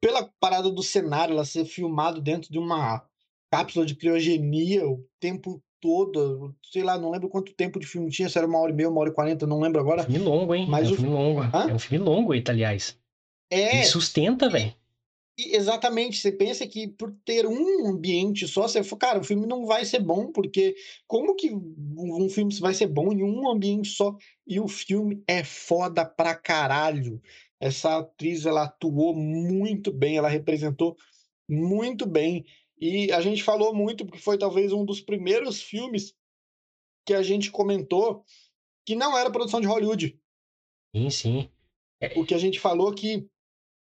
pela 0.00 0.30
parada 0.40 0.70
do 0.70 0.82
cenário, 0.82 1.32
ela 1.32 1.44
ser 1.44 1.64
filmado 1.64 2.20
dentro 2.20 2.50
de 2.50 2.58
uma 2.58 3.04
cápsula 3.50 3.84
de 3.84 3.94
criogenia 3.94 4.86
o 4.86 5.04
tempo 5.18 5.62
todo, 5.80 6.54
sei 6.72 6.82
lá, 6.82 6.98
não 6.98 7.10
lembro 7.10 7.28
quanto 7.28 7.54
tempo 7.54 7.78
de 7.78 7.86
filme 7.86 8.10
tinha, 8.10 8.28
se 8.28 8.36
era 8.36 8.46
uma 8.46 8.58
hora 8.58 8.72
e 8.72 8.74
meia, 8.74 8.88
uma 8.88 9.00
hora 9.00 9.10
e 9.10 9.14
quarenta, 9.14 9.46
não 9.46 9.60
lembro 9.60 9.80
agora. 9.80 10.02
filme 10.02 10.18
longo, 10.18 10.54
hein? 10.54 10.66
Mas 10.68 10.88
é 10.88 10.90
um 10.90 10.92
o... 10.92 10.96
filme 10.96 11.12
longo. 11.12 11.40
Hã? 11.40 11.70
É 11.70 11.74
um 11.74 11.78
filme 11.78 12.04
longo, 12.04 12.32
aliás. 12.32 12.98
É. 13.50 13.76
Ele 13.76 13.84
sustenta, 13.84 14.48
velho. 14.48 14.74
Exatamente, 15.40 16.18
você 16.18 16.32
pensa 16.32 16.66
que 16.66 16.88
por 16.88 17.14
ter 17.24 17.46
um 17.46 17.86
ambiente 17.86 18.48
só, 18.48 18.62
você 18.62 18.82
fala, 18.82 18.98
cara, 18.98 19.20
o 19.20 19.24
filme 19.24 19.46
não 19.46 19.66
vai 19.66 19.84
ser 19.84 20.00
bom, 20.00 20.32
porque 20.32 20.74
como 21.06 21.36
que 21.36 21.52
um 21.52 22.28
filme 22.28 22.52
vai 22.58 22.74
ser 22.74 22.88
bom 22.88 23.12
em 23.12 23.22
um 23.22 23.48
ambiente 23.48 23.88
só? 23.88 24.16
E 24.44 24.58
o 24.58 24.66
filme 24.66 25.22
é 25.28 25.44
foda 25.44 26.04
pra 26.04 26.34
caralho. 26.34 27.22
Essa 27.60 27.98
atriz 27.98 28.46
ela 28.46 28.64
atuou 28.64 29.14
muito 29.14 29.92
bem, 29.92 30.16
ela 30.16 30.28
representou 30.28 30.96
muito 31.48 32.06
bem. 32.06 32.44
E 32.80 33.10
a 33.12 33.20
gente 33.20 33.42
falou 33.42 33.74
muito, 33.74 34.06
porque 34.06 34.20
foi 34.20 34.38
talvez 34.38 34.72
um 34.72 34.84
dos 34.84 35.00
primeiros 35.00 35.60
filmes 35.60 36.14
que 37.04 37.14
a 37.14 37.22
gente 37.22 37.50
comentou 37.50 38.24
que 38.86 38.94
não 38.94 39.16
era 39.16 39.30
produção 39.30 39.60
de 39.60 39.66
Hollywood. 39.66 40.18
Sim, 40.94 41.10
sim. 41.10 41.50
É... 42.00 42.08
Porque 42.10 42.34
a 42.34 42.38
gente 42.38 42.60
falou 42.60 42.94
que, 42.94 43.28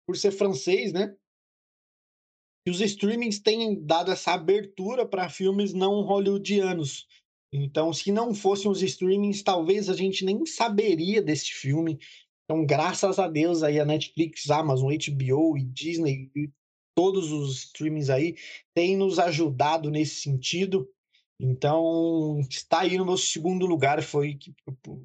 por 0.08 0.18
ser 0.18 0.32
francês, 0.32 0.92
né? 0.92 1.16
E 2.66 2.72
os 2.72 2.82
streamings 2.82 3.40
têm 3.40 3.82
dado 3.86 4.12
essa 4.12 4.34
abertura 4.34 5.08
para 5.08 5.30
filmes 5.30 5.74
não 5.74 6.02
hollywoodianos. 6.02 7.08
Então, 7.54 7.94
se 7.94 8.12
não 8.12 8.34
fossem 8.34 8.70
os 8.70 8.82
streamings, 8.82 9.42
talvez 9.42 9.90
a 9.90 9.94
gente 9.94 10.26
nem 10.26 10.46
saberia 10.46 11.22
desse 11.22 11.52
filme 11.54 11.98
Então, 12.50 12.66
graças 12.66 13.20
a 13.20 13.28
Deus 13.28 13.62
aí 13.62 13.78
a 13.78 13.86
Netflix, 13.86 14.50
Amazon, 14.50 14.94
HBO 14.94 15.58
e 15.58 15.66
Disney 15.66 16.32
e 16.34 16.50
todos 16.96 17.30
os 17.32 17.66
streamings 17.66 18.10
aí 18.10 18.36
têm 18.74 18.96
nos 18.96 19.20
ajudado 19.20 19.92
nesse 19.92 20.22
sentido. 20.22 20.90
Então, 21.38 22.40
está 22.50 22.80
aí 22.80 22.98
no 22.98 23.06
meu 23.06 23.18
segundo 23.18 23.66
lugar. 23.66 24.02
Foi 24.02 24.40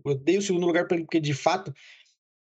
eu 0.04 0.14
dei 0.14 0.38
o 0.38 0.42
segundo 0.42 0.66
lugar 0.66 0.86
porque 0.86 1.20
de 1.20 1.34
fato 1.34 1.74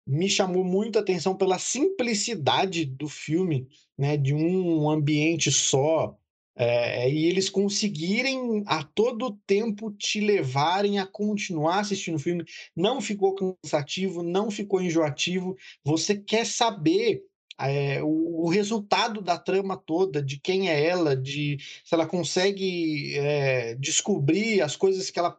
me 0.08 0.30
chamou 0.30 0.64
muito 0.64 0.98
a 0.98 1.02
atenção 1.02 1.36
pela 1.36 1.58
simplicidade 1.58 2.86
do 2.86 3.08
filme, 3.08 3.68
né, 3.98 4.16
de 4.16 4.32
um 4.32 4.88
ambiente 4.88 5.52
só, 5.52 6.16
é, 6.56 7.10
e 7.10 7.26
eles 7.26 7.50
conseguirem 7.50 8.62
a 8.66 8.82
todo 8.82 9.38
tempo 9.46 9.92
te 9.92 10.20
levarem 10.20 10.98
a 10.98 11.06
continuar 11.06 11.80
assistindo 11.80 12.14
o 12.14 12.20
filme. 12.20 12.44
Não 12.74 13.00
ficou 13.00 13.34
cansativo, 13.34 14.22
não 14.22 14.50
ficou 14.50 14.80
enjoativo. 14.80 15.54
Você 15.84 16.16
quer 16.16 16.46
saber 16.46 17.22
é, 17.58 18.02
o, 18.02 18.44
o, 18.44 18.48
resultado 18.48 19.20
da 19.20 19.38
trama 19.38 19.76
toda, 19.76 20.22
de 20.22 20.40
quem 20.40 20.70
é 20.70 20.82
ela, 20.82 21.14
de 21.14 21.58
se 21.84 21.94
ela 21.94 22.06
consegue 22.06 23.14
é, 23.16 23.74
descobrir 23.74 24.62
as 24.62 24.76
coisas 24.76 25.10
que 25.10 25.18
ela 25.18 25.38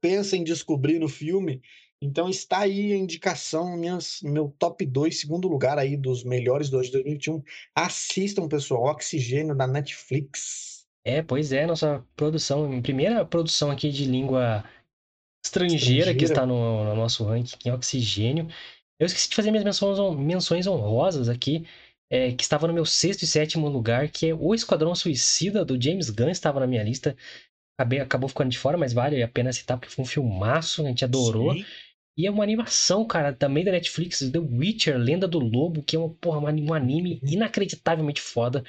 pensa 0.00 0.36
em 0.36 0.44
descobrir 0.44 0.98
no 0.98 1.08
filme. 1.08 1.60
Então 2.04 2.28
está 2.28 2.58
aí 2.58 2.92
a 2.92 2.96
indicação, 2.98 3.74
minhas, 3.78 4.20
meu 4.22 4.54
top 4.58 4.84
2, 4.84 5.20
segundo 5.20 5.48
lugar 5.48 5.78
aí 5.78 5.96
dos 5.96 6.22
melhores 6.22 6.66
de 6.66 6.72
2021. 6.72 7.42
Assistam, 7.74 8.46
pessoal, 8.46 8.84
Oxigênio 8.84 9.54
da 9.54 9.66
Netflix. 9.66 10.86
É, 11.02 11.22
pois 11.22 11.50
é, 11.50 11.66
nossa 11.66 12.04
produção, 12.14 12.82
primeira 12.82 13.24
produção 13.24 13.70
aqui 13.70 13.90
de 13.90 14.04
língua 14.04 14.62
estrangeira, 15.42 15.76
estrangeira. 15.76 16.14
que 16.14 16.24
está 16.24 16.44
no, 16.44 16.84
no, 16.84 16.94
nosso 16.94 17.24
ranking, 17.24 17.56
em 17.64 17.72
Oxigênio. 17.72 18.48
Eu 19.00 19.06
esqueci 19.06 19.30
de 19.30 19.36
fazer 19.36 19.50
minhas 19.50 19.64
menções, 19.64 19.98
menções 20.18 20.66
honrosas 20.66 21.30
aqui, 21.30 21.66
é, 22.10 22.32
que 22.32 22.42
estava 22.42 22.66
no 22.66 22.74
meu 22.74 22.84
sexto 22.84 23.22
e 23.22 23.26
sétimo 23.26 23.66
lugar, 23.66 24.10
que 24.10 24.28
é 24.28 24.34
O 24.34 24.54
Esquadrão 24.54 24.94
Suicida, 24.94 25.64
do 25.64 25.80
James 25.80 26.10
Gunn, 26.10 26.28
estava 26.28 26.60
na 26.60 26.66
minha 26.66 26.82
lista. 26.82 27.16
Acabei, 27.78 28.00
acabou 28.00 28.28
ficando 28.28 28.50
de 28.50 28.58
fora, 28.58 28.76
mas 28.76 28.92
vale 28.92 29.22
a 29.22 29.28
pena 29.28 29.52
citar, 29.54 29.78
porque 29.78 29.92
foi 29.92 30.04
um 30.04 30.06
filmaço, 30.06 30.82
a 30.82 30.88
gente 30.88 31.02
adorou. 31.02 31.54
Sim. 31.54 31.64
E 32.16 32.26
é 32.26 32.30
uma 32.30 32.44
animação, 32.44 33.04
cara, 33.04 33.32
também 33.32 33.64
da 33.64 33.72
Netflix, 33.72 34.20
The 34.30 34.38
Witcher, 34.38 34.96
Lenda 34.96 35.26
do 35.26 35.40
Lobo, 35.40 35.82
que 35.82 35.96
é 35.96 35.98
uma, 35.98 36.10
porra, 36.10 36.38
um 36.38 36.72
anime 36.72 37.20
inacreditavelmente 37.24 38.20
foda, 38.20 38.62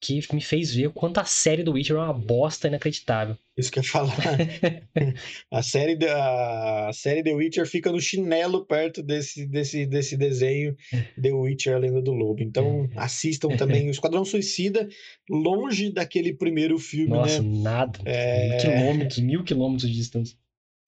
que 0.00 0.20
me 0.32 0.40
fez 0.40 0.74
ver 0.74 0.86
o 0.86 0.92
quanto 0.92 1.18
a 1.18 1.24
série 1.24 1.62
do 1.62 1.72
Witcher 1.72 1.96
é 1.96 1.98
uma 1.98 2.12
bosta 2.12 2.68
inacreditável. 2.68 3.36
Isso 3.56 3.70
que 3.70 3.80
eu 3.80 3.82
ia 3.82 3.88
falar. 3.88 4.14
a, 5.50 5.62
série 5.62 5.96
da, 5.96 6.88
a 6.88 6.92
série 6.92 7.22
The 7.22 7.34
Witcher 7.34 7.66
fica 7.66 7.90
no 7.90 8.00
chinelo 8.00 8.64
perto 8.64 9.02
desse, 9.02 9.46
desse, 9.46 9.86
desse 9.86 10.16
desenho 10.16 10.76
The 11.20 11.32
Witcher, 11.32 11.74
a 11.74 11.78
Lenda 11.78 12.00
do 12.00 12.12
Lobo. 12.12 12.42
Então 12.42 12.88
é. 12.92 12.98
assistam 12.98 13.48
também 13.56 13.86
o 13.88 13.90
Esquadrão 13.90 14.24
Suicida, 14.24 14.88
longe 15.28 15.92
daquele 15.92 16.32
primeiro 16.32 16.78
filme, 16.78 17.10
Nossa, 17.10 17.42
né? 17.42 17.58
nada. 17.60 17.98
É... 18.04 18.58
Quilômetros, 18.58 19.18
mil 19.18 19.42
quilômetros 19.42 19.88
de 19.88 19.96
distância 19.96 20.36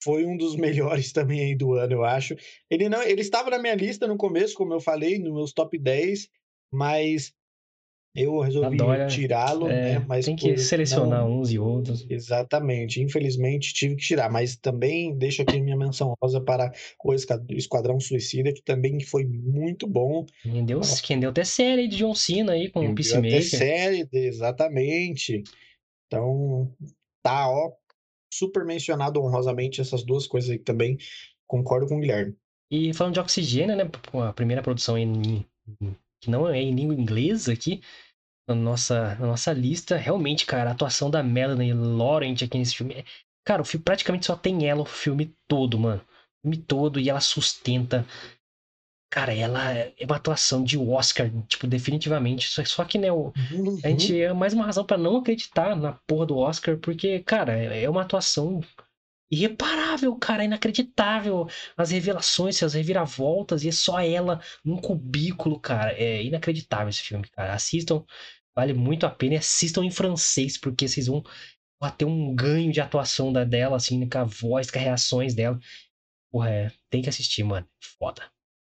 foi 0.02 0.24
um 0.24 0.36
dos 0.36 0.56
melhores 0.56 1.12
também 1.12 1.40
aí 1.40 1.54
do 1.54 1.74
ano, 1.74 1.92
eu 1.92 2.04
acho. 2.04 2.36
Ele 2.70 2.88
não, 2.88 3.02
ele 3.02 3.20
estava 3.20 3.50
na 3.50 3.58
minha 3.58 3.74
lista 3.74 4.06
no 4.06 4.16
começo, 4.16 4.54
como 4.54 4.72
eu 4.72 4.80
falei, 4.80 5.18
nos 5.18 5.32
meus 5.32 5.52
top 5.52 5.78
10, 5.78 6.28
mas 6.72 7.32
eu 8.14 8.40
resolvi 8.40 8.76
tirá-lo, 9.08 9.68
é, 9.68 9.94
né? 9.94 10.04
Mas 10.08 10.24
tem 10.24 10.34
que 10.34 10.58
selecionar 10.58 11.20
não... 11.20 11.40
uns 11.40 11.52
e 11.52 11.58
outros. 11.58 12.04
Exatamente. 12.10 13.00
Infelizmente 13.00 13.72
tive 13.72 13.94
que 13.94 14.02
tirar, 14.02 14.28
mas 14.30 14.56
também 14.56 15.16
deixo 15.16 15.42
aqui 15.42 15.60
minha 15.60 15.76
menção 15.76 16.14
rosa 16.20 16.40
para 16.40 16.72
o 17.04 17.14
Esquadrão 17.14 18.00
Suicida, 18.00 18.52
que 18.52 18.62
também 18.62 18.98
foi 19.00 19.24
muito 19.24 19.86
bom. 19.86 20.26
Quem 20.42 20.64
deu, 20.64 20.80
quem 21.04 21.20
deu 21.20 21.30
até 21.30 21.44
série 21.44 21.86
de 21.86 21.98
John 21.98 22.14
Cena 22.14 22.52
aí 22.52 22.68
com 22.68 22.84
o 22.84 22.94
Peacemaker. 22.94 23.38
Até 23.38 23.42
série, 23.42 24.08
exatamente. 24.12 25.44
Então, 26.06 26.74
tá, 27.22 27.48
ó, 27.48 27.70
super 28.32 28.64
mencionado 28.64 29.20
honrosamente 29.20 29.80
essas 29.80 30.04
duas 30.04 30.26
coisas 30.26 30.50
aí 30.50 30.58
também. 30.58 30.96
Concordo 31.46 31.86
com 31.86 31.96
o 31.96 32.00
Guilherme. 32.00 32.36
E 32.70 32.94
falando 32.94 33.14
de 33.14 33.20
oxigênio, 33.20 33.76
né? 33.76 33.90
A 34.28 34.32
primeira 34.32 34.62
produção 34.62 34.96
em, 34.96 35.44
que 36.20 36.30
não 36.30 36.48
é 36.48 36.60
em 36.60 36.74
língua 36.74 36.94
inglesa 36.94 37.52
aqui, 37.52 37.80
na 38.48 38.54
nossa, 38.54 39.16
na 39.16 39.26
nossa 39.26 39.52
lista, 39.52 39.96
realmente, 39.96 40.46
cara, 40.46 40.70
a 40.70 40.72
atuação 40.72 41.10
da 41.10 41.22
Melanie 41.22 41.72
Laurent 41.72 42.42
aqui 42.42 42.58
nesse 42.58 42.76
filme. 42.76 42.94
É, 42.94 43.04
cara, 43.44 43.62
o 43.62 43.64
filme 43.64 43.84
praticamente 43.84 44.26
só 44.26 44.36
tem 44.36 44.68
ela 44.68 44.82
o 44.82 44.86
filme 44.86 45.34
todo, 45.48 45.78
mano. 45.78 46.00
O 46.00 46.48
filme 46.48 46.56
todo, 46.56 47.00
e 47.00 47.10
ela 47.10 47.20
sustenta 47.20 48.06
Cara, 49.10 49.34
ela 49.34 49.72
é 49.72 49.92
uma 50.04 50.16
atuação 50.16 50.62
de 50.62 50.78
Oscar, 50.78 51.28
tipo, 51.48 51.66
definitivamente. 51.66 52.48
Só, 52.48 52.64
só 52.64 52.84
que, 52.84 52.96
né, 52.96 53.10
o, 53.10 53.32
uhum. 53.50 53.78
a 53.82 53.88
gente 53.88 54.20
é 54.20 54.32
mais 54.32 54.52
uma 54.52 54.64
razão 54.64 54.84
para 54.84 54.96
não 54.96 55.16
acreditar 55.16 55.74
na 55.74 55.94
porra 56.06 56.26
do 56.26 56.38
Oscar, 56.38 56.78
porque, 56.78 57.18
cara, 57.20 57.58
é, 57.58 57.82
é 57.82 57.90
uma 57.90 58.02
atuação 58.02 58.60
irreparável, 59.30 60.14
cara, 60.16 60.44
inacreditável. 60.44 61.48
As 61.76 61.90
revelações, 61.90 62.62
as 62.62 62.74
reviravoltas, 62.74 63.64
e 63.64 63.68
é 63.68 63.72
só 63.72 64.00
ela 64.00 64.40
num 64.64 64.76
cubículo, 64.76 65.58
cara. 65.58 65.92
É 65.92 66.22
inacreditável 66.22 66.88
esse 66.88 67.02
filme, 67.02 67.28
cara. 67.30 67.54
Assistam, 67.54 68.04
vale 68.54 68.72
muito 68.74 69.06
a 69.06 69.10
pena. 69.10 69.34
E 69.34 69.38
assistam 69.38 69.84
em 69.84 69.90
francês, 69.90 70.56
porque 70.58 70.86
vocês 70.86 71.06
vão 71.08 71.22
ter 71.96 72.04
um 72.04 72.34
ganho 72.34 72.72
de 72.72 72.80
atuação 72.80 73.32
da, 73.32 73.44
dela, 73.44 73.76
assim, 73.76 74.08
com 74.08 74.18
a 74.18 74.24
voz, 74.24 74.70
com 74.70 74.78
as 74.78 74.84
reações 74.84 75.34
dela. 75.34 75.58
Porra, 76.30 76.50
é, 76.50 76.72
tem 76.88 77.02
que 77.02 77.08
assistir, 77.08 77.42
mano. 77.42 77.66
Foda. 77.98 78.30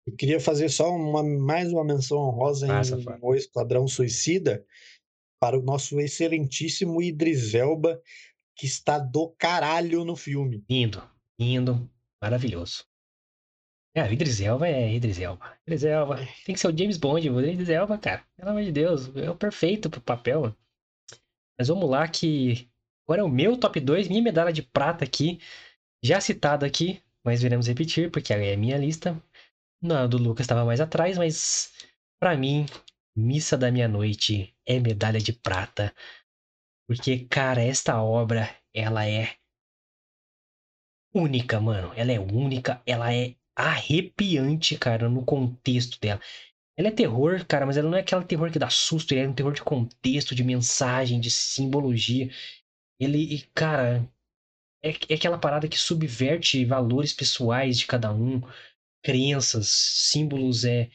Eu 0.06 0.16
queria 0.16 0.40
fazer 0.40 0.70
só 0.70 0.94
uma, 0.94 1.24
mais 1.24 1.72
uma 1.72 1.84
menção 1.84 2.18
honrosa 2.18 2.68
Passa, 2.68 3.00
em 3.00 3.06
O 3.22 3.34
Esquadrão 3.34 3.88
Suicida 3.88 4.66
para 5.40 5.58
o 5.58 5.62
nosso 5.62 6.00
excelentíssimo 6.00 7.02
Idris 7.02 7.54
Elba, 7.54 8.02
que 8.56 8.66
está 8.66 9.00
do 9.00 9.30
caralho 9.38 10.06
no 10.06 10.16
filme. 10.16 10.64
Lindo, 10.70 11.04
lindo, 11.40 11.90
maravilhoso. 12.22 12.86
É, 13.96 14.04
o 14.04 14.12
Idris 14.12 14.42
Elba 14.42 14.68
é 14.68 14.96
Idris 14.96 15.20
Elba. 15.20 15.56
Idris 15.68 15.84
Elba 15.84 16.22
é. 16.22 16.26
tem 16.46 16.56
que 16.56 16.60
ser 16.60 16.68
o 16.68 16.78
James 16.78 16.98
Bond, 16.98 17.30
o 17.30 17.40
Idris 17.40 17.70
Elba, 17.70 17.98
cara. 17.98 18.24
Pelo 18.36 18.50
amor 18.50 18.64
de 18.64 18.72
Deus, 18.72 19.16
é 19.16 19.30
o 19.30 19.36
perfeito 19.36 19.90
pro 19.90 20.02
papel. 20.02 20.56
Mas 21.58 21.68
vamos 21.68 21.88
lá 21.88 22.08
que 22.08 22.68
agora 23.06 23.22
é 23.22 23.24
o 23.24 23.30
meu 23.30 23.56
top 23.56 23.80
2, 23.80 24.08
minha 24.08 24.22
medalha 24.22 24.52
de 24.52 24.64
prata 24.64 25.06
aqui, 25.06 25.40
já 26.02 26.20
citada 26.20 26.66
aqui, 26.66 27.04
mas 27.24 27.42
veremos 27.42 27.68
repetir, 27.68 28.10
porque 28.10 28.34
é 28.34 28.54
a 28.54 28.58
minha 28.58 28.78
lista. 28.78 29.22
Não, 29.84 30.08
do 30.08 30.18
Lucas 30.18 30.46
estava 30.46 30.64
mais 30.64 30.80
atrás, 30.80 31.18
mas 31.18 31.74
para 32.18 32.38
mim, 32.38 32.66
Missa 33.14 33.58
da 33.58 33.70
Meia-Noite 33.70 34.56
é 34.66 34.80
medalha 34.80 35.20
de 35.20 35.34
prata. 35.34 35.94
Porque, 36.88 37.26
cara, 37.26 37.62
esta 37.62 38.02
obra, 38.02 38.50
ela 38.74 39.06
é 39.06 39.36
única, 41.14 41.60
mano. 41.60 41.92
Ela 41.98 42.14
é 42.14 42.20
única, 42.20 42.82
ela 42.86 43.14
é 43.14 43.36
arrepiante, 43.58 44.78
cara, 44.78 45.10
no 45.10 45.26
contexto 45.26 46.00
dela. 46.00 46.22
Ela 46.78 46.88
é 46.88 46.92
terror, 46.92 47.46
cara, 47.46 47.66
mas 47.66 47.76
ela 47.76 47.90
não 47.90 47.98
é 47.98 48.02
aquela 48.02 48.24
terror 48.24 48.50
que 48.50 48.58
dá 48.58 48.70
susto, 48.70 49.14
ela 49.14 49.26
é 49.26 49.30
um 49.30 49.34
terror 49.34 49.52
de 49.52 49.62
contexto, 49.62 50.34
de 50.34 50.46
mensagem, 50.46 51.20
de 51.20 51.30
simbologia. 51.30 52.32
Ele, 52.98 53.42
cara, 53.54 54.10
é, 54.82 54.92
é 55.10 55.16
aquela 55.16 55.38
parada 55.38 55.68
que 55.68 55.78
subverte 55.78 56.64
valores 56.66 57.12
pessoais 57.12 57.78
de 57.78 57.86
cada 57.86 58.14
um 58.14 58.42
crenças, 59.04 59.68
símbolos 59.70 60.64
é 60.66 60.90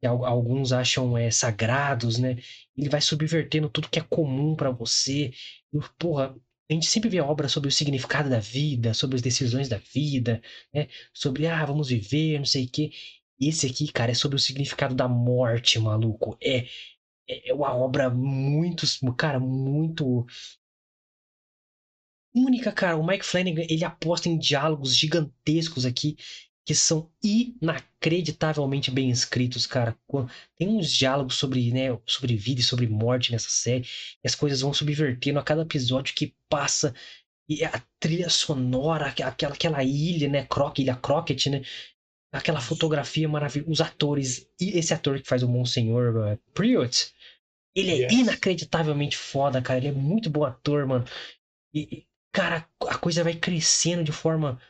que 0.00 0.06
alguns 0.06 0.72
acham 0.72 1.16
é, 1.16 1.30
sagrados, 1.30 2.18
né? 2.18 2.38
Ele 2.76 2.88
vai 2.88 3.00
subvertendo 3.00 3.68
tudo 3.68 3.88
que 3.88 3.98
é 3.98 4.02
comum 4.02 4.56
para 4.56 4.70
você. 4.70 5.30
E, 5.72 5.78
porra, 5.98 6.34
a 6.70 6.72
gente 6.72 6.86
sempre 6.86 7.10
vê 7.10 7.20
obras 7.20 7.52
sobre 7.52 7.68
o 7.68 7.72
significado 7.72 8.30
da 8.30 8.40
vida, 8.40 8.94
sobre 8.94 9.16
as 9.16 9.22
decisões 9.22 9.68
da 9.68 9.76
vida, 9.78 10.42
né? 10.72 10.88
Sobre, 11.12 11.46
ah, 11.46 11.64
vamos 11.66 11.88
viver, 11.90 12.38
não 12.38 12.46
sei 12.46 12.64
o 12.64 12.70
quê. 12.70 12.90
Esse 13.38 13.66
aqui, 13.66 13.92
cara, 13.92 14.10
é 14.12 14.14
sobre 14.14 14.36
o 14.36 14.40
significado 14.40 14.94
da 14.94 15.08
morte, 15.08 15.78
maluco. 15.78 16.38
É, 16.42 16.66
é, 17.28 17.50
é 17.50 17.54
uma 17.54 17.74
obra 17.76 18.08
muito, 18.10 18.86
cara, 19.16 19.38
muito 19.38 20.26
única, 22.34 22.72
cara. 22.72 22.96
O 22.96 23.06
Mike 23.06 23.24
Flanagan, 23.24 23.64
ele 23.68 23.84
aposta 23.84 24.28
em 24.28 24.38
diálogos 24.38 24.96
gigantescos 24.96 25.84
aqui 25.84 26.16
que 26.64 26.74
são 26.74 27.10
inacreditavelmente 27.22 28.90
bem 28.90 29.10
escritos, 29.10 29.66
cara. 29.66 29.96
Tem 30.56 30.68
uns 30.68 30.92
diálogos 30.92 31.36
sobre, 31.36 31.72
né, 31.72 31.98
sobre 32.06 32.36
vida 32.36 32.60
e 32.60 32.64
sobre 32.64 32.86
morte 32.86 33.32
nessa 33.32 33.48
série, 33.48 33.86
e 34.22 34.26
as 34.26 34.34
coisas 34.34 34.60
vão 34.60 34.72
subvertendo 34.72 35.38
a 35.38 35.42
cada 35.42 35.62
episódio 35.62 36.14
que 36.14 36.34
passa. 36.48 36.94
E 37.48 37.64
a 37.64 37.82
trilha 37.98 38.28
sonora, 38.28 39.06
aquela, 39.06 39.30
aquela 39.30 39.82
ilha, 39.82 40.28
né, 40.28 40.46
Croc, 40.46 40.78
Ilha 40.78 40.94
Crockett, 40.94 41.50
né, 41.50 41.62
aquela 42.32 42.60
fotografia 42.60 43.28
maravilhosa, 43.28 43.72
os 43.72 43.80
atores, 43.80 44.48
e 44.60 44.78
esse 44.78 44.94
ator 44.94 45.20
que 45.20 45.28
faz 45.28 45.42
o 45.42 45.48
Monsenhor 45.48 46.14
uh, 46.16 46.38
Priot, 46.54 47.12
ele 47.74 47.90
é 47.90 47.96
yes. 48.04 48.12
inacreditavelmente 48.12 49.16
foda, 49.16 49.62
cara, 49.62 49.78
ele 49.78 49.88
é 49.88 49.92
muito 49.92 50.30
bom 50.30 50.44
ator, 50.44 50.86
mano. 50.86 51.04
E, 51.74 52.06
cara, 52.32 52.68
a 52.88 52.98
coisa 52.98 53.24
vai 53.24 53.34
crescendo 53.34 54.04
de 54.04 54.12
forma 54.12 54.60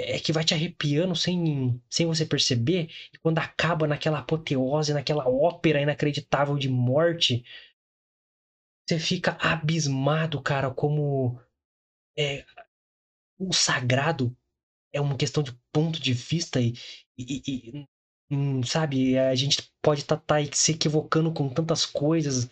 é 0.00 0.18
que 0.18 0.32
vai 0.32 0.44
te 0.44 0.54
arrepiando 0.54 1.14
sem, 1.16 1.80
sem 1.88 2.06
você 2.06 2.26
perceber, 2.26 2.90
e 3.12 3.18
quando 3.18 3.38
acaba 3.38 3.86
naquela 3.86 4.18
apoteose, 4.20 4.94
naquela 4.94 5.28
ópera 5.28 5.80
inacreditável 5.80 6.56
de 6.58 6.68
morte, 6.68 7.44
você 8.88 8.98
fica 8.98 9.36
abismado, 9.40 10.42
cara, 10.42 10.70
como 10.70 11.40
é, 12.18 12.44
o 13.38 13.52
sagrado 13.52 14.36
é 14.92 15.00
uma 15.00 15.16
questão 15.16 15.42
de 15.42 15.52
ponto 15.72 16.00
de 16.00 16.12
vista 16.12 16.60
e, 16.60 16.74
e, 17.16 17.42
e 17.46 17.88
hum, 18.30 18.62
sabe, 18.62 19.18
a 19.18 19.34
gente 19.34 19.70
pode 19.82 20.02
estar 20.02 20.16
tá, 20.16 20.42
tá 20.42 20.52
se 20.52 20.72
equivocando 20.72 21.32
com 21.32 21.48
tantas 21.48 21.86
coisas, 21.86 22.50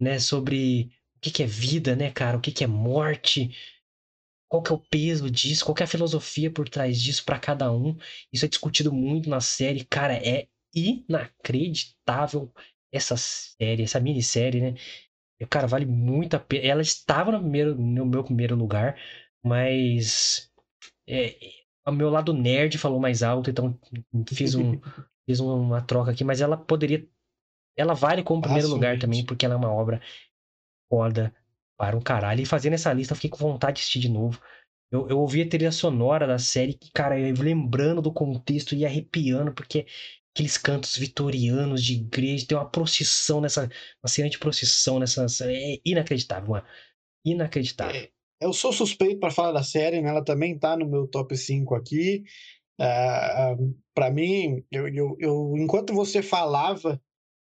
né, 0.00 0.18
sobre 0.18 0.90
o 1.16 1.20
que, 1.20 1.30
que 1.30 1.42
é 1.42 1.46
vida, 1.46 1.96
né, 1.96 2.10
cara, 2.10 2.36
o 2.36 2.40
que, 2.40 2.52
que 2.52 2.64
é 2.64 2.66
morte, 2.66 3.50
qual 4.48 4.62
que 4.62 4.72
é 4.72 4.74
o 4.74 4.78
peso 4.78 5.30
disso, 5.30 5.64
qual 5.64 5.74
que 5.74 5.82
é 5.82 5.84
a 5.84 5.88
filosofia 5.88 6.50
por 6.50 6.68
trás 6.68 7.00
disso 7.00 7.24
para 7.24 7.38
cada 7.38 7.70
um. 7.70 7.96
Isso 8.32 8.44
é 8.44 8.48
discutido 8.48 8.92
muito 8.92 9.28
na 9.28 9.40
série, 9.40 9.84
cara, 9.84 10.14
é 10.14 10.48
inacreditável 10.74 12.52
essa 12.92 13.16
série, 13.16 13.82
essa 13.82 14.00
minissérie, 14.00 14.60
né? 14.60 14.74
Cara, 15.50 15.66
vale 15.66 15.86
muito 15.86 16.34
a 16.34 16.40
pena. 16.40 16.66
Ela 16.66 16.82
estava 16.82 17.30
no, 17.30 17.40
primeiro, 17.40 17.74
no 17.76 18.06
meu 18.06 18.24
primeiro 18.24 18.56
lugar, 18.56 18.98
mas 19.44 20.50
é, 21.08 21.36
o 21.86 21.92
meu 21.92 22.10
lado 22.10 22.32
nerd 22.32 22.76
falou 22.78 22.98
mais 22.98 23.22
alto, 23.22 23.50
então 23.50 23.78
fiz, 24.26 24.54
um, 24.54 24.80
fiz 25.28 25.38
uma 25.40 25.80
troca 25.82 26.10
aqui, 26.10 26.24
mas 26.24 26.40
ela 26.40 26.56
poderia. 26.56 27.06
Ela 27.76 27.94
vale 27.94 28.24
como 28.24 28.42
primeiro 28.42 28.68
lugar 28.68 28.98
também, 28.98 29.24
porque 29.24 29.46
ela 29.46 29.54
é 29.54 29.58
uma 29.58 29.72
obra 29.72 30.00
foda 30.90 31.32
para 31.78 31.96
um 31.96 32.00
caralho. 32.00 32.42
E 32.42 32.46
fazendo 32.46 32.74
essa 32.74 32.92
lista, 32.92 33.12
eu 33.12 33.16
fiquei 33.16 33.30
com 33.30 33.38
vontade 33.38 33.76
de 33.76 33.80
assistir 33.80 34.00
de 34.00 34.08
novo. 34.08 34.40
Eu, 34.90 35.08
eu 35.08 35.18
ouvi 35.18 35.42
a 35.42 35.48
trilha 35.48 35.70
sonora 35.70 36.26
da 36.26 36.38
série, 36.38 36.74
que, 36.74 36.90
cara, 36.92 37.18
eu 37.18 37.34
lembrando 37.38 38.02
do 38.02 38.12
contexto 38.12 38.74
e 38.74 38.84
arrepiando, 38.84 39.52
porque 39.54 39.86
aqueles 40.34 40.58
cantos 40.58 40.96
vitorianos 40.96 41.82
de 41.82 41.94
igreja, 41.94 42.46
tem 42.46 42.58
uma 42.58 42.68
procissão 42.68 43.40
nessa. 43.40 43.68
Uma 44.02 44.08
cena 44.08 44.28
de 44.28 44.38
procissão 44.38 44.98
nessa. 44.98 45.26
É 45.50 45.78
inacreditável, 45.84 46.50
mano. 46.50 46.66
Inacreditável. 47.24 48.02
É, 48.02 48.10
eu 48.40 48.52
sou 48.52 48.72
suspeito 48.72 49.20
para 49.20 49.30
falar 49.30 49.52
da 49.52 49.62
série, 49.62 50.00
né? 50.00 50.08
Ela 50.08 50.24
também 50.24 50.58
tá 50.58 50.76
no 50.76 50.88
meu 50.88 51.06
top 51.06 51.36
5 51.36 51.74
aqui. 51.74 52.24
Uh, 52.80 52.84
ah, 52.84 53.56
para 53.94 54.10
mim, 54.10 54.64
eu, 54.70 54.88
eu, 54.88 55.16
eu, 55.18 55.54
enquanto 55.56 55.92
você 55.92 56.22
falava, 56.22 57.00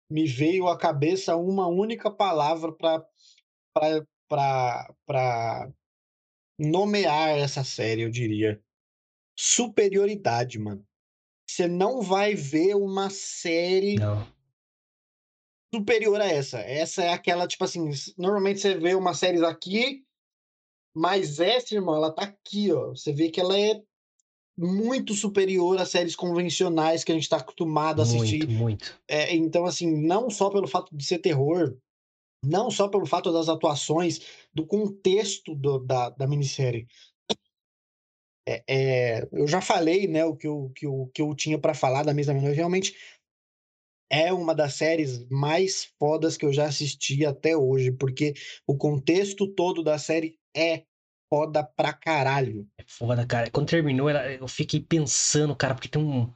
me 0.10 0.28
veio 0.28 0.68
à 0.68 0.78
cabeça 0.78 1.36
uma 1.36 1.68
única 1.68 2.12
palavra 2.12 2.72
para 2.72 3.04
nomear 6.60 7.38
essa 7.38 7.64
série, 7.64 8.02
eu 8.02 8.10
diria. 8.10 8.62
Superioridade, 9.38 10.60
mano. 10.60 10.86
Você 11.50 11.68
não 11.68 12.02
vai 12.02 12.36
ver 12.36 12.76
uma 12.76 13.10
série 13.10 13.96
não. 13.96 14.26
superior 15.74 16.22
a 16.22 16.26
essa. 16.26 16.60
Essa 16.60 17.04
é 17.04 17.10
aquela, 17.10 17.48
tipo 17.48 17.64
assim, 17.64 17.92
normalmente 18.18 18.60
você 18.60 18.76
vê 18.76 18.96
uma 18.96 19.14
série 19.14 19.44
aqui, 19.46 20.04
mas 20.96 21.40
essa, 21.40 21.74
irmão, 21.74 21.96
ela 21.96 22.12
tá 22.12 22.24
aqui, 22.24 22.72
ó. 22.72 22.90
Você 22.90 23.12
vê 23.12 23.30
que 23.30 23.40
ela 23.40 23.58
é 23.60 23.82
muito 24.58 25.14
superior 25.14 25.80
às 25.80 25.90
séries 25.90 26.16
convencionais 26.16 27.04
que 27.04 27.12
a 27.12 27.16
gente 27.16 27.24
está 27.24 27.38
acostumado 27.38 28.00
a 28.00 28.04
assistir. 28.04 28.48
Muito, 28.48 28.60
muito. 28.60 29.02
É, 29.08 29.36
então, 29.36 29.66
assim, 29.66 29.92
não 29.92 30.30
só 30.30 30.50
pelo 30.50 30.68
fato 30.68 30.96
de 30.96 31.04
ser 31.04 31.20
terror, 31.20 31.76
não 32.44 32.70
só 32.70 32.88
pelo 32.88 33.06
fato 33.06 33.32
das 33.32 33.48
atuações, 33.48 34.20
do 34.54 34.66
contexto 34.66 35.56
do, 35.56 35.80
da, 35.80 36.10
da 36.10 36.28
minissérie. 36.28 36.88
É, 38.46 38.64
é, 38.68 39.30
eu 39.32 39.48
já 39.48 39.62
falei, 39.62 40.08
né, 40.08 40.26
o 40.26 40.36
que 40.36 40.48
eu, 40.48 40.72
que 40.76 40.86
eu, 40.86 41.10
que 41.14 41.22
eu 41.22 41.34
tinha 41.34 41.58
para 41.58 41.74
falar 41.74 42.04
da 42.04 42.14
Mesa 42.14 42.34
Menor. 42.34 42.54
Realmente 42.54 42.94
é 44.12 44.32
uma 44.32 44.54
das 44.54 44.76
séries 44.76 45.28
mais 45.30 45.86
fodas 45.98 46.38
que 46.38 46.46
eu 46.46 46.54
já 46.54 46.66
assisti 46.66 47.26
até 47.26 47.56
hoje, 47.56 47.92
porque 47.92 48.34
o 48.68 48.78
contexto 48.78 49.48
todo 49.48 49.82
da 49.82 49.98
série 49.98 50.38
é 50.56 50.84
foda 51.34 51.64
pra 51.64 51.94
caralho. 51.94 52.68
É 52.78 52.84
foda, 52.86 53.26
cara. 53.26 53.50
Quando 53.50 53.70
terminou, 53.70 54.10
eu 54.10 54.48
fiquei 54.48 54.80
pensando, 54.80 55.56
cara, 55.56 55.74
porque 55.74 55.90
tem 55.90 56.00
um. 56.00 56.32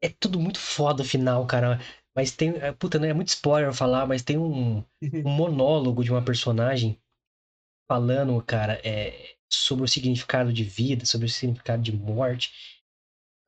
É 0.00 0.08
tudo 0.08 0.38
muito 0.38 0.60
foda 0.60 1.02
o 1.02 1.06
final, 1.06 1.44
cara. 1.46 1.80
Mas 2.14 2.30
tem. 2.30 2.50
É, 2.56 2.72
puta, 2.72 2.98
não 2.98 3.06
é 3.08 3.12
muito 3.12 3.28
spoiler 3.28 3.72
falar, 3.72 4.06
mas 4.06 4.22
tem 4.22 4.38
um, 4.38 4.78
um 4.78 4.84
monólogo 5.24 6.04
de 6.04 6.10
uma 6.10 6.24
personagem 6.24 7.00
falando, 7.88 8.40
cara, 8.42 8.80
é, 8.84 9.36
sobre 9.52 9.84
o 9.84 9.88
significado 9.88 10.52
de 10.52 10.64
vida, 10.64 11.04
sobre 11.04 11.26
o 11.26 11.30
significado 11.30 11.82
de 11.82 11.92
morte. 11.92 12.52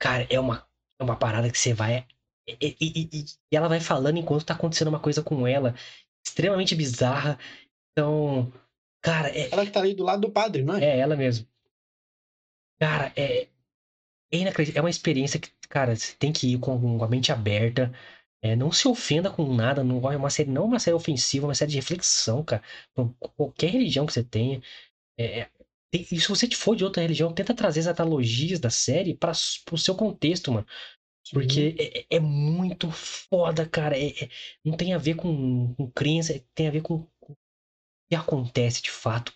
Cara, 0.01 0.27
é 0.31 0.39
uma, 0.39 0.67
é 1.01 1.05
uma 1.05 1.17
parada 1.17 1.51
que 1.51 1.59
você 1.59 1.73
vai. 1.73 2.07
E, 2.49 2.77
e, 2.81 3.11
e, 3.13 3.25
e 3.53 3.57
ela 3.57 3.69
vai 3.69 3.81
falando 3.81 4.19
enquanto 4.19 4.45
tá 4.45 4.55
acontecendo 4.55 4.89
uma 4.89 5.01
coisa 5.01 5.23
com 5.23 5.47
ela, 5.47 5.75
extremamente 6.25 6.75
bizarra. 6.75 7.39
Então, 7.93 8.53
Cara, 9.07 9.29
é. 9.29 9.49
Ela 9.53 9.65
que 9.65 9.71
tá 9.71 9.79
ali 9.79 9.95
do 9.95 10.03
lado 10.03 10.23
do 10.23 10.33
padre, 10.33 10.65
não 10.65 10.75
é? 10.75 10.85
É, 10.85 10.99
ela 10.99 11.15
mesmo. 11.15 11.47
Cara, 12.81 13.13
é. 13.15 13.43
É. 13.43 13.49
É 14.75 14.81
uma 14.81 14.91
experiência 14.91 15.39
que, 15.39 15.49
cara, 15.69 15.95
você 15.95 16.17
tem 16.17 16.33
que 16.33 16.55
ir 16.55 16.59
com 16.59 17.03
a 17.03 17.09
mente 17.09 17.31
aberta. 17.31 17.93
É, 18.43 18.55
não 18.55 18.71
se 18.71 18.87
ofenda 18.89 19.31
com 19.31 19.55
nada. 19.55 19.83
Não 19.83 20.11
é 20.11 20.17
uma 20.17 20.31
série, 20.31 20.51
não 20.51 20.65
é 20.65 20.67
uma 20.67 20.79
série 20.79 20.95
ofensiva, 20.95 21.47
é 21.47 21.49
uma 21.49 21.55
série 21.55 21.71
de 21.73 21.77
reflexão, 21.77 22.45
cara. 22.45 22.63
Com 22.95 23.13
qualquer 23.37 23.71
religião 23.71 24.07
que 24.07 24.13
você 24.13 24.25
tenha. 24.25 24.63
É, 25.19 25.41
é 25.41 25.51
e 25.93 26.05
se 26.21 26.29
você 26.29 26.49
for 26.51 26.77
de 26.77 26.85
outra 26.85 27.03
religião, 27.03 27.33
tenta 27.33 27.55
trazer 27.55 27.81
as 27.81 27.87
analogias 27.87 28.61
da 28.61 28.71
série 28.71 29.15
para 29.15 29.33
o 29.33 29.79
seu 29.79 29.95
contexto, 29.95 30.53
mano. 30.53 30.67
Porque 31.33 31.75
é, 31.79 32.01
é, 32.01 32.17
é, 32.17 32.21
muito 32.21 32.91
foda, 32.91 33.67
cara. 33.67 33.99
É, 33.99 34.09
é, 34.25 34.29
não 34.65 34.77
tem 34.77 34.95
a 34.95 34.99
ver 34.99 35.15
com, 35.15 35.75
com 35.75 35.91
crença, 35.91 36.41
tem 36.55 36.69
a 36.69 36.71
ver 36.71 36.83
com 36.83 37.07
que 38.09 38.15
acontece 38.15 38.83
de 38.83 38.91
fato, 38.91 39.33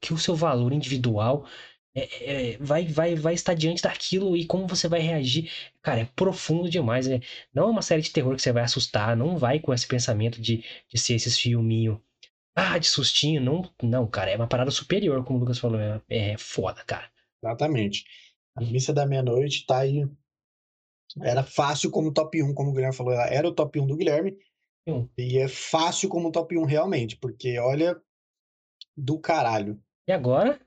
que 0.00 0.12
o 0.12 0.18
seu 0.18 0.36
valor 0.36 0.72
individual 0.72 1.46
é, 1.94 2.54
é, 2.54 2.58
vai, 2.58 2.84
vai, 2.86 3.14
vai 3.14 3.34
estar 3.34 3.54
diante 3.54 3.82
daquilo 3.82 4.36
e 4.36 4.44
como 4.46 4.66
você 4.66 4.88
vai 4.88 5.00
reagir. 5.00 5.50
Cara, 5.80 6.00
é 6.00 6.04
profundo 6.04 6.68
demais. 6.68 7.06
Né? 7.06 7.20
Não 7.52 7.68
é 7.68 7.70
uma 7.70 7.82
série 7.82 8.02
de 8.02 8.12
terror 8.12 8.34
que 8.34 8.42
você 8.42 8.52
vai 8.52 8.64
assustar, 8.64 9.16
não 9.16 9.38
vai 9.38 9.60
com 9.60 9.72
esse 9.72 9.86
pensamento 9.86 10.40
de, 10.40 10.64
de 10.88 10.98
ser 10.98 11.14
esses 11.14 11.38
filminho. 11.38 12.02
Ah, 12.56 12.78
de 12.78 12.86
sustinho, 12.86 13.40
não, 13.40 13.62
não, 13.82 14.06
cara, 14.06 14.30
é 14.30 14.36
uma 14.36 14.46
parada 14.46 14.70
superior, 14.70 15.24
como 15.24 15.38
o 15.38 15.40
Lucas 15.40 15.58
falou, 15.58 15.80
é, 15.80 16.00
é 16.08 16.38
foda, 16.38 16.84
cara. 16.84 17.10
Exatamente. 17.42 18.04
A 18.56 18.60
missa 18.60 18.92
da 18.92 19.04
meia-noite 19.04 19.66
tá 19.66 19.80
aí. 19.80 20.08
Era 21.20 21.42
fácil 21.42 21.90
como 21.90 22.12
top 22.12 22.42
1, 22.42 22.54
como 22.54 22.70
o 22.70 22.72
Guilherme 22.72 22.96
falou, 22.96 23.12
era 23.12 23.48
o 23.48 23.54
top 23.54 23.80
1 23.80 23.86
do 23.86 23.96
Guilherme. 23.96 24.36
E 25.18 25.38
é 25.38 25.48
fácil 25.48 26.08
como 26.08 26.30
top 26.30 26.56
1 26.56 26.64
realmente, 26.64 27.16
porque 27.16 27.58
olha, 27.58 28.00
do 28.96 29.18
caralho. 29.18 29.80
E 30.06 30.12
agora, 30.12 30.60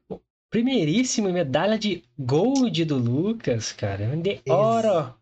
primeiríssima 0.49 1.31
medalha 1.31 1.77
de 1.77 2.03
gold 2.17 2.85
do 2.85 2.97
Lucas, 2.97 3.71
cara. 3.71 4.15
De 4.17 4.41
ouro. 4.47 5.15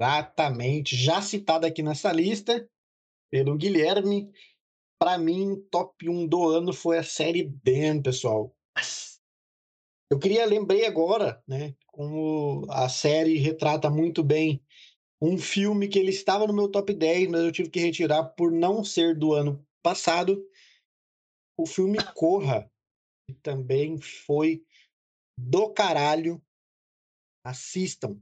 Exatamente. 0.00 0.96
Já 0.96 1.20
citada 1.20 1.66
aqui 1.66 1.82
nessa 1.82 2.12
lista 2.12 2.68
pelo 3.30 3.56
Guilherme. 3.56 4.30
Para 4.98 5.16
mim, 5.16 5.56
top 5.70 6.08
1 6.08 6.26
do 6.26 6.48
ano 6.48 6.72
foi 6.72 6.98
a 6.98 7.02
série 7.02 7.44
Ben, 7.44 8.02
pessoal. 8.02 8.54
Eu 10.10 10.18
queria, 10.18 10.44
lembrei 10.44 10.84
agora, 10.84 11.42
né? 11.46 11.74
Como 11.86 12.66
a 12.68 12.88
série 12.88 13.38
retrata 13.38 13.88
muito 13.88 14.22
bem 14.22 14.62
um 15.22 15.38
filme 15.38 15.86
que 15.86 15.98
ele 15.98 16.10
estava 16.10 16.46
no 16.46 16.52
meu 16.52 16.68
top 16.68 16.92
10, 16.94 17.28
mas 17.28 17.40
eu 17.42 17.52
tive 17.52 17.70
que 17.70 17.78
retirar 17.78 18.24
por 18.24 18.50
não 18.50 18.82
ser 18.82 19.16
do 19.16 19.34
ano 19.34 19.64
passado. 19.82 20.42
O 21.58 21.66
filme 21.66 21.98
Corra, 22.14 22.70
que 23.32 23.40
também 23.40 23.98
foi 24.00 24.64
do 25.38 25.70
caralho. 25.70 26.42
Assistam. 27.44 28.20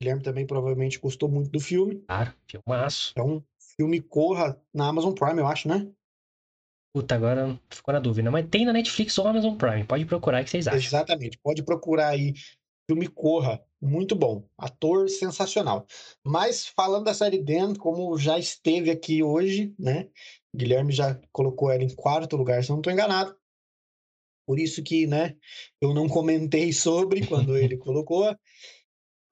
Guilherme 0.00 0.22
também 0.22 0.46
provavelmente 0.46 0.98
gostou 0.98 1.28
muito 1.28 1.50
do 1.50 1.60
filme. 1.60 2.00
Claro, 2.06 2.34
filmaço. 2.48 3.12
Então, 3.12 3.44
filme 3.76 4.00
Corra 4.00 4.60
na 4.72 4.88
Amazon 4.88 5.12
Prime, 5.12 5.40
eu 5.40 5.46
acho, 5.46 5.68
né? 5.68 5.92
Puta, 6.94 7.14
agora 7.14 7.60
ficou 7.70 7.92
na 7.92 8.00
dúvida. 8.00 8.30
Mas 8.30 8.48
tem 8.48 8.64
na 8.64 8.72
Netflix 8.72 9.16
ou 9.18 9.28
Amazon 9.28 9.56
Prime. 9.56 9.84
Pode 9.84 10.06
procurar 10.06 10.38
aí 10.38 10.44
que 10.44 10.50
vocês 10.50 10.66
acham. 10.66 10.80
Exatamente. 10.80 11.38
Pode 11.38 11.62
procurar 11.62 12.08
aí 12.08 12.34
filme 12.90 13.06
Corra, 13.06 13.64
muito 13.80 14.16
bom, 14.16 14.48
ator 14.58 15.08
sensacional. 15.08 15.86
Mas 16.24 16.66
falando 16.66 17.04
da 17.04 17.14
série 17.14 17.40
Dan, 17.40 17.74
como 17.74 18.18
já 18.18 18.36
esteve 18.36 18.90
aqui 18.90 19.22
hoje, 19.22 19.72
né? 19.78 20.08
Guilherme 20.52 20.92
já 20.92 21.14
colocou 21.30 21.70
ela 21.70 21.84
em 21.84 21.94
quarto 21.94 22.36
lugar, 22.36 22.64
se 22.64 22.70
não 22.70 22.78
estou 22.78 22.92
enganado. 22.92 23.38
Por 24.50 24.58
isso 24.58 24.82
que, 24.82 25.06
né, 25.06 25.36
eu 25.80 25.94
não 25.94 26.08
comentei 26.08 26.72
sobre 26.72 27.20
quando 27.28 27.56
ele 27.56 27.76
colocou. 27.76 28.36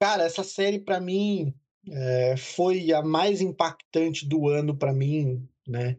Cara, 0.01 0.23
essa 0.23 0.45
série 0.45 0.79
para 0.79 1.01
mim 1.01 1.53
é, 1.91 2.37
foi 2.37 2.93
a 2.93 3.03
mais 3.03 3.41
impactante 3.41 4.25
do 4.25 4.47
ano 4.47 4.77
para 4.77 4.93
mim, 4.93 5.45
né? 5.67 5.99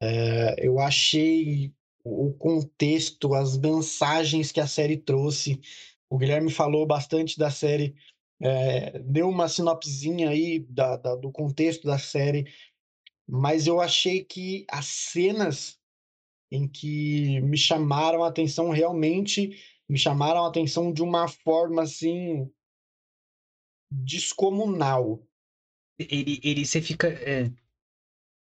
É, 0.00 0.54
eu 0.64 0.78
achei 0.78 1.74
o 2.04 2.32
contexto, 2.34 3.34
as 3.34 3.58
mensagens 3.58 4.52
que 4.52 4.60
a 4.60 4.66
série 4.68 4.96
trouxe 4.96 5.60
O 6.08 6.16
Guilherme 6.16 6.48
falou 6.48 6.86
bastante 6.86 7.36
da 7.36 7.50
série, 7.50 7.96
é, 8.40 8.96
deu 9.00 9.28
uma 9.28 9.48
sinopsezinha 9.48 10.30
aí 10.30 10.60
da, 10.60 10.96
da, 10.96 11.16
do 11.16 11.32
contexto 11.32 11.84
da 11.84 11.98
série, 11.98 12.46
mas 13.28 13.66
eu 13.66 13.80
achei 13.80 14.22
que 14.22 14.64
as 14.70 14.86
cenas 14.86 15.81
em 16.52 16.68
que 16.68 17.40
me 17.40 17.56
chamaram 17.56 18.22
a 18.22 18.28
atenção 18.28 18.70
realmente 18.70 19.58
me 19.88 19.98
chamaram 19.98 20.44
a 20.44 20.48
atenção 20.48 20.92
de 20.92 21.02
uma 21.02 21.28
forma 21.28 21.82
assim 21.82 22.50
descomunal. 23.90 25.22
Ele, 25.98 26.40
ele 26.42 26.64
você 26.64 26.80
fica. 26.80 27.08
É... 27.08 27.52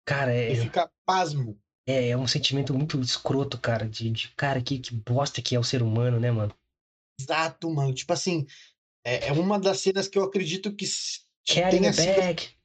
Cara, 0.06 0.34
é. 0.34 0.50
Ele 0.52 0.62
fica 0.62 0.90
pasmo. 1.04 1.60
É, 1.86 2.08
é 2.08 2.16
um 2.16 2.26
sentimento 2.26 2.72
muito 2.72 2.98
escroto, 3.00 3.60
cara, 3.60 3.86
de, 3.86 4.10
de 4.10 4.34
cara, 4.34 4.62
que, 4.62 4.78
que 4.78 4.94
bosta 4.94 5.42
que 5.42 5.54
é 5.54 5.58
o 5.58 5.64
ser 5.64 5.82
humano, 5.82 6.18
né, 6.18 6.30
mano? 6.30 6.54
Exato, 7.20 7.70
mano. 7.70 7.94
Tipo 7.94 8.12
assim, 8.12 8.46
é, 9.04 9.28
é 9.28 9.32
uma 9.32 9.58
das 9.58 9.80
cenas 9.80 10.08
que 10.08 10.18
eu 10.18 10.24
acredito 10.24 10.74
que 10.74 10.86
Carry 11.46 11.78
tenha 11.78 11.92
sido 11.92 12.16
back. 12.16 12.56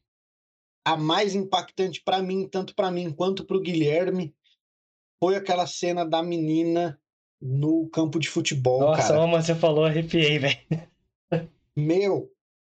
a 0.88 0.98
mais 0.98 1.36
impactante 1.36 2.02
para 2.02 2.22
mim, 2.22 2.48
tanto 2.48 2.74
para 2.74 2.90
mim 2.90 3.12
quanto 3.12 3.46
pro 3.46 3.62
Guilherme, 3.62 4.34
foi 5.22 5.36
aquela 5.36 5.68
cena 5.68 6.04
da 6.04 6.24
menina 6.24 7.00
no 7.40 7.88
campo 7.90 8.20
de 8.20 8.28
futebol, 8.28 8.82
Nossa, 8.82 9.14
cara. 9.14 9.28
Você 9.28 9.54
falou, 9.54 9.86
arrepiei, 9.86 10.40
velho. 10.40 10.58
Meu, 11.76 12.32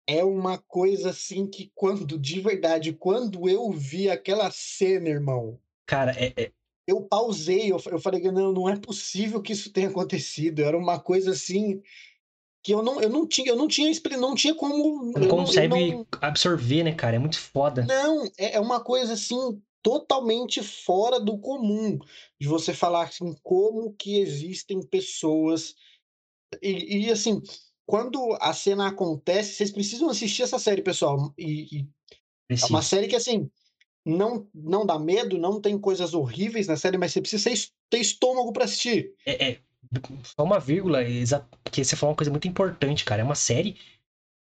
é 0.05 0.23
uma 0.23 0.57
coisa 0.57 1.11
assim 1.11 1.47
que 1.47 1.71
quando, 1.73 2.19
de 2.19 2.41
verdade, 2.41 2.91
quando 2.91 3.47
eu 3.47 3.71
vi 3.71 4.09
aquela 4.09 4.51
cena, 4.51 5.09
irmão. 5.09 5.57
Cara, 5.85 6.11
é. 6.17 6.33
é... 6.35 6.51
Eu 6.85 7.01
pausei, 7.01 7.71
eu, 7.71 7.81
eu 7.85 7.99
falei, 7.99 8.21
não, 8.29 8.51
não 8.51 8.69
é 8.69 8.75
possível 8.75 9.41
que 9.41 9.53
isso 9.53 9.71
tenha 9.71 9.87
acontecido. 9.87 10.61
Era 10.61 10.77
uma 10.77 10.99
coisa 10.99 11.31
assim 11.31 11.81
que 12.61 12.73
eu 12.73 12.83
não, 12.83 13.01
eu 13.01 13.09
não 13.09 13.25
tinha, 13.25 13.49
eu 13.49 13.55
não 13.55 13.69
tinha, 13.69 13.89
não 14.17 14.35
tinha 14.35 14.53
como. 14.53 15.13
Não 15.17 15.27
consegue 15.29 15.93
não... 15.93 16.05
absorver, 16.21 16.83
né, 16.83 16.93
cara? 16.93 17.15
É 17.15 17.19
muito 17.19 17.39
foda. 17.39 17.85
Não, 17.85 18.25
é, 18.37 18.55
é 18.55 18.59
uma 18.59 18.81
coisa 18.81 19.13
assim 19.13 19.61
totalmente 19.83 20.63
fora 20.63 21.19
do 21.19 21.37
comum 21.37 21.99
de 22.39 22.47
você 22.47 22.73
falar 22.73 23.03
assim 23.03 23.35
como 23.43 23.93
que 23.93 24.17
existem 24.17 24.81
pessoas 24.81 25.75
e, 26.61 27.05
e 27.05 27.11
assim 27.11 27.41
quando 27.85 28.37
a 28.39 28.53
cena 28.53 28.87
acontece, 28.87 29.55
vocês 29.55 29.71
precisam 29.71 30.09
assistir 30.09 30.43
essa 30.43 30.57
série, 30.57 30.81
pessoal. 30.81 31.33
E, 31.37 31.79
e 31.79 31.87
é 32.49 32.65
uma 32.69 32.81
série 32.81 33.07
que, 33.07 33.15
assim, 33.15 33.49
não, 34.05 34.47
não 34.53 34.85
dá 34.85 34.97
medo, 34.97 35.37
não 35.37 35.59
tem 35.59 35.77
coisas 35.77 36.13
horríveis 36.13 36.67
na 36.67 36.77
série, 36.77 36.97
mas 36.97 37.11
você 37.11 37.21
precisa 37.21 37.49
ter 37.89 37.99
estômago 37.99 38.53
para 38.53 38.65
assistir. 38.65 39.13
É, 39.25 39.51
é, 39.51 39.59
só 40.23 40.43
uma 40.43 40.59
vírgula, 40.59 40.99
porque 41.63 41.83
você 41.83 41.95
falou 41.95 42.11
uma 42.11 42.17
coisa 42.17 42.31
muito 42.31 42.47
importante, 42.47 43.05
cara. 43.05 43.21
É 43.21 43.25
uma 43.25 43.35
série. 43.35 43.75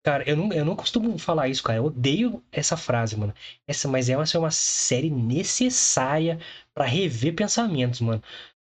Cara, 0.03 0.27
eu 0.27 0.35
não, 0.35 0.51
eu 0.51 0.65
não 0.65 0.75
costumo 0.75 1.17
falar 1.19 1.47
isso, 1.47 1.61
cara. 1.61 1.77
Eu 1.77 1.85
odeio 1.85 2.43
essa 2.51 2.75
frase, 2.75 3.15
mano. 3.15 3.33
Essa, 3.67 3.87
mas 3.87 4.09
é 4.09 4.17
uma, 4.17 4.23
é 4.23 4.37
uma 4.37 4.51
série 4.51 5.11
necessária 5.11 6.39
para 6.73 6.85
rever 6.85 7.35
pensamentos, 7.35 8.01
mano. 8.01 8.21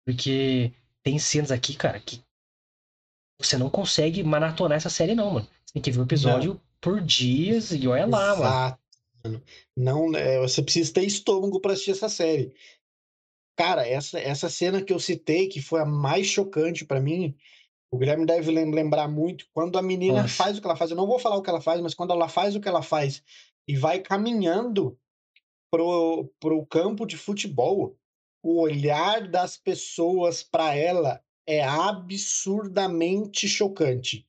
Porque 0.05 0.71
tem 1.01 1.17
cenas 1.17 1.51
aqui, 1.51 1.75
cara, 1.75 1.99
que 1.99 2.21
você 3.39 3.57
não 3.57 3.69
consegue 3.69 4.23
maratonar 4.23 4.77
essa 4.77 4.89
série, 4.89 5.15
não, 5.15 5.31
mano. 5.31 5.47
Você 5.65 5.73
tem 5.73 5.81
que 5.81 5.91
ver 5.91 5.99
o 5.99 6.03
episódio 6.03 6.53
não. 6.53 6.61
por 6.79 7.01
dias 7.01 7.71
e 7.71 7.87
olha 7.87 8.05
lá, 8.05 8.33
Exato, 8.33 8.79
mano. 9.23 9.43
Não, 9.75 10.15
é, 10.15 10.39
você 10.39 10.61
precisa 10.61 10.93
ter 10.93 11.03
estômago 11.03 11.59
para 11.59 11.73
assistir 11.73 11.91
essa 11.91 12.09
série. 12.09 12.53
Cara, 13.57 13.87
essa, 13.87 14.19
essa 14.19 14.49
cena 14.49 14.83
que 14.83 14.93
eu 14.93 14.99
citei, 14.99 15.47
que 15.47 15.61
foi 15.61 15.81
a 15.81 15.85
mais 15.85 16.27
chocante 16.27 16.85
para 16.85 16.99
mim, 16.99 17.35
o 17.93 17.97
Guilherme 17.97 18.25
deve 18.25 18.49
lembrar 18.49 19.07
muito, 19.07 19.45
quando 19.53 19.77
a 19.77 19.81
menina 19.81 20.23
Nossa. 20.23 20.33
faz 20.33 20.57
o 20.57 20.61
que 20.61 20.65
ela 20.65 20.75
faz, 20.75 20.89
eu 20.89 20.97
não 20.97 21.05
vou 21.05 21.19
falar 21.19 21.35
o 21.35 21.43
que 21.43 21.49
ela 21.51 21.61
faz, 21.61 21.79
mas 21.79 21.93
quando 21.93 22.11
ela 22.11 22.27
faz 22.27 22.55
o 22.55 22.59
que 22.59 22.67
ela 22.67 22.81
faz 22.81 23.23
e 23.67 23.77
vai 23.77 23.99
caminhando 23.99 24.97
pro, 25.71 26.27
pro 26.39 26.65
campo 26.65 27.05
de 27.05 27.15
futebol, 27.15 27.95
o 28.43 28.59
olhar 28.59 29.27
das 29.27 29.57
pessoas 29.57 30.41
para 30.41 30.73
ela 30.75 31.21
é 31.47 31.63
absurdamente 31.63 33.47
chocante. 33.47 34.27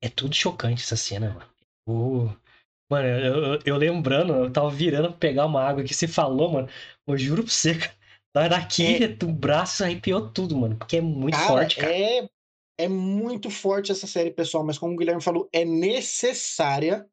É 0.00 0.08
tudo 0.08 0.36
chocante 0.36 0.84
essa 0.84 0.96
cena, 0.96 1.30
mano. 1.30 1.50
Uh, 1.88 2.36
mano, 2.88 3.08
eu, 3.08 3.58
eu, 3.66 3.76
lembrando, 3.76 4.32
eu 4.32 4.52
tava 4.52 4.70
virando 4.70 5.08
pra 5.08 5.18
pegar 5.18 5.46
uma 5.46 5.60
água 5.60 5.82
que 5.82 5.92
você 5.92 6.06
falou, 6.06 6.52
mano. 6.52 6.68
Eu 7.04 7.18
juro 7.18 7.42
pra 7.42 7.52
você, 7.52 7.74
cara. 7.74 8.48
Daqui, 8.48 9.02
é... 9.02 9.08
do 9.08 9.26
braço 9.26 9.82
arrepiou 9.82 10.30
tudo, 10.30 10.56
mano. 10.56 10.76
Porque 10.76 10.98
é 10.98 11.00
muito 11.00 11.36
cara, 11.36 11.48
forte, 11.48 11.76
cara. 11.76 11.92
É, 11.92 12.28
é 12.78 12.88
muito 12.88 13.50
forte 13.50 13.92
essa 13.92 14.06
série, 14.06 14.30
pessoal. 14.30 14.64
Mas 14.64 14.78
como 14.78 14.94
o 14.94 14.96
Guilherme 14.96 15.22
falou, 15.22 15.48
é 15.52 15.64
necessária, 15.64 17.06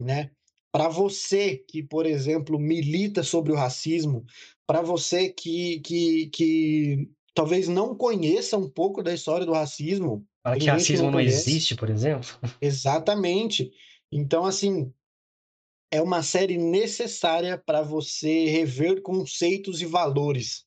né? 0.00 0.30
Para 0.72 0.88
você 0.88 1.56
que, 1.56 1.82
por 1.82 2.06
exemplo, 2.06 2.58
milita 2.58 3.22
sobre 3.22 3.52
o 3.52 3.56
racismo, 3.56 4.24
para 4.66 4.82
você 4.82 5.30
que, 5.30 5.80
que, 5.80 6.26
que 6.28 7.10
talvez 7.34 7.68
não 7.68 7.94
conheça 7.94 8.56
um 8.56 8.68
pouco 8.68 9.02
da 9.02 9.14
história 9.14 9.46
do 9.46 9.52
racismo. 9.52 10.26
Fala 10.42 10.58
que 10.58 10.66
racismo 10.66 11.06
não, 11.06 11.12
não 11.12 11.20
existe, 11.20 11.74
por 11.74 11.88
exemplo. 11.88 12.28
Exatamente. 12.60 13.72
Então, 14.12 14.44
assim, 14.44 14.92
é 15.90 16.02
uma 16.02 16.22
série 16.22 16.58
necessária 16.58 17.56
para 17.56 17.82
você 17.82 18.46
rever 18.46 19.02
conceitos 19.02 19.80
e 19.80 19.86
valores. 19.86 20.66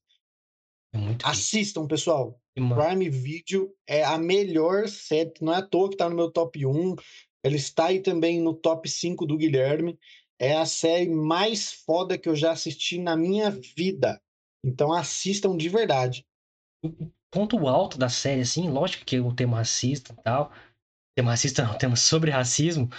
É 0.94 0.98
Assistam, 1.24 1.86
pessoal. 1.86 2.40
Prime 2.60 3.10
Video 3.10 3.74
é 3.88 4.04
a 4.04 4.18
melhor 4.18 4.88
série, 4.88 5.34
não 5.42 5.54
é 5.54 5.58
à 5.58 5.62
toa 5.62 5.90
que 5.90 5.96
está 5.96 6.10
no 6.10 6.16
meu 6.16 6.32
top 6.32 6.66
1. 6.66 6.96
Ele 7.44 7.56
está 7.56 7.86
aí 7.86 8.00
também 8.02 8.42
no 8.42 8.54
top 8.54 8.90
5 8.90 9.26
do 9.26 9.38
Guilherme. 9.38 9.98
É 10.38 10.56
a 10.56 10.66
série 10.66 11.10
mais 11.10 11.72
foda 11.72 12.18
que 12.18 12.30
eu 12.30 12.36
já 12.36 12.52
assisti 12.52 12.98
na 12.98 13.16
minha 13.16 13.50
vida. 13.52 14.22
Então 14.64 14.94
assistam 14.94 15.56
de 15.56 15.70
verdade 15.70 16.26
o 16.84 17.12
ponto 17.32 17.68
alto 17.68 17.98
da 17.98 18.10
série, 18.10 18.42
assim, 18.42 18.70
lógico 18.70 19.06
que 19.06 19.20
o 19.20 19.34
tema 19.34 19.58
racista 19.58 20.14
e 20.14 20.24
tal, 20.24 20.52
tema 21.16 21.32
racista 21.32 21.64
não, 21.64 21.74
tema 21.78 21.96
sobre 21.96 22.32
racismo, 22.32 22.90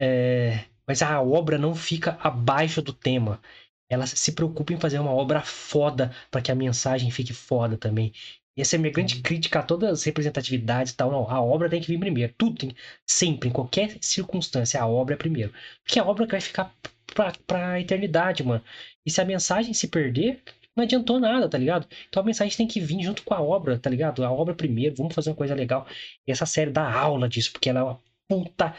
é... 0.00 0.64
mas 0.86 1.02
a 1.02 1.20
obra 1.20 1.58
não 1.58 1.74
fica 1.74 2.18
abaixo 2.20 2.80
do 2.82 2.92
tema. 2.92 3.40
Ela 3.88 4.06
se 4.06 4.32
preocupa 4.32 4.72
em 4.72 4.80
fazer 4.80 4.98
uma 4.98 5.12
obra 5.12 5.42
foda 5.42 6.14
para 6.30 6.40
que 6.40 6.50
a 6.50 6.54
mensagem 6.54 7.10
fique 7.10 7.34
foda 7.34 7.76
também. 7.76 8.12
E 8.56 8.62
essa 8.62 8.76
é 8.76 8.78
a 8.78 8.80
minha 8.80 8.92
grande 8.92 9.16
uhum. 9.16 9.22
crítica 9.22 9.58
a 9.60 9.62
todas 9.62 9.90
as 9.90 10.04
representatividades 10.04 10.92
e 10.92 10.96
tal. 10.96 11.10
Não, 11.10 11.30
a 11.30 11.40
obra 11.42 11.68
tem 11.68 11.80
que 11.80 11.88
vir 11.88 11.98
primeiro. 11.98 12.32
Tudo 12.38 12.56
tem, 12.58 12.76
sempre, 13.06 13.48
em 13.48 13.52
qualquer 13.52 13.98
circunstância, 14.00 14.80
a 14.80 14.86
obra 14.86 15.14
é 15.14 15.18
primeiro. 15.18 15.52
Porque 15.82 15.98
é 15.98 16.02
a 16.02 16.06
obra 16.06 16.26
que 16.26 16.32
vai 16.32 16.40
ficar 16.40 16.74
pra, 17.14 17.32
pra 17.46 17.80
eternidade, 17.80 18.42
mano. 18.44 18.62
E 19.04 19.10
se 19.10 19.20
a 19.20 19.24
mensagem 19.24 19.74
se 19.74 19.88
perder, 19.88 20.42
não 20.76 20.84
adiantou 20.84 21.20
nada, 21.20 21.48
tá 21.48 21.58
ligado? 21.58 21.86
Então 22.08 22.22
a 22.22 22.26
mensagem 22.26 22.56
tem 22.56 22.66
que 22.66 22.80
vir 22.80 23.02
junto 23.02 23.22
com 23.22 23.34
a 23.34 23.40
obra, 23.40 23.78
tá 23.78 23.90
ligado? 23.90 24.24
A 24.24 24.32
obra 24.32 24.54
primeiro, 24.54 24.96
vamos 24.96 25.14
fazer 25.14 25.30
uma 25.30 25.36
coisa 25.36 25.54
legal. 25.54 25.86
E 26.26 26.32
essa 26.32 26.46
série 26.46 26.70
dá 26.70 26.92
aula 26.92 27.28
disso, 27.28 27.52
porque 27.52 27.68
ela 27.70 27.80
é 27.80 27.82
uma 27.82 28.00
puta 28.28 28.74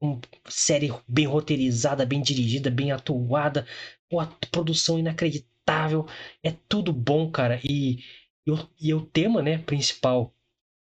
uma 0.00 0.20
série 0.48 0.90
bem 1.06 1.26
roteirizada, 1.26 2.06
bem 2.06 2.22
dirigida, 2.22 2.70
bem 2.70 2.90
atuada, 2.90 3.66
uma 4.10 4.26
produção 4.50 4.98
inacreditável, 4.98 6.06
é 6.42 6.52
tudo 6.68 6.92
bom, 6.92 7.30
cara. 7.30 7.60
E, 7.62 7.98
e, 8.46 8.50
o, 8.50 8.68
e 8.80 8.94
o 8.94 9.04
tema, 9.04 9.42
né, 9.42 9.58
principal, 9.58 10.34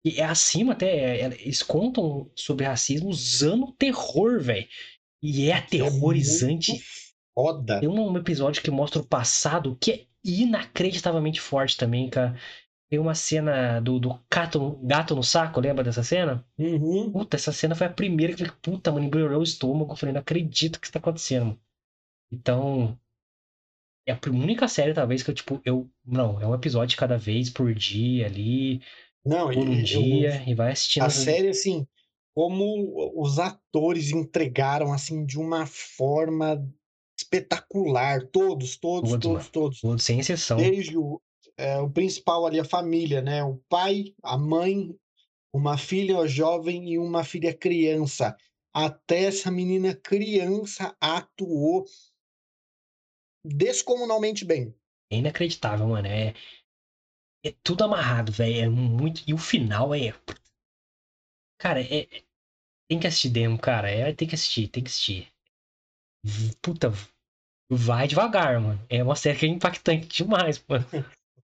e 0.03 0.19
é 0.19 0.23
acima 0.23 0.73
até, 0.73 0.87
é, 0.87 1.21
é, 1.21 1.25
eles 1.41 1.61
contam 1.61 2.31
sobre 2.35 2.65
racismo 2.65 3.09
usando 3.09 3.73
terror, 3.73 4.41
velho. 4.41 4.67
E 5.21 5.49
é 5.49 5.53
aterrorizante. 5.53 6.71
É 6.71 6.79
foda. 7.35 7.79
Tem 7.79 7.89
um 7.89 8.17
episódio 8.17 8.61
que 8.61 8.71
mostra 8.71 9.01
o 9.01 9.05
passado 9.05 9.77
que 9.79 9.91
é 9.91 10.05
inacreditavelmente 10.23 11.41
forte 11.41 11.75
também, 11.75 12.09
cara. 12.09 12.37
Tem 12.89 12.97
uma 12.97 13.13
cena 13.13 13.79
do, 13.81 13.99
do 13.99 14.19
gato, 14.31 14.79
gato 14.81 15.15
no 15.15 15.21
saco, 15.21 15.59
lembra 15.59 15.83
dessa 15.83 16.01
cena? 16.01 16.43
Uhum. 16.57 17.11
Puta, 17.11 17.35
essa 17.35 17.51
cena 17.51 17.75
foi 17.75 17.85
a 17.85 17.91
primeira 17.91 18.33
que 18.33 18.41
eu 18.41 18.47
falei, 18.47 18.61
puta, 18.61 18.91
mano, 18.91 19.05
embrulhou 19.05 19.41
o 19.41 19.43
estômago. 19.43 19.91
Eu 19.91 19.95
falei, 19.95 20.13
não 20.13 20.21
acredito 20.21 20.79
que 20.79 20.87
isso 20.87 20.93
tá 20.93 20.99
acontecendo. 20.99 21.59
Então, 22.31 22.97
é 24.05 24.13
a 24.13 24.19
única 24.29 24.67
série, 24.67 24.93
talvez, 24.93 25.23
que 25.23 25.29
eu, 25.29 25.35
tipo, 25.35 25.61
eu. 25.65 25.89
Não, 26.05 26.41
é 26.41 26.47
um 26.47 26.55
episódio 26.55 26.97
cada 26.97 27.17
vez 27.17 27.49
por 27.49 27.73
dia 27.73 28.25
ali. 28.25 28.81
Não, 29.25 29.47
por 29.51 29.57
um 29.57 29.83
dia, 29.83 30.43
eu, 30.43 30.51
e 30.51 30.55
vai 30.55 30.71
assistindo. 30.71 31.03
A 31.03 31.09
série, 31.09 31.49
assim, 31.49 31.85
como 32.33 33.13
os 33.15 33.37
atores 33.37 34.11
entregaram, 34.11 34.93
assim, 34.93 35.25
de 35.25 35.37
uma 35.37 35.65
forma 35.65 36.65
espetacular. 37.19 38.25
Todos, 38.27 38.77
todos, 38.77 39.11
todos, 39.11 39.23
todos, 39.23 39.49
todos. 39.49 39.81
todos. 39.81 40.03
Sem 40.03 40.19
exceção. 40.19 40.57
Desde 40.57 40.97
o, 40.97 41.21
é, 41.57 41.77
o 41.79 41.89
principal 41.89 42.45
ali, 42.45 42.59
a 42.59 42.65
família, 42.65 43.21
né? 43.21 43.43
O 43.43 43.61
pai, 43.69 44.13
a 44.23 44.37
mãe, 44.37 44.95
uma 45.53 45.77
filha 45.77 46.25
jovem 46.27 46.93
e 46.93 46.97
uma 46.97 47.23
filha 47.23 47.53
criança. 47.53 48.35
Até 48.73 49.25
essa 49.25 49.51
menina 49.51 49.93
criança 49.93 50.95
atuou 51.01 51.85
descomunalmente 53.49 54.45
bem. 54.45 54.73
É 55.11 55.17
inacreditável, 55.17 55.87
mano. 55.87 56.07
É, 56.07 56.33
é 57.45 57.51
tudo 57.63 57.83
amarrado, 57.83 58.31
velho. 58.31 58.61
É 58.61 58.69
muito. 58.69 59.21
E 59.27 59.33
o 59.33 59.37
final 59.37 59.93
é. 59.93 60.13
Cara, 61.59 61.81
é, 61.81 62.07
tem 62.89 62.99
que 62.99 63.07
assistir 63.07 63.29
demo, 63.29 63.59
cara. 63.59 63.89
É, 63.89 64.13
tem 64.13 64.27
que 64.27 64.35
assistir, 64.35 64.67
tem 64.67 64.83
que 64.83 64.89
assistir. 64.89 65.27
Puta, 66.61 66.91
vai 67.71 68.07
devagar, 68.07 68.59
mano. 68.59 68.85
É 68.89 69.03
uma 69.03 69.15
série 69.15 69.37
que 69.39 69.45
é 69.45 69.49
impactante 69.49 70.07
demais, 70.23 70.63
mano. 70.67 70.85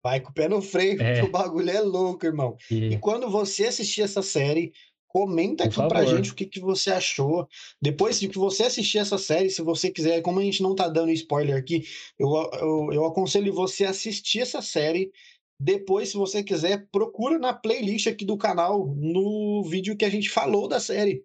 Vai 0.04 0.20
com 0.22 0.30
o 0.30 0.34
pé 0.34 0.48
no 0.48 0.62
freio, 0.62 1.02
É. 1.02 1.14
porque 1.16 1.28
o 1.28 1.32
bagulho 1.32 1.70
é 1.70 1.82
louco, 1.82 2.26
irmão. 2.26 2.58
E 2.70 2.94
E, 2.94 3.00
quando 3.00 3.30
você 3.30 3.66
assistir 3.68 4.02
essa 4.04 4.22
série, 4.22 4.72
comenta 5.16 5.64
Por 5.70 5.80
aqui 5.80 5.88
pra 5.88 6.04
gente 6.04 6.32
o 6.32 6.36
que, 6.36 6.46
que 6.46 6.60
você 6.60 6.92
achou. 6.92 7.48
Depois 7.82 8.20
de 8.20 8.28
que 8.28 8.38
você 8.38 8.64
assistir 8.64 8.98
essa 8.98 9.18
série, 9.18 9.50
se 9.50 9.62
você 9.62 9.90
quiser, 9.90 10.22
como 10.22 10.42
a 10.42 10.44
gente 10.44 10.62
não 10.62 10.76
tá 10.76 10.90
dando 10.90 11.10
spoiler 11.14 11.56
aqui, 11.56 11.86
eu, 12.20 12.30
eu, 12.60 12.90
eu 12.92 13.06
aconselho 13.06 13.54
você 13.54 13.86
a 13.86 13.92
assistir 13.92 14.42
essa 14.42 14.62
série. 14.62 15.10
Depois, 15.58 16.10
se 16.10 16.18
você 16.18 16.44
quiser, 16.44 16.90
procura 16.92 17.40
na 17.40 17.54
playlist 17.54 18.08
aqui 18.08 18.26
do 18.26 18.36
canal, 18.36 18.94
no 18.94 19.64
vídeo 19.64 19.96
que 19.96 20.04
a 20.04 20.10
gente 20.10 20.30
falou 20.30 20.68
da 20.68 20.82
série. 20.82 21.24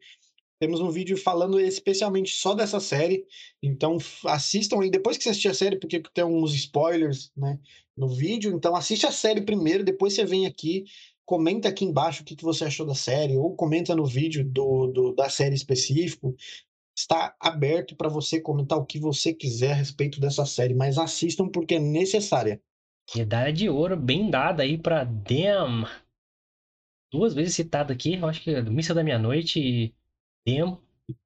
Temos 0.60 0.80
um 0.80 0.90
vídeo 0.90 1.16
falando 1.16 1.58
especialmente 1.58 2.32
só 2.32 2.54
dessa 2.54 2.78
série. 2.78 3.24
Então, 3.60 3.98
assistam 4.26 4.82
aí, 4.82 4.90
depois 4.90 5.16
que 5.16 5.24
você 5.24 5.30
assistir 5.30 5.48
a 5.48 5.54
série, 5.54 5.80
porque 5.80 6.00
tem 6.14 6.22
uns 6.22 6.54
spoilers, 6.54 7.32
né, 7.36 7.58
no 7.96 8.08
vídeo. 8.08 8.54
Então, 8.54 8.76
assiste 8.76 9.04
a 9.04 9.10
série 9.10 9.40
primeiro, 9.40 9.82
depois 9.82 10.14
você 10.14 10.24
vem 10.24 10.46
aqui, 10.46 10.84
comenta 11.30 11.68
aqui 11.68 11.84
embaixo 11.84 12.22
o 12.22 12.24
que, 12.24 12.34
que 12.34 12.42
você 12.42 12.64
achou 12.64 12.84
da 12.84 12.94
série, 12.94 13.36
ou 13.36 13.54
comenta 13.54 13.94
no 13.94 14.04
vídeo 14.04 14.44
do, 14.44 14.88
do- 14.88 15.14
da 15.14 15.28
série 15.30 15.54
específico. 15.54 16.34
Está 16.98 17.36
aberto 17.38 17.94
para 17.94 18.08
você 18.08 18.40
comentar 18.40 18.76
o 18.76 18.84
que 18.84 18.98
você 18.98 19.32
quiser 19.32 19.70
a 19.70 19.74
respeito 19.76 20.18
dessa 20.20 20.44
série, 20.44 20.74
mas 20.74 20.98
assistam 20.98 21.48
porque 21.48 21.76
é 21.76 21.78
necessária. 21.78 22.60
medalha 23.14 23.52
de 23.52 23.68
ouro 23.68 23.96
bem 23.96 24.28
dada 24.28 24.64
aí 24.64 24.76
pra 24.76 25.04
Dem. 25.04 25.86
Duas 27.12 27.32
vezes 27.32 27.54
citado 27.54 27.92
aqui, 27.92 28.14
eu 28.16 28.26
acho 28.26 28.42
que 28.42 28.50
é 28.50 28.60
do 28.60 28.72
Missa 28.72 28.92
da 28.92 29.04
Meia-Noite 29.04 29.60
e 29.60 29.94
Dem. 30.44 30.76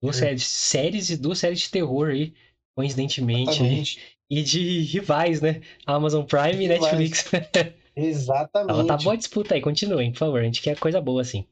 Duas 0.02 0.16
É. 0.18 0.20
séries, 0.26 0.46
séries 0.46 1.08
e 1.10 1.16
duas 1.16 1.38
séries 1.38 1.60
de 1.60 1.70
terror 1.70 2.10
aí, 2.10 2.34
coincidentemente. 2.76 3.50
Exatamente. 3.52 4.18
E 4.30 4.42
de 4.42 4.80
rivais, 4.82 5.40
né? 5.40 5.62
Amazon 5.86 6.24
Prime 6.26 6.62
e 6.62 6.68
Rivais. 6.68 6.82
Netflix. 6.98 7.24
Exatamente. 7.96 8.70
Ela 8.70 8.86
tá 8.86 8.96
boa 8.96 9.14
a 9.14 9.16
disputa 9.16 9.54
aí, 9.54 9.60
continuem, 9.60 10.12
por 10.12 10.18
favor. 10.18 10.40
A 10.40 10.44
gente 10.44 10.60
quer 10.62 10.78
coisa 10.78 11.00
boa, 11.00 11.22
assim. 11.22 11.46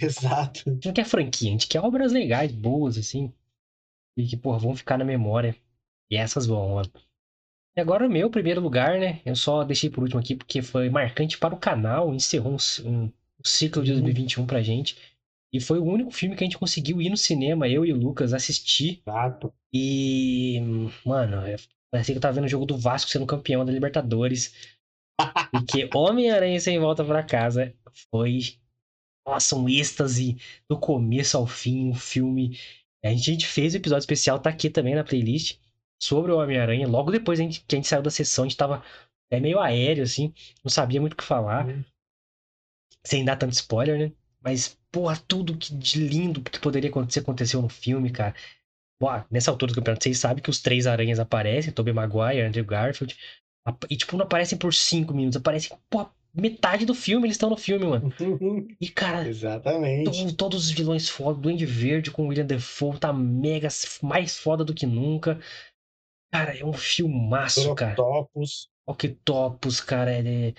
Exato. 0.00 0.62
A 0.66 0.72
gente 0.72 0.86
não 0.86 0.92
quer 0.94 1.04
franquia, 1.04 1.48
a 1.48 1.52
gente 1.52 1.66
quer 1.68 1.80
obras 1.80 2.12
legais, 2.12 2.50
boas, 2.52 2.96
assim. 2.96 3.32
E 4.16 4.26
que, 4.26 4.36
porra, 4.36 4.58
vão 4.58 4.74
ficar 4.76 4.98
na 4.98 5.04
memória. 5.04 5.56
E 6.10 6.16
essas 6.16 6.46
vão, 6.46 6.74
mano. 6.74 6.90
E 7.76 7.80
agora 7.80 8.06
o 8.06 8.10
meu 8.10 8.28
primeiro 8.30 8.60
lugar, 8.60 8.98
né? 8.98 9.20
Eu 9.24 9.34
só 9.34 9.64
deixei 9.64 9.88
por 9.88 10.02
último 10.02 10.20
aqui 10.20 10.34
porque 10.34 10.60
foi 10.60 10.90
marcante 10.90 11.38
para 11.38 11.54
o 11.54 11.58
canal, 11.58 12.14
encerrou 12.14 12.52
um, 12.52 12.86
um- 12.88 13.12
ciclo 13.44 13.82
de 13.82 13.90
Uhum. 13.90 13.96
2021 14.02 14.46
pra 14.46 14.62
gente. 14.62 14.96
E 15.52 15.60
foi 15.60 15.78
o 15.78 15.84
único 15.84 16.10
filme 16.10 16.36
que 16.36 16.44
a 16.44 16.46
gente 16.46 16.58
conseguiu 16.58 17.00
ir 17.02 17.10
no 17.10 17.16
cinema, 17.16 17.68
eu 17.68 17.84
e 17.84 17.92
o 17.92 17.96
Lucas, 17.96 18.32
assistir. 18.32 19.02
Exato. 19.06 19.52
E, 19.72 20.60
mano, 21.04 21.38
parecia 21.90 22.14
que 22.14 22.18
eu 22.18 22.22
tava 22.22 22.34
vendo 22.34 22.44
o 22.44 22.48
jogo 22.48 22.64
do 22.64 22.78
Vasco 22.78 23.10
sendo 23.10 23.26
campeão 23.26 23.64
da 23.64 23.72
Libertadores. 23.72 24.54
Porque 25.50 25.88
Homem-Aranha 25.94 26.58
Sem 26.60 26.78
Volta 26.78 27.04
pra 27.04 27.22
Casa 27.22 27.74
foi, 28.10 28.40
nossa, 29.26 29.56
um 29.56 29.68
êxtase 29.68 30.36
do 30.68 30.78
começo 30.78 31.36
ao 31.36 31.46
fim, 31.46 31.88
um 31.90 31.94
filme. 31.94 32.58
A 33.04 33.12
gente, 33.14 33.46
fez 33.46 33.74
o 33.74 33.76
episódio 33.76 34.02
especial, 34.02 34.38
tá 34.38 34.50
aqui 34.50 34.70
também 34.70 34.94
na 34.94 35.04
playlist, 35.04 35.58
sobre 36.00 36.32
o 36.32 36.38
Homem-Aranha. 36.38 36.86
Logo 36.88 37.10
depois 37.10 37.38
a 37.40 37.42
gente- 37.42 37.64
que 37.66 37.74
a 37.74 37.78
gente 37.78 37.88
saiu 37.88 38.02
da 38.02 38.10
sessão, 38.10 38.44
a 38.44 38.48
gente 38.48 38.56
tava 38.56 38.84
é 39.30 39.40
meio 39.40 39.58
aéreo, 39.58 40.04
assim, 40.04 40.34
não 40.62 40.70
sabia 40.70 41.00
muito 41.00 41.14
o 41.14 41.16
que 41.16 41.24
falar, 41.24 41.66
Uhum. 41.66 41.82
sem 43.06 43.24
dar 43.24 43.36
tanto 43.36 43.52
spoiler, 43.54 43.98
né? 43.98 44.12
Mas, 44.42 44.78
porra, 44.90 45.16
tudo 45.26 45.56
que 45.56 45.74
de 45.74 46.00
lindo 46.06 46.42
que 46.42 46.58
poderia 46.60 46.90
acontecer 46.90 47.20
aconteceu 47.20 47.62
no 47.62 47.68
filme, 47.68 48.10
cara. 48.10 48.34
Boa, 49.00 49.26
nessa 49.30 49.50
altura 49.50 49.72
do 49.72 49.76
campeonato, 49.76 50.04
vocês 50.04 50.18
sabem 50.18 50.42
que 50.42 50.50
os 50.50 50.60
três 50.60 50.86
aranhas 50.86 51.18
aparecem, 51.18 51.72
Tobey 51.72 51.92
Maguire, 51.94 52.42
Andrew 52.42 52.64
Garfield, 52.64 53.16
e 53.88 53.96
tipo, 53.96 54.16
não 54.16 54.24
aparecem 54.24 54.58
por 54.58 54.74
cinco 54.74 55.14
minutos, 55.14 55.36
aparecem, 55.36 55.76
porra, 55.88 56.10
metade 56.34 56.84
do 56.86 56.94
filme, 56.94 57.26
eles 57.26 57.34
estão 57.36 57.50
no 57.50 57.56
filme, 57.56 57.86
mano. 57.86 58.12
E, 58.80 58.88
cara, 58.88 59.28
Exatamente. 59.28 60.26
to- 60.28 60.34
todos 60.36 60.64
os 60.66 60.70
vilões 60.70 61.08
foda, 61.08 61.38
Duende 61.40 61.64
Verde 61.66 62.10
com 62.10 62.26
William 62.26 62.46
Defoe 62.46 62.98
tá 62.98 63.12
mega, 63.12 63.68
mais 64.02 64.36
foda 64.38 64.64
do 64.64 64.74
que 64.74 64.86
nunca. 64.86 65.38
Cara, 66.32 66.56
é 66.56 66.64
um 66.64 66.72
filmaço, 66.72 67.74
cara. 67.74 67.92
Octopus. 67.92 68.68
Octopus, 68.86 69.80
cara, 69.80 70.10
é... 70.12 70.54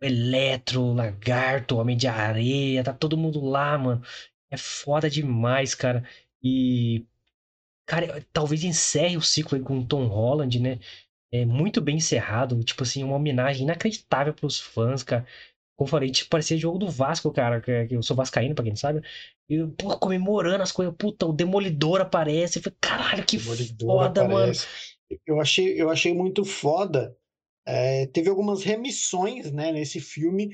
Eletro, 0.00 0.92
Lagarto, 0.92 1.76
Homem 1.76 1.96
de 1.96 2.06
Areia, 2.06 2.84
tá 2.84 2.92
todo 2.92 3.16
mundo 3.18 3.44
lá, 3.44 3.76
mano. 3.76 4.00
É 4.48 4.56
foda 4.56 5.10
demais, 5.10 5.74
cara. 5.74 6.08
E, 6.40 7.04
cara, 7.84 8.24
talvez 8.32 8.62
encerre 8.62 9.16
o 9.16 9.22
ciclo 9.22 9.58
aí 9.58 9.64
com 9.64 9.78
o 9.80 9.84
Tom 9.86 10.06
Holland, 10.06 10.60
né? 10.60 10.78
É 11.32 11.44
muito 11.44 11.80
bem 11.80 11.96
encerrado, 11.96 12.62
tipo 12.64 12.82
assim, 12.82 13.04
uma 13.04 13.16
homenagem 13.16 13.62
inacreditável 13.64 14.32
pros 14.32 14.58
fãs, 14.58 15.02
cara. 15.02 15.26
Como 15.76 15.86
eu 15.86 15.90
falei, 15.90 16.10
tipo, 16.10 16.30
parecia 16.30 16.56
jogo 16.56 16.78
do 16.78 16.90
Vasco, 16.90 17.30
cara, 17.30 17.60
que 17.60 17.94
eu 17.94 18.02
sou 18.02 18.16
vascaíno, 18.16 18.54
pra 18.54 18.64
quem 18.64 18.72
não 18.72 18.76
sabe. 18.76 19.00
E, 19.48 19.64
pô, 19.78 19.96
comemorando 19.98 20.62
as 20.62 20.72
coisas, 20.72 20.92
puta, 20.96 21.26
o 21.26 21.32
Demolidor 21.32 22.00
aparece. 22.00 22.58
Eu 22.58 22.62
falei, 22.64 22.76
caralho, 22.80 23.24
que 23.24 23.36
Demolidor 23.36 23.88
foda, 23.88 24.22
mano. 24.22 24.34
aparece. 24.36 24.66
Eu 25.26 25.40
achei, 25.40 25.80
eu 25.80 25.88
achei 25.90 26.12
muito 26.12 26.44
foda. 26.44 27.16
É, 27.66 28.06
teve 28.06 28.28
algumas 28.30 28.62
remissões, 28.64 29.52
né, 29.52 29.70
nesse 29.70 30.00
filme 30.00 30.50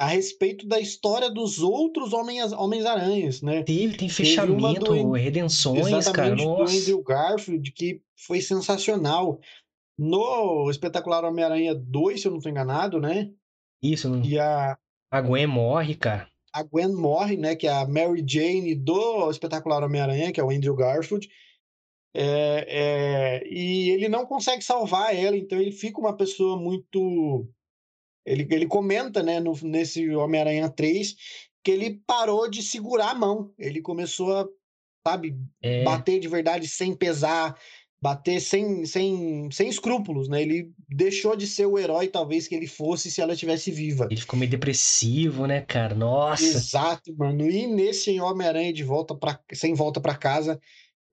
a 0.00 0.06
respeito 0.06 0.66
da 0.66 0.80
história 0.80 1.28
dos 1.30 1.58
outros 1.60 2.12
Homens- 2.12 2.52
Homens-Aranhas, 2.52 3.42
né? 3.42 3.62
Teve, 3.62 3.96
tem 3.96 4.08
fechamento, 4.08 4.86
do- 4.86 5.12
redenções, 5.12 5.82
cara. 5.86 5.98
Exatamente, 5.98 6.42
do 6.44 6.48
Nossa. 6.48 6.76
Andrew 6.76 7.02
Garfield, 7.02 7.72
que 7.72 8.00
foi 8.16 8.40
sensacional. 8.40 9.38
No 9.98 10.70
Espetacular 10.70 11.24
Homem-Aranha 11.24 11.74
2, 11.74 12.20
se 12.20 12.26
eu 12.26 12.30
não 12.30 12.38
estou 12.38 12.50
enganado, 12.50 13.00
né? 13.00 13.30
Isso, 13.82 14.08
não- 14.08 14.24
E 14.24 14.38
a, 14.38 14.76
a 15.10 15.20
Gwen 15.20 15.46
morre, 15.46 15.94
cara. 15.94 16.28
a 16.54 16.62
Gwen 16.62 16.92
morre, 16.94 17.36
né? 17.36 17.54
Que 17.56 17.66
é 17.66 17.72
a 17.72 17.86
Mary 17.86 18.24
Jane 18.26 18.74
do 18.74 19.30
Espetacular 19.30 19.82
Homem-Aranha, 19.84 20.32
que 20.32 20.40
é 20.40 20.44
o 20.44 20.50
Andrew 20.50 20.74
Garfield. 20.74 21.28
É, 22.14 22.66
é, 23.40 23.48
e 23.48 23.90
ele 23.90 24.08
não 24.08 24.26
consegue 24.26 24.62
salvar 24.62 25.14
ela, 25.16 25.36
então 25.36 25.58
ele 25.58 25.72
fica 25.72 25.98
uma 25.98 26.14
pessoa 26.16 26.58
muito. 26.58 27.48
Ele, 28.26 28.46
ele 28.50 28.66
comenta, 28.66 29.22
né, 29.22 29.40
no, 29.40 29.52
nesse 29.62 30.08
Homem-Aranha 30.14 30.68
3, 30.70 31.14
que 31.64 31.70
ele 31.70 32.02
parou 32.06 32.48
de 32.50 32.62
segurar 32.62 33.10
a 33.10 33.14
mão. 33.14 33.52
Ele 33.58 33.80
começou 33.80 34.36
a, 34.36 34.46
sabe, 35.08 35.36
É, 35.62 35.82
bater 35.84 36.20
de 36.20 36.28
verdade 36.28 36.68
sem 36.68 36.94
pesar, 36.94 37.58
bater 38.02 38.40
sem, 38.40 38.84
sem, 38.84 39.48
sem 39.52 39.68
escrúpulos, 39.68 40.28
né? 40.28 40.42
Ele 40.42 40.72
deixou 40.88 41.36
de 41.36 41.46
ser 41.46 41.66
o 41.66 41.78
herói, 41.78 42.08
talvez, 42.08 42.48
que 42.48 42.54
ele 42.56 42.66
fosse 42.66 43.08
se 43.12 43.20
ela 43.20 43.32
estivesse 43.34 43.70
viva. 43.70 44.08
ele 44.10 44.20
ficou 44.20 44.36
meio 44.36 44.50
depressivo, 44.50 45.46
né, 45.46 45.60
cara? 45.60 45.94
Nossa. 45.94 46.42
Exato, 46.42 47.14
mano. 47.16 47.48
E 47.48 47.66
nesse 47.68 48.18
Homem-Aranha 48.18 48.72
de 48.72 48.82
volta 48.82 49.14
para 49.14 49.38
sem 49.52 49.72
volta 49.72 50.00
para 50.00 50.16
casa, 50.16 50.60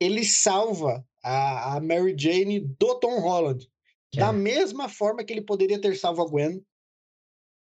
ele 0.02 0.26
salva 0.26 1.06
a, 1.24 1.76
a 1.76 1.80
Mary 1.80 2.16
Jane 2.18 2.60
do 2.60 2.96
Tom 3.00 3.20
Holland. 3.20 3.70
Que 4.12 4.20
Da 4.20 4.30
é- 4.30 4.34
mesma 4.34 4.90
forma 4.90 5.24
que 5.24 5.32
ele 5.32 5.42
poderia 5.44 5.80
ter 5.80 5.96
salvo 5.96 6.24
a 6.24 6.28
Gwen 6.28 6.60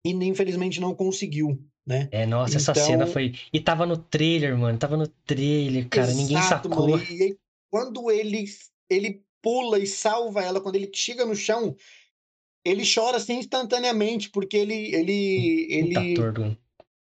e 0.07 0.11
infelizmente 0.13 0.81
não 0.81 0.95
conseguiu, 0.95 1.63
né? 1.87 2.09
É, 2.11 2.25
nossa, 2.25 2.57
essa 2.57 2.73
cena 2.75 3.03
Então- 3.05 3.13
foi. 3.13 3.35
E 3.53 3.61
tava 3.61 3.85
no 3.85 3.99
trailer, 3.99 4.57
mano. 4.57 4.79
Tava 4.79 4.97
no 4.97 5.07
trailer, 5.07 5.87
cara. 5.91 6.15
Ninguém 6.15 6.39
Exato, 6.39 6.69
sacou. 6.71 6.89
mano. 6.89 7.05
E, 7.05 7.23
aí, 7.23 7.37
quando 7.71 8.11
ele, 8.11 8.45
ele 8.93 9.23
pula 9.41 9.79
e 9.79 9.87
salva 9.87 10.43
ela, 10.43 10.61
quando 10.61 10.77
ele 10.77 10.91
chega 10.93 11.25
no 11.27 11.35
chão, 11.35 11.75
ele 12.65 12.85
chora 12.85 13.17
assim 13.17 13.39
instantaneamente, 13.39 14.31
porque 14.31 14.57
ele, 14.57 14.95
ele, 14.95 15.67
ele 15.71 16.15
do- 16.15 16.57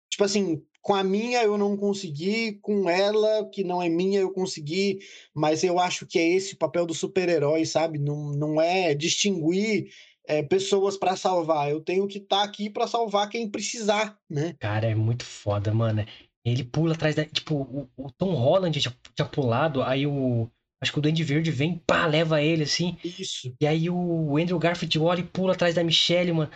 tipo 0.09 0.23
assim, 0.23 0.63
com 0.81 0.93
a 0.95 1.03
minha 1.03 1.43
eu 1.43 1.57
não 1.57 1.75
consegui, 1.77 2.53
com 2.61 2.89
ela, 2.89 3.47
que 3.49 3.63
não 3.63 3.81
é 3.81 3.89
minha, 3.89 4.19
eu 4.19 4.31
consegui, 4.31 4.99
mas 5.33 5.63
eu 5.63 5.79
acho 5.79 6.05
que 6.05 6.17
é 6.17 6.27
esse 6.27 6.53
o 6.53 6.57
papel 6.57 6.85
do 6.85 6.93
super-herói, 6.93 7.65
sabe? 7.65 7.99
Não, 7.99 8.31
não 8.31 8.61
é 8.61 8.93
distinguir 8.95 9.91
é, 10.27 10.41
pessoas 10.41 10.97
para 10.97 11.15
salvar. 11.15 11.69
Eu 11.69 11.81
tenho 11.81 12.07
que 12.07 12.19
estar 12.19 12.43
aqui 12.43 12.69
para 12.69 12.87
salvar 12.87 13.29
quem 13.29 13.49
precisar, 13.49 14.17
né? 14.29 14.55
Cara, 14.59 14.87
é 14.87 14.95
muito 14.95 15.25
foda, 15.25 15.73
mano. 15.73 16.05
Ele 16.43 16.63
pula 16.63 16.93
atrás 16.93 17.15
da. 17.15 17.25
Tipo, 17.25 17.55
o, 17.55 17.89
o 17.97 18.11
Tom 18.11 18.33
Holland 18.35 18.79
tinha, 18.79 18.95
tinha 19.15 19.27
pulado, 19.27 19.81
aí 19.81 20.05
o. 20.05 20.49
Acho 20.81 20.91
que 20.91 20.99
o 20.99 21.01
Duende 21.01 21.23
Verde 21.23 21.51
vem, 21.51 21.77
pá, 21.79 22.05
leva 22.05 22.41
ele 22.41 22.63
assim. 22.63 22.97
Isso. 23.03 23.55
E 23.59 23.65
aí 23.65 23.89
o 23.89 24.37
Andrew 24.37 24.59
Garfield 24.59 24.99
olha 24.99 25.21
e 25.21 25.23
pula 25.23 25.53
atrás 25.53 25.73
da 25.75 25.83
Michelle, 25.83 26.31
mano. 26.33 26.51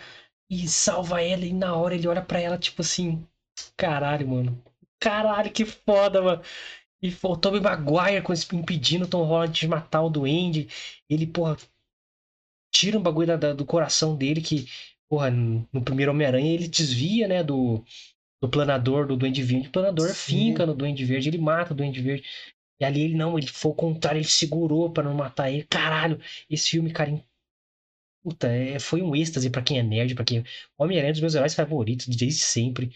E 0.48 0.68
salva 0.68 1.22
ela. 1.22 1.44
E 1.44 1.52
na 1.52 1.74
hora 1.74 1.94
ele 1.94 2.06
olha 2.06 2.22
pra 2.22 2.40
ela, 2.40 2.58
tipo 2.58 2.82
assim. 2.82 3.24
Caralho, 3.76 4.28
mano. 4.28 4.62
Caralho, 5.00 5.50
que 5.50 5.64
foda, 5.64 6.20
mano. 6.22 6.42
E 7.02 7.14
o 7.22 7.36
Tobey 7.36 7.60
Maguire 7.60 8.22
com 8.22 8.32
esse- 8.32 8.54
impedindo 8.54 9.06
o 9.06 9.08
Tom 9.08 9.24
Holland 9.24 9.58
de 9.58 9.66
matar 9.66 10.02
o 10.02 10.10
Duende. 10.10 10.68
Ele, 11.08 11.26
porra, 11.26 11.56
tira 12.72 12.98
um 12.98 13.02
bagulho 13.02 13.26
da- 13.26 13.36
da- 13.36 13.52
do 13.52 13.64
coração 13.64 14.16
dele 14.16 14.40
que, 14.40 14.66
porra, 15.08 15.30
no 15.30 15.66
no 15.72 15.82
primeiro 15.82 16.12
Homem-Aranha 16.12 16.52
ele 16.52 16.68
desvia, 16.68 17.26
né, 17.26 17.42
do, 17.42 17.82
do 18.42 18.48
planador 18.48 19.06
do 19.06 19.16
Duende 19.16 19.42
Verde. 19.42 19.68
O 19.68 19.72
planador 19.72 20.08
Sim. 20.10 20.14
finca 20.14 20.66
no 20.66 20.74
Duende 20.74 21.04
Verde, 21.04 21.28
ele 21.28 21.38
mata 21.38 21.72
o 21.72 21.76
Duende 21.76 22.00
Verde. 22.00 22.24
E 22.80 22.84
ali 22.84 23.02
ele 23.02 23.14
não, 23.16 23.38
ele 23.38 23.46
foi 23.48 23.70
o 23.72 23.74
contrário, 23.74 24.18
ele 24.20 24.28
segurou 24.28 24.90
pra 24.92 25.02
não 25.04 25.14
matar 25.14 25.50
ele. 25.52 25.64
Caralho, 25.64 26.20
esse 26.50 26.70
filme, 26.70 26.92
cara, 26.92 27.10
em- 27.10 27.24
puta, 28.22 28.48
é, 28.48 28.78
foi 28.78 29.02
um 29.02 29.14
êxtase 29.16 29.50
pra 29.50 29.62
quem 29.62 29.78
é 29.78 29.82
nerd, 29.82 30.14
pra 30.14 30.24
quem. 30.24 30.44
Homem-Aranha 30.78 31.10
é 31.10 31.12
um 31.12 31.14
dos 31.14 31.20
meus 31.20 31.34
heróis 31.34 31.54
favoritos 31.54 32.06
desde 32.08 32.40
sempre. 32.42 32.90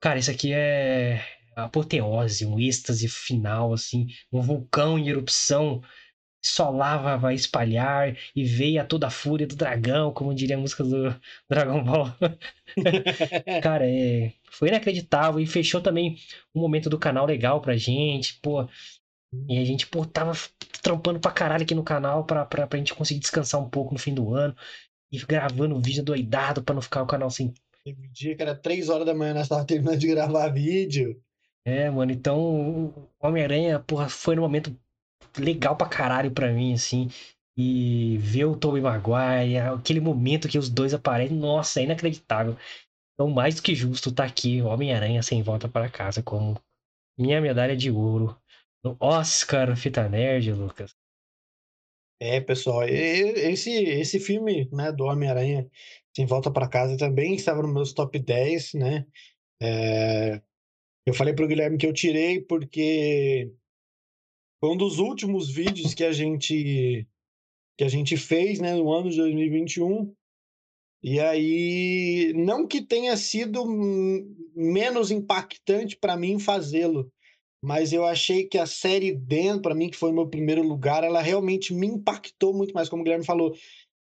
Cara, 0.00 0.18
isso 0.20 0.30
aqui 0.30 0.52
é 0.52 1.24
apoteose, 1.56 2.46
um 2.46 2.58
êxtase 2.60 3.08
final, 3.08 3.72
assim, 3.74 4.08
um 4.32 4.40
vulcão 4.42 4.98
em 4.98 5.08
erupção. 5.08 5.82
Só 6.44 6.70
lava 6.70 7.18
vai 7.18 7.34
espalhar 7.34 8.16
e 8.36 8.44
veio 8.44 8.80
a 8.80 8.84
toda 8.86 9.08
a 9.08 9.10
fúria 9.10 9.46
do 9.46 9.56
dragão, 9.56 10.12
como 10.12 10.34
diria 10.34 10.56
a 10.56 10.60
música 10.60 10.84
do 10.84 11.14
Dragon 11.50 11.84
Ball. 11.84 12.14
Cara, 13.62 13.86
é, 13.88 14.32
foi 14.50 14.68
inacreditável 14.68 15.40
e 15.40 15.46
fechou 15.46 15.80
também 15.80 16.16
um 16.54 16.60
momento 16.60 16.88
do 16.90 16.98
canal 16.98 17.26
legal 17.26 17.60
pra 17.60 17.76
gente, 17.76 18.38
pô. 18.42 18.68
E 19.48 19.58
a 19.58 19.64
gente, 19.64 19.86
pô, 19.86 20.04
tava 20.04 20.32
trampando 20.82 21.20
pra 21.20 21.30
caralho 21.30 21.62
aqui 21.62 21.74
no 21.74 21.82
canal 21.82 22.24
pra, 22.24 22.44
pra, 22.44 22.66
pra 22.66 22.78
gente 22.78 22.94
conseguir 22.94 23.20
descansar 23.20 23.60
um 23.60 23.68
pouco 23.68 23.92
no 23.92 23.98
fim 23.98 24.14
do 24.14 24.34
ano. 24.34 24.54
E 25.12 25.18
gravando 25.18 25.80
vídeo 25.80 26.02
doidado 26.02 26.62
pra 26.62 26.74
não 26.74 26.82
ficar 26.82 27.02
o 27.02 27.06
canal 27.06 27.30
sem. 27.30 27.52
Teve 27.84 28.08
dia 28.08 28.36
que 28.36 28.42
era 28.42 28.54
3 28.54 28.88
horas 28.88 29.06
da 29.06 29.14
manhã, 29.14 29.34
nós 29.34 29.44
estávamos 29.44 29.66
terminando 29.66 29.98
de 29.98 30.08
gravar 30.08 30.48
vídeo. 30.48 31.20
É, 31.64 31.90
mano, 31.90 32.12
então 32.12 32.38
o 32.38 33.08
Homem-Aranha, 33.20 33.78
porra, 33.80 34.08
foi 34.08 34.36
um 34.36 34.42
momento 34.42 34.76
legal 35.38 35.76
pra 35.76 35.88
caralho 35.88 36.30
pra 36.30 36.52
mim, 36.52 36.72
assim. 36.72 37.08
E 37.56 38.18
ver 38.18 38.44
o 38.44 38.56
Tobey 38.56 38.82
Maguire, 38.82 39.58
aquele 39.58 40.00
momento 40.00 40.48
que 40.48 40.58
os 40.58 40.68
dois 40.68 40.92
aparecem, 40.92 41.36
nossa, 41.36 41.80
é 41.80 41.84
inacreditável. 41.84 42.56
Então, 43.14 43.30
mais 43.30 43.54
do 43.54 43.62
que 43.62 43.74
justo 43.74 44.12
tá 44.12 44.24
aqui, 44.24 44.60
Homem-Aranha 44.60 45.22
sem 45.22 45.42
volta 45.42 45.68
para 45.68 45.88
casa, 45.88 46.22
como 46.22 46.60
minha 47.18 47.40
medalha 47.40 47.74
de 47.74 47.90
ouro 47.90 48.36
no 48.84 48.96
Oscar 49.00 49.76
Fita 49.76 50.08
Nerd, 50.08 50.52
Lucas. 50.52 50.94
É, 52.20 52.40
pessoal, 52.40 52.84
esse, 52.84 53.70
esse 53.70 54.18
filme, 54.18 54.68
né, 54.72 54.90
do 54.90 55.04
Homem-Aranha 55.04 55.70
Sem 56.14 56.24
Volta 56.24 56.50
para 56.50 56.68
Casa 56.68 56.96
também 56.96 57.34
estava 57.34 57.62
nos 57.62 57.74
meus 57.74 57.92
top 57.92 58.18
10, 58.18 58.74
né? 58.74 59.06
É, 59.60 60.40
eu 61.06 61.12
falei 61.12 61.34
pro 61.34 61.46
Guilherme 61.46 61.76
que 61.76 61.86
eu 61.86 61.92
tirei 61.92 62.40
porque 62.40 63.52
foi 64.60 64.70
um 64.70 64.76
dos 64.76 64.98
últimos 64.98 65.50
vídeos 65.50 65.92
que 65.94 66.04
a 66.04 66.12
gente 66.12 67.06
que 67.78 67.84
a 67.84 67.88
gente 67.88 68.16
fez, 68.16 68.58
né, 68.58 68.74
no 68.74 68.90
ano 68.90 69.10
de 69.10 69.18
2021. 69.18 70.14
E 71.02 71.20
aí, 71.20 72.32
não 72.34 72.66
que 72.66 72.80
tenha 72.80 73.14
sido 73.18 73.64
menos 74.54 75.10
impactante 75.10 75.96
para 75.96 76.16
mim 76.16 76.38
fazê-lo, 76.38 77.12
mas 77.62 77.92
eu 77.92 78.04
achei 78.04 78.44
que 78.44 78.58
a 78.58 78.66
série 78.66 79.12
dentro, 79.12 79.62
para 79.62 79.74
mim, 79.74 79.90
que 79.90 79.96
foi 79.96 80.10
o 80.10 80.14
meu 80.14 80.28
primeiro 80.28 80.62
lugar, 80.62 81.02
ela 81.04 81.20
realmente 81.20 81.74
me 81.74 81.86
impactou 81.86 82.54
muito 82.54 82.72
mais, 82.72 82.88
como 82.88 83.02
o 83.02 83.04
Guilherme 83.04 83.24
falou. 83.24 83.54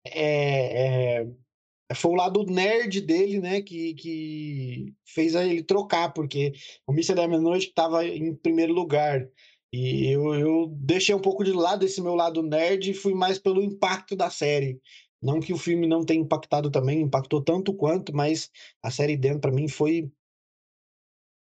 É, 0.07 1.21
é, 1.23 1.95
foi 1.95 2.13
o 2.13 2.15
lado 2.15 2.45
nerd 2.45 3.01
dele, 3.01 3.41
né, 3.41 3.61
que, 3.63 3.95
que 3.95 4.95
fez 5.05 5.35
ele 5.35 5.63
trocar, 5.63 6.13
porque 6.13 6.53
o 6.87 6.93
Missa 6.93 7.15
da 7.15 7.27
Meia-Noite 7.27 7.69
estava 7.69 8.07
em 8.07 8.35
primeiro 8.35 8.73
lugar. 8.73 9.29
E 9.73 10.09
eu, 10.13 10.35
eu 10.35 10.67
deixei 10.79 11.15
um 11.15 11.21
pouco 11.21 11.45
de 11.45 11.53
lado 11.53 11.85
esse 11.85 12.01
meu 12.01 12.15
lado 12.15 12.43
nerd 12.43 12.91
e 12.91 12.95
fui 12.95 13.15
mais 13.15 13.39
pelo 13.39 13.63
impacto 13.63 14.17
da 14.17 14.31
série. 14.31 14.81
Não 15.23 15.39
que 15.39 15.53
o 15.53 15.59
filme 15.59 15.87
não 15.87 16.05
tenha 16.05 16.21
impactado 16.21 16.71
também, 16.71 17.01
impactou 17.01 17.43
tanto 17.43 17.75
quanto, 17.75 18.15
mas 18.15 18.51
a 18.83 18.91
série 18.91 19.17
dentro 19.17 19.41
para 19.41 19.53
mim 19.53 19.69
foi 19.69 20.11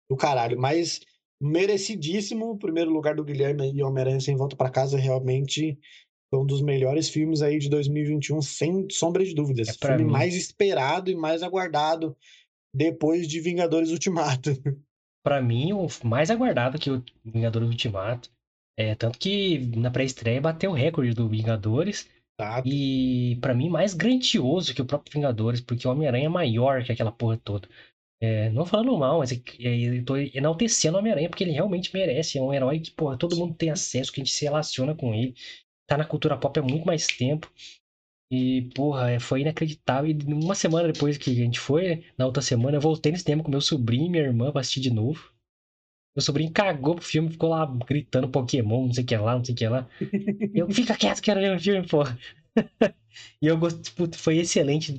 do 0.10 0.16
caralho. 0.16 0.60
Mas 0.60 1.02
merecidíssimo 1.44 2.52
o 2.52 2.58
primeiro 2.58 2.90
lugar 2.90 3.16
do 3.16 3.24
Guilherme 3.24 3.70
e 3.74 3.84
Homem-Aranha 3.84 4.22
Sem 4.22 4.36
Volta 4.36 4.56
para 4.56 4.70
Casa, 4.70 4.98
realmente 4.98 5.78
foi 6.32 6.40
um 6.40 6.46
dos 6.46 6.62
melhores 6.62 7.10
filmes 7.10 7.42
aí 7.42 7.60
de 7.60 7.70
2021, 7.70 8.42
sem 8.42 8.88
sombra 8.90 9.26
de 9.26 9.36
dúvidas. 9.36 9.68
É 9.68 9.74
filme 9.74 10.06
mim. 10.06 10.12
mais 10.12 10.36
esperado 10.36 11.12
e 11.12 11.16
mais 11.16 11.44
aguardado 11.44 12.16
depois 12.74 13.28
de 13.28 13.42
Vingadores 13.42 13.92
Ultimato. 13.92 14.52
Pra 15.24 15.42
mim, 15.42 15.72
o 15.72 15.88
mais 16.04 16.30
aguardado 16.30 16.78
que 16.78 16.92
o 16.92 17.04
Vingadores 17.24 17.70
Ultimato. 17.70 18.30
É, 18.78 18.94
tanto 18.94 19.18
que 19.20 19.60
na 19.78 19.90
pré-estreia 19.90 20.42
bateu 20.42 20.72
o 20.72 20.74
recorde 20.74 21.14
do 21.14 21.30
Vingadores. 21.30 22.10
Tá? 22.36 22.62
E 22.66 23.38
pra 23.40 23.54
mim, 23.54 23.70
mais 23.70 23.94
grandioso 23.94 24.74
que 24.74 24.82
o 24.82 24.86
próprio 24.86 25.14
Vingadores, 25.14 25.62
porque 25.62 25.88
o 25.88 25.92
Homem-Aranha 25.92 26.26
é 26.26 26.30
maior 26.30 26.84
que 26.84 26.92
aquela 26.92 27.12
porra 27.12 27.38
toda. 27.38 27.70
É, 28.24 28.50
não 28.52 28.66
falando 28.66 28.98
mal, 28.98 29.20
mas 29.20 29.34
é 29.34 29.36
é, 29.60 29.98
eu 30.00 30.06
tô 30.06 30.16
enaltecendo 30.16 30.96
o 30.96 31.00
Homem-Aranha 31.02 31.30
porque 31.30 31.44
ele 31.44 31.52
realmente 31.52 31.94
merece. 31.94 32.38
É 32.38 32.42
um 32.42 32.54
herói 32.54 32.80
que, 32.80 32.90
porra, 32.90 33.18
todo 33.18 33.36
mundo 33.36 33.54
tem 33.54 33.70
acesso, 33.70 34.14
que 34.14 34.22
a 34.22 34.24
gente 34.24 34.34
se 34.34 34.46
relaciona 34.46 34.96
com 34.96 35.14
ele. 35.14 35.36
Tá 35.86 35.98
na 35.98 36.06
cultura 36.06 36.38
pop 36.38 36.58
há 36.58 36.64
muito 36.64 36.86
mais 36.86 37.06
tempo. 37.06 37.52
E, 38.32 38.70
porra, 38.74 39.12
é, 39.12 39.20
foi 39.20 39.42
inacreditável. 39.42 40.10
E 40.10 40.34
uma 40.34 40.56
semana 40.56 40.94
depois 40.94 41.18
que 41.18 41.32
a 41.32 41.34
gente 41.34 41.60
foi, 41.60 42.06
na 42.18 42.26
outra 42.26 42.42
semana, 42.42 42.78
eu 42.78 42.82
voltei 42.82 43.12
no 43.12 43.18
cinema 43.18 43.44
com 43.44 43.52
meu 43.52 43.60
sobrinho 43.60 44.06
e 44.06 44.10
minha 44.10 44.24
irmã 44.24 44.54
pra 44.54 44.62
assistir 44.62 44.80
de 44.80 44.90
novo. 44.90 45.30
Meu 46.16 46.24
sobrinho 46.24 46.52
cagou 46.54 46.96
pro 46.96 47.04
filme, 47.04 47.30
ficou 47.30 47.50
lá 47.50 47.66
gritando 47.86 48.30
Pokémon, 48.30 48.86
não 48.86 48.94
sei 48.94 49.04
o 49.04 49.08
que 49.08 49.18
lá, 49.18 49.36
não 49.36 49.44
sei 49.44 49.54
o 49.54 49.58
que 49.58 49.68
lá. 49.68 49.90
Eu, 50.54 50.70
fica 50.72 50.96
quieto, 50.96 51.22
quero 51.22 51.42
ver 51.42 51.58
o 51.58 51.60
filme, 51.60 51.86
porra. 51.86 52.18
e 53.42 53.48
eu 53.48 53.58
gostei, 53.58 53.94
puta, 53.94 54.18
foi 54.18 54.38
excelente. 54.38 54.94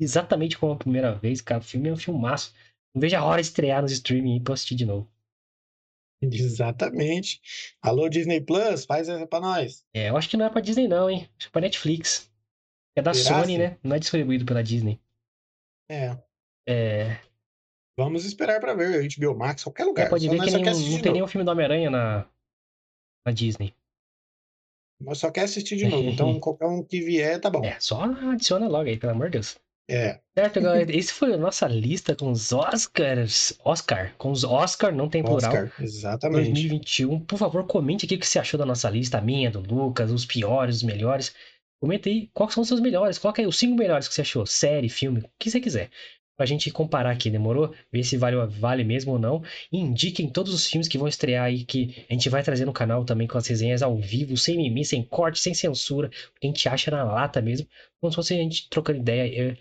Exatamente 0.00 0.58
como 0.58 0.72
a 0.72 0.76
primeira 0.76 1.14
vez, 1.14 1.40
cara. 1.40 1.60
O 1.60 1.64
filme 1.64 1.88
é 1.88 1.92
um 1.92 1.96
filmaço. 1.96 2.54
Não 2.94 3.00
vejo 3.00 3.16
a 3.16 3.24
hora 3.24 3.40
de 3.40 3.48
estrear 3.48 3.82
nos 3.82 3.92
streaming 3.92 4.42
pra 4.42 4.54
assistir 4.54 4.74
de 4.74 4.84
novo. 4.86 5.10
Exatamente. 6.22 7.40
Alô, 7.82 8.08
Disney 8.08 8.40
Plus, 8.40 8.84
faz 8.84 9.08
essa 9.08 9.26
pra 9.26 9.40
nós. 9.40 9.84
É, 9.94 10.08
eu 10.10 10.16
acho 10.16 10.28
que 10.28 10.36
não 10.36 10.46
é 10.46 10.50
pra 10.50 10.60
Disney, 10.60 10.88
não, 10.88 11.10
hein? 11.10 11.28
Acho 11.38 11.38
que 11.38 11.46
é 11.48 11.50
pra 11.50 11.60
Netflix. 11.60 12.30
É 12.96 13.02
da 13.02 13.12
Será, 13.12 13.40
Sony, 13.40 13.52
sim? 13.52 13.58
né? 13.58 13.78
Não 13.82 13.94
é 13.94 13.98
distribuído 13.98 14.46
pela 14.46 14.62
Disney. 14.62 15.00
É, 15.90 16.18
É, 16.66 17.20
vamos 17.96 18.24
esperar 18.24 18.58
pra 18.60 18.74
ver. 18.74 19.06
HBO 19.06 19.36
Max, 19.36 19.62
qualquer 19.62 19.84
lugar. 19.84 20.06
é 20.06 20.08
pode 20.08 20.24
Só 20.24 20.30
ver 20.32 20.40
que 20.40 20.50
nem, 20.50 20.64
não 20.64 21.02
tem 21.02 21.12
nenhum 21.12 21.26
filme 21.26 21.44
do 21.44 21.50
Homem-Aranha 21.50 21.90
na, 21.90 22.28
na 23.26 23.32
Disney. 23.32 23.74
Nós 24.98 25.18
só 25.18 25.30
quer 25.30 25.42
assistir 25.42 25.76
de 25.76 25.86
novo. 25.86 26.08
Então, 26.10 26.40
qualquer 26.40 26.66
um 26.66 26.82
que 26.82 27.00
vier, 27.00 27.38
tá 27.40 27.50
bom. 27.50 27.62
É, 27.62 27.78
só 27.78 28.02
adiciona 28.04 28.66
logo 28.66 28.88
aí, 28.88 28.98
pelo 28.98 29.12
amor 29.12 29.26
de 29.26 29.32
Deus. 29.32 29.58
É. 29.88 30.18
Certo, 30.36 30.60
galera? 30.60 30.94
Esse 30.94 31.12
foi 31.12 31.32
a 31.32 31.36
nossa 31.36 31.66
lista 31.68 32.14
com 32.14 32.30
os 32.30 32.52
Oscars. 32.52 33.56
Oscar. 33.64 34.14
Com 34.18 34.32
os 34.32 34.42
Oscar, 34.42 34.92
não 34.94 35.08
tem 35.08 35.22
plural. 35.22 35.50
Oscar, 35.50 35.72
exatamente. 35.80 36.44
2021. 36.44 37.20
Por 37.20 37.38
favor, 37.38 37.66
comente 37.66 38.04
aqui 38.04 38.16
o 38.16 38.18
que 38.18 38.26
você 38.26 38.38
achou 38.38 38.58
da 38.58 38.66
nossa 38.66 38.90
lista, 38.90 39.18
a 39.18 39.20
minha, 39.20 39.50
do 39.50 39.60
Lucas, 39.60 40.10
os 40.10 40.26
piores, 40.26 40.76
os 40.76 40.82
melhores. 40.82 41.34
Comenta 41.80 42.08
aí 42.08 42.28
quais 42.34 42.52
são 42.52 42.62
os 42.62 42.68
seus 42.68 42.80
melhores. 42.80 43.18
Coloca 43.18 43.40
aí 43.40 43.46
os 43.46 43.56
cinco 43.56 43.76
melhores 43.76 44.08
que 44.08 44.14
você 44.14 44.22
achou. 44.22 44.44
Série, 44.44 44.88
filme, 44.88 45.20
o 45.20 45.30
que 45.38 45.50
você 45.50 45.60
quiser. 45.60 45.90
Pra 46.36 46.44
gente 46.44 46.70
comparar 46.70 47.10
aqui, 47.12 47.30
demorou? 47.30 47.74
Ver 47.90 48.04
se 48.04 48.16
vale, 48.18 48.36
vale 48.46 48.84
mesmo 48.84 49.12
ou 49.12 49.18
não. 49.18 49.42
E 49.72 49.78
indiquem 49.78 50.28
todos 50.28 50.52
os 50.52 50.66
filmes 50.66 50.86
que 50.86 50.98
vão 50.98 51.08
estrear 51.08 51.44
aí, 51.44 51.64
que 51.64 52.04
a 52.10 52.12
gente 52.12 52.28
vai 52.28 52.42
trazer 52.42 52.66
no 52.66 52.74
canal 52.74 53.04
também 53.06 53.26
com 53.26 53.38
as 53.38 53.46
resenhas 53.46 53.82
ao 53.82 53.96
vivo, 53.96 54.36
sem 54.36 54.56
mimimi, 54.56 54.84
sem 54.84 55.02
corte, 55.02 55.38
sem 55.38 55.54
censura. 55.54 56.08
O 56.08 56.40
que 56.40 56.46
a 56.46 56.48
gente 56.48 56.68
acha 56.68 56.90
na 56.90 57.04
lata 57.04 57.40
mesmo. 57.40 57.66
Como 57.98 58.10
se 58.12 58.16
fosse 58.16 58.34
a 58.34 58.36
gente 58.36 58.68
trocando 58.68 58.98
ideia, 58.98 59.26
eu, 59.34 59.56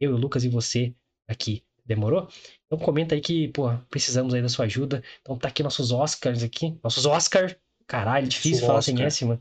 eu, 0.00 0.14
o 0.14 0.16
Lucas 0.16 0.44
e 0.44 0.48
você 0.48 0.94
aqui. 1.28 1.62
Demorou? 1.84 2.28
Então 2.66 2.78
comenta 2.78 3.14
aí 3.14 3.20
que, 3.20 3.48
pô, 3.48 3.76
precisamos 3.90 4.32
aí 4.32 4.40
da 4.40 4.48
sua 4.48 4.64
ajuda. 4.64 5.02
Então 5.20 5.36
tá 5.36 5.48
aqui 5.48 5.62
nossos 5.62 5.90
Oscars 5.90 6.42
aqui. 6.42 6.78
Nossos 6.82 7.04
Oscar. 7.04 7.56
Caralho, 7.86 8.28
difícil 8.28 8.60
Nosso 8.60 8.66
falar 8.66 8.82
sem 8.82 8.94
Oscar. 8.94 9.06
S, 9.06 9.24
mano. 9.24 9.40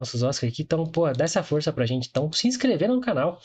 Nossos 0.00 0.22
Oscar 0.22 0.50
aqui. 0.50 0.62
Então, 0.62 0.84
pô, 0.84 1.10
dá 1.12 1.24
essa 1.24 1.42
força 1.42 1.72
pra 1.72 1.86
gente. 1.86 2.08
Então, 2.08 2.32
se 2.32 2.48
inscrevendo 2.48 2.94
no 2.94 3.00
canal. 3.00 3.40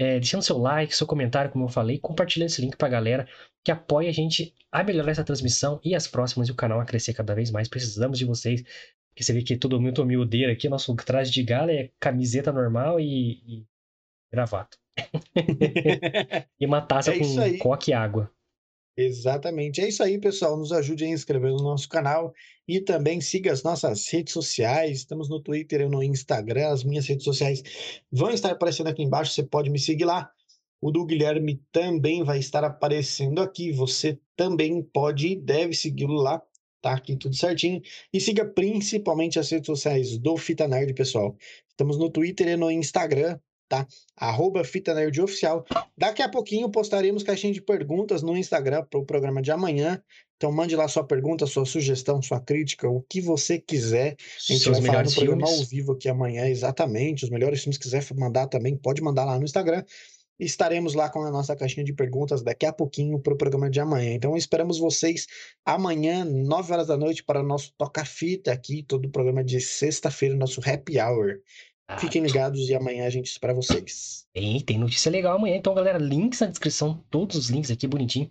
É, 0.00 0.20
deixando 0.20 0.42
seu 0.42 0.58
like, 0.58 0.94
seu 0.94 1.08
comentário, 1.08 1.50
como 1.50 1.64
eu 1.64 1.68
falei, 1.68 1.98
compartilhando 1.98 2.50
esse 2.50 2.60
link 2.60 2.76
pra 2.76 2.88
galera 2.88 3.26
que 3.64 3.72
apoia 3.72 4.08
a 4.08 4.12
gente 4.12 4.54
a 4.70 4.84
melhorar 4.84 5.10
essa 5.10 5.24
transmissão 5.24 5.80
e 5.82 5.92
as 5.92 6.06
próximas 6.06 6.48
e 6.48 6.52
o 6.52 6.54
canal 6.54 6.78
a 6.80 6.84
crescer 6.84 7.14
cada 7.14 7.34
vez 7.34 7.50
mais. 7.50 7.68
Precisamos 7.68 8.16
de 8.16 8.24
vocês. 8.24 8.62
Porque 9.10 9.24
você 9.24 9.32
vê 9.32 9.42
que 9.42 9.56
todo 9.56 9.80
mundo 9.80 10.06
me 10.06 10.16
odeia 10.16 10.52
aqui. 10.52 10.68
Nosso 10.68 10.94
traje 10.94 11.32
de 11.32 11.42
gala 11.42 11.72
é 11.72 11.90
camiseta 11.98 12.52
normal 12.52 13.00
e, 13.00 13.42
e 13.44 13.66
gravata. 14.30 14.76
E 16.60 16.66
uma 16.66 16.80
taça 16.80 17.12
É 17.12 17.18
com 17.18 17.58
coque 17.58 17.90
e 17.90 17.94
água. 17.94 18.30
Exatamente. 19.00 19.80
É 19.80 19.88
isso 19.88 20.02
aí, 20.02 20.18
pessoal. 20.18 20.56
Nos 20.56 20.72
ajude 20.72 21.04
a 21.04 21.08
inscrever 21.08 21.52
no 21.52 21.62
nosso 21.62 21.88
canal 21.88 22.34
e 22.66 22.80
também 22.80 23.20
siga 23.20 23.52
as 23.52 23.62
nossas 23.62 24.08
redes 24.08 24.32
sociais. 24.32 24.98
Estamos 24.98 25.28
no 25.28 25.40
Twitter 25.40 25.82
e 25.82 25.88
no 25.88 26.02
Instagram. 26.02 26.68
As 26.68 26.82
minhas 26.82 27.06
redes 27.06 27.22
sociais 27.22 27.62
vão 28.10 28.30
estar 28.30 28.50
aparecendo 28.50 28.88
aqui 28.88 29.04
embaixo. 29.04 29.32
Você 29.32 29.44
pode 29.44 29.70
me 29.70 29.78
seguir 29.78 30.04
lá. 30.04 30.28
O 30.80 30.90
do 30.90 31.06
Guilherme 31.06 31.62
também 31.70 32.24
vai 32.24 32.40
estar 32.40 32.64
aparecendo 32.64 33.40
aqui. 33.40 33.70
Você 33.70 34.18
também 34.36 34.82
pode 34.82 35.28
e 35.28 35.36
deve 35.36 35.74
segui-lo 35.74 36.14
lá. 36.14 36.42
Tá 36.82 36.94
aqui 36.94 37.16
tudo 37.16 37.36
certinho. 37.36 37.80
E 38.12 38.20
siga 38.20 38.44
principalmente 38.44 39.38
as 39.38 39.48
redes 39.48 39.66
sociais 39.66 40.18
do 40.18 40.36
Fita 40.36 40.66
Nerd, 40.66 40.92
pessoal. 40.94 41.36
Estamos 41.68 41.96
no 41.96 42.10
Twitter 42.10 42.48
e 42.48 42.56
no 42.56 42.68
Instagram. 42.68 43.38
Tá? 43.68 43.86
Arroba 44.16 44.64
Fita 44.64 44.94
Nerd 44.94 45.20
Oficial. 45.20 45.64
Daqui 45.96 46.22
a 46.22 46.28
pouquinho 46.28 46.70
postaremos 46.70 47.22
caixinha 47.22 47.52
de 47.52 47.60
perguntas 47.60 48.22
no 48.22 48.36
Instagram 48.36 48.84
para 48.88 48.98
o 48.98 49.04
programa 49.04 49.42
de 49.42 49.50
amanhã. 49.50 50.02
Então 50.36 50.52
mande 50.52 50.76
lá 50.76 50.86
sua 50.86 51.04
pergunta, 51.04 51.46
sua 51.46 51.66
sugestão, 51.66 52.22
sua 52.22 52.40
crítica, 52.40 52.88
o 52.88 53.02
que 53.02 53.20
você 53.20 53.58
quiser. 53.58 54.16
A 54.18 54.52
gente 54.52 54.62
Seus 54.62 54.78
vai 54.78 54.86
falar 54.86 55.04
no 55.04 55.12
programa 55.12 55.46
filmes. 55.46 55.60
ao 55.60 55.66
vivo 55.66 55.92
aqui 55.92 56.08
amanhã, 56.08 56.46
exatamente. 56.46 57.24
Os 57.24 57.30
melhores 57.30 57.60
filmes 57.60 57.76
que 57.76 57.84
quiser 57.84 58.04
mandar 58.14 58.46
também, 58.46 58.76
pode 58.76 59.02
mandar 59.02 59.24
lá 59.24 59.36
no 59.36 59.44
Instagram. 59.44 59.84
Estaremos 60.38 60.94
lá 60.94 61.10
com 61.10 61.24
a 61.24 61.30
nossa 61.32 61.56
caixinha 61.56 61.84
de 61.84 61.92
perguntas 61.92 62.42
daqui 62.42 62.64
a 62.64 62.72
pouquinho 62.72 63.18
para 63.18 63.34
o 63.34 63.36
programa 63.36 63.68
de 63.68 63.80
amanhã. 63.80 64.12
Então 64.12 64.36
esperamos 64.36 64.78
vocês 64.78 65.26
amanhã, 65.64 66.24
9 66.24 66.72
horas 66.72 66.86
da 66.86 66.96
noite, 66.96 67.24
para 67.24 67.40
o 67.40 67.42
nosso 67.42 67.72
Toca-Fita 67.76 68.52
aqui, 68.52 68.84
todo 68.84 69.06
o 69.06 69.10
programa 69.10 69.42
de 69.42 69.60
sexta-feira, 69.60 70.36
nosso 70.36 70.60
Happy 70.64 71.00
Hour. 71.00 71.40
Ah, 71.88 71.96
Fiquem 71.98 72.22
ligados 72.22 72.68
e 72.68 72.74
amanhã 72.74 73.06
a 73.06 73.10
gente 73.10 73.26
espera 73.26 73.54
vocês. 73.54 74.26
Tem, 74.34 74.60
tem 74.60 74.78
notícia 74.78 75.10
legal 75.10 75.36
amanhã. 75.36 75.56
Então, 75.56 75.74
galera, 75.74 75.98
links 75.98 76.40
na 76.40 76.46
descrição, 76.46 77.02
todos 77.10 77.34
os 77.36 77.48
links 77.48 77.70
aqui 77.70 77.86
bonitinho. 77.86 78.28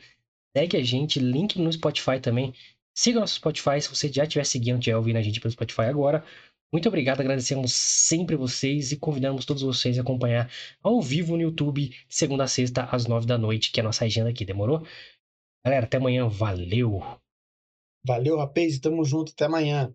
Segue 0.56 0.78
a 0.78 0.84
gente, 0.84 1.20
link 1.20 1.60
no 1.60 1.72
Spotify 1.74 2.20
também. 2.22 2.54
Siga 2.96 3.20
nosso 3.20 3.36
Spotify 3.36 3.82
se 3.82 3.90
você 3.90 4.12
já 4.12 4.24
estiver 4.24 4.46
seguindo, 4.46 4.80
estiver 4.80 4.96
ouvindo 4.96 5.18
a 5.18 5.22
gente 5.22 5.40
pelo 5.40 5.52
Spotify 5.52 5.82
agora. 5.82 6.24
Muito 6.72 6.88
obrigado, 6.88 7.22
agradecemos 7.22 7.72
sempre 7.74 8.36
vocês 8.36 8.92
e 8.92 8.98
convidamos 8.98 9.46
todos 9.46 9.64
vocês 9.64 9.98
a 9.98 10.02
acompanhar 10.02 10.52
ao 10.84 11.02
vivo 11.02 11.36
no 11.36 11.44
YouTube, 11.44 11.96
segunda 12.10 12.44
a 12.44 12.48
sexta, 12.48 12.84
às 12.92 13.08
nove 13.08 13.26
da 13.26 13.38
noite, 13.38 13.72
que 13.72 13.80
é 13.80 13.84
a 13.84 13.86
nossa 13.86 14.04
agenda 14.04 14.30
aqui, 14.30 14.44
demorou? 14.44 14.86
Galera, 15.66 15.86
até 15.86 15.98
amanhã, 15.98 16.28
valeu! 16.28 17.02
Valeu, 18.06 18.38
rapaz, 18.38 18.80
tamo 18.80 19.04
junto, 19.06 19.32
até 19.32 19.46
amanhã. 19.46 19.94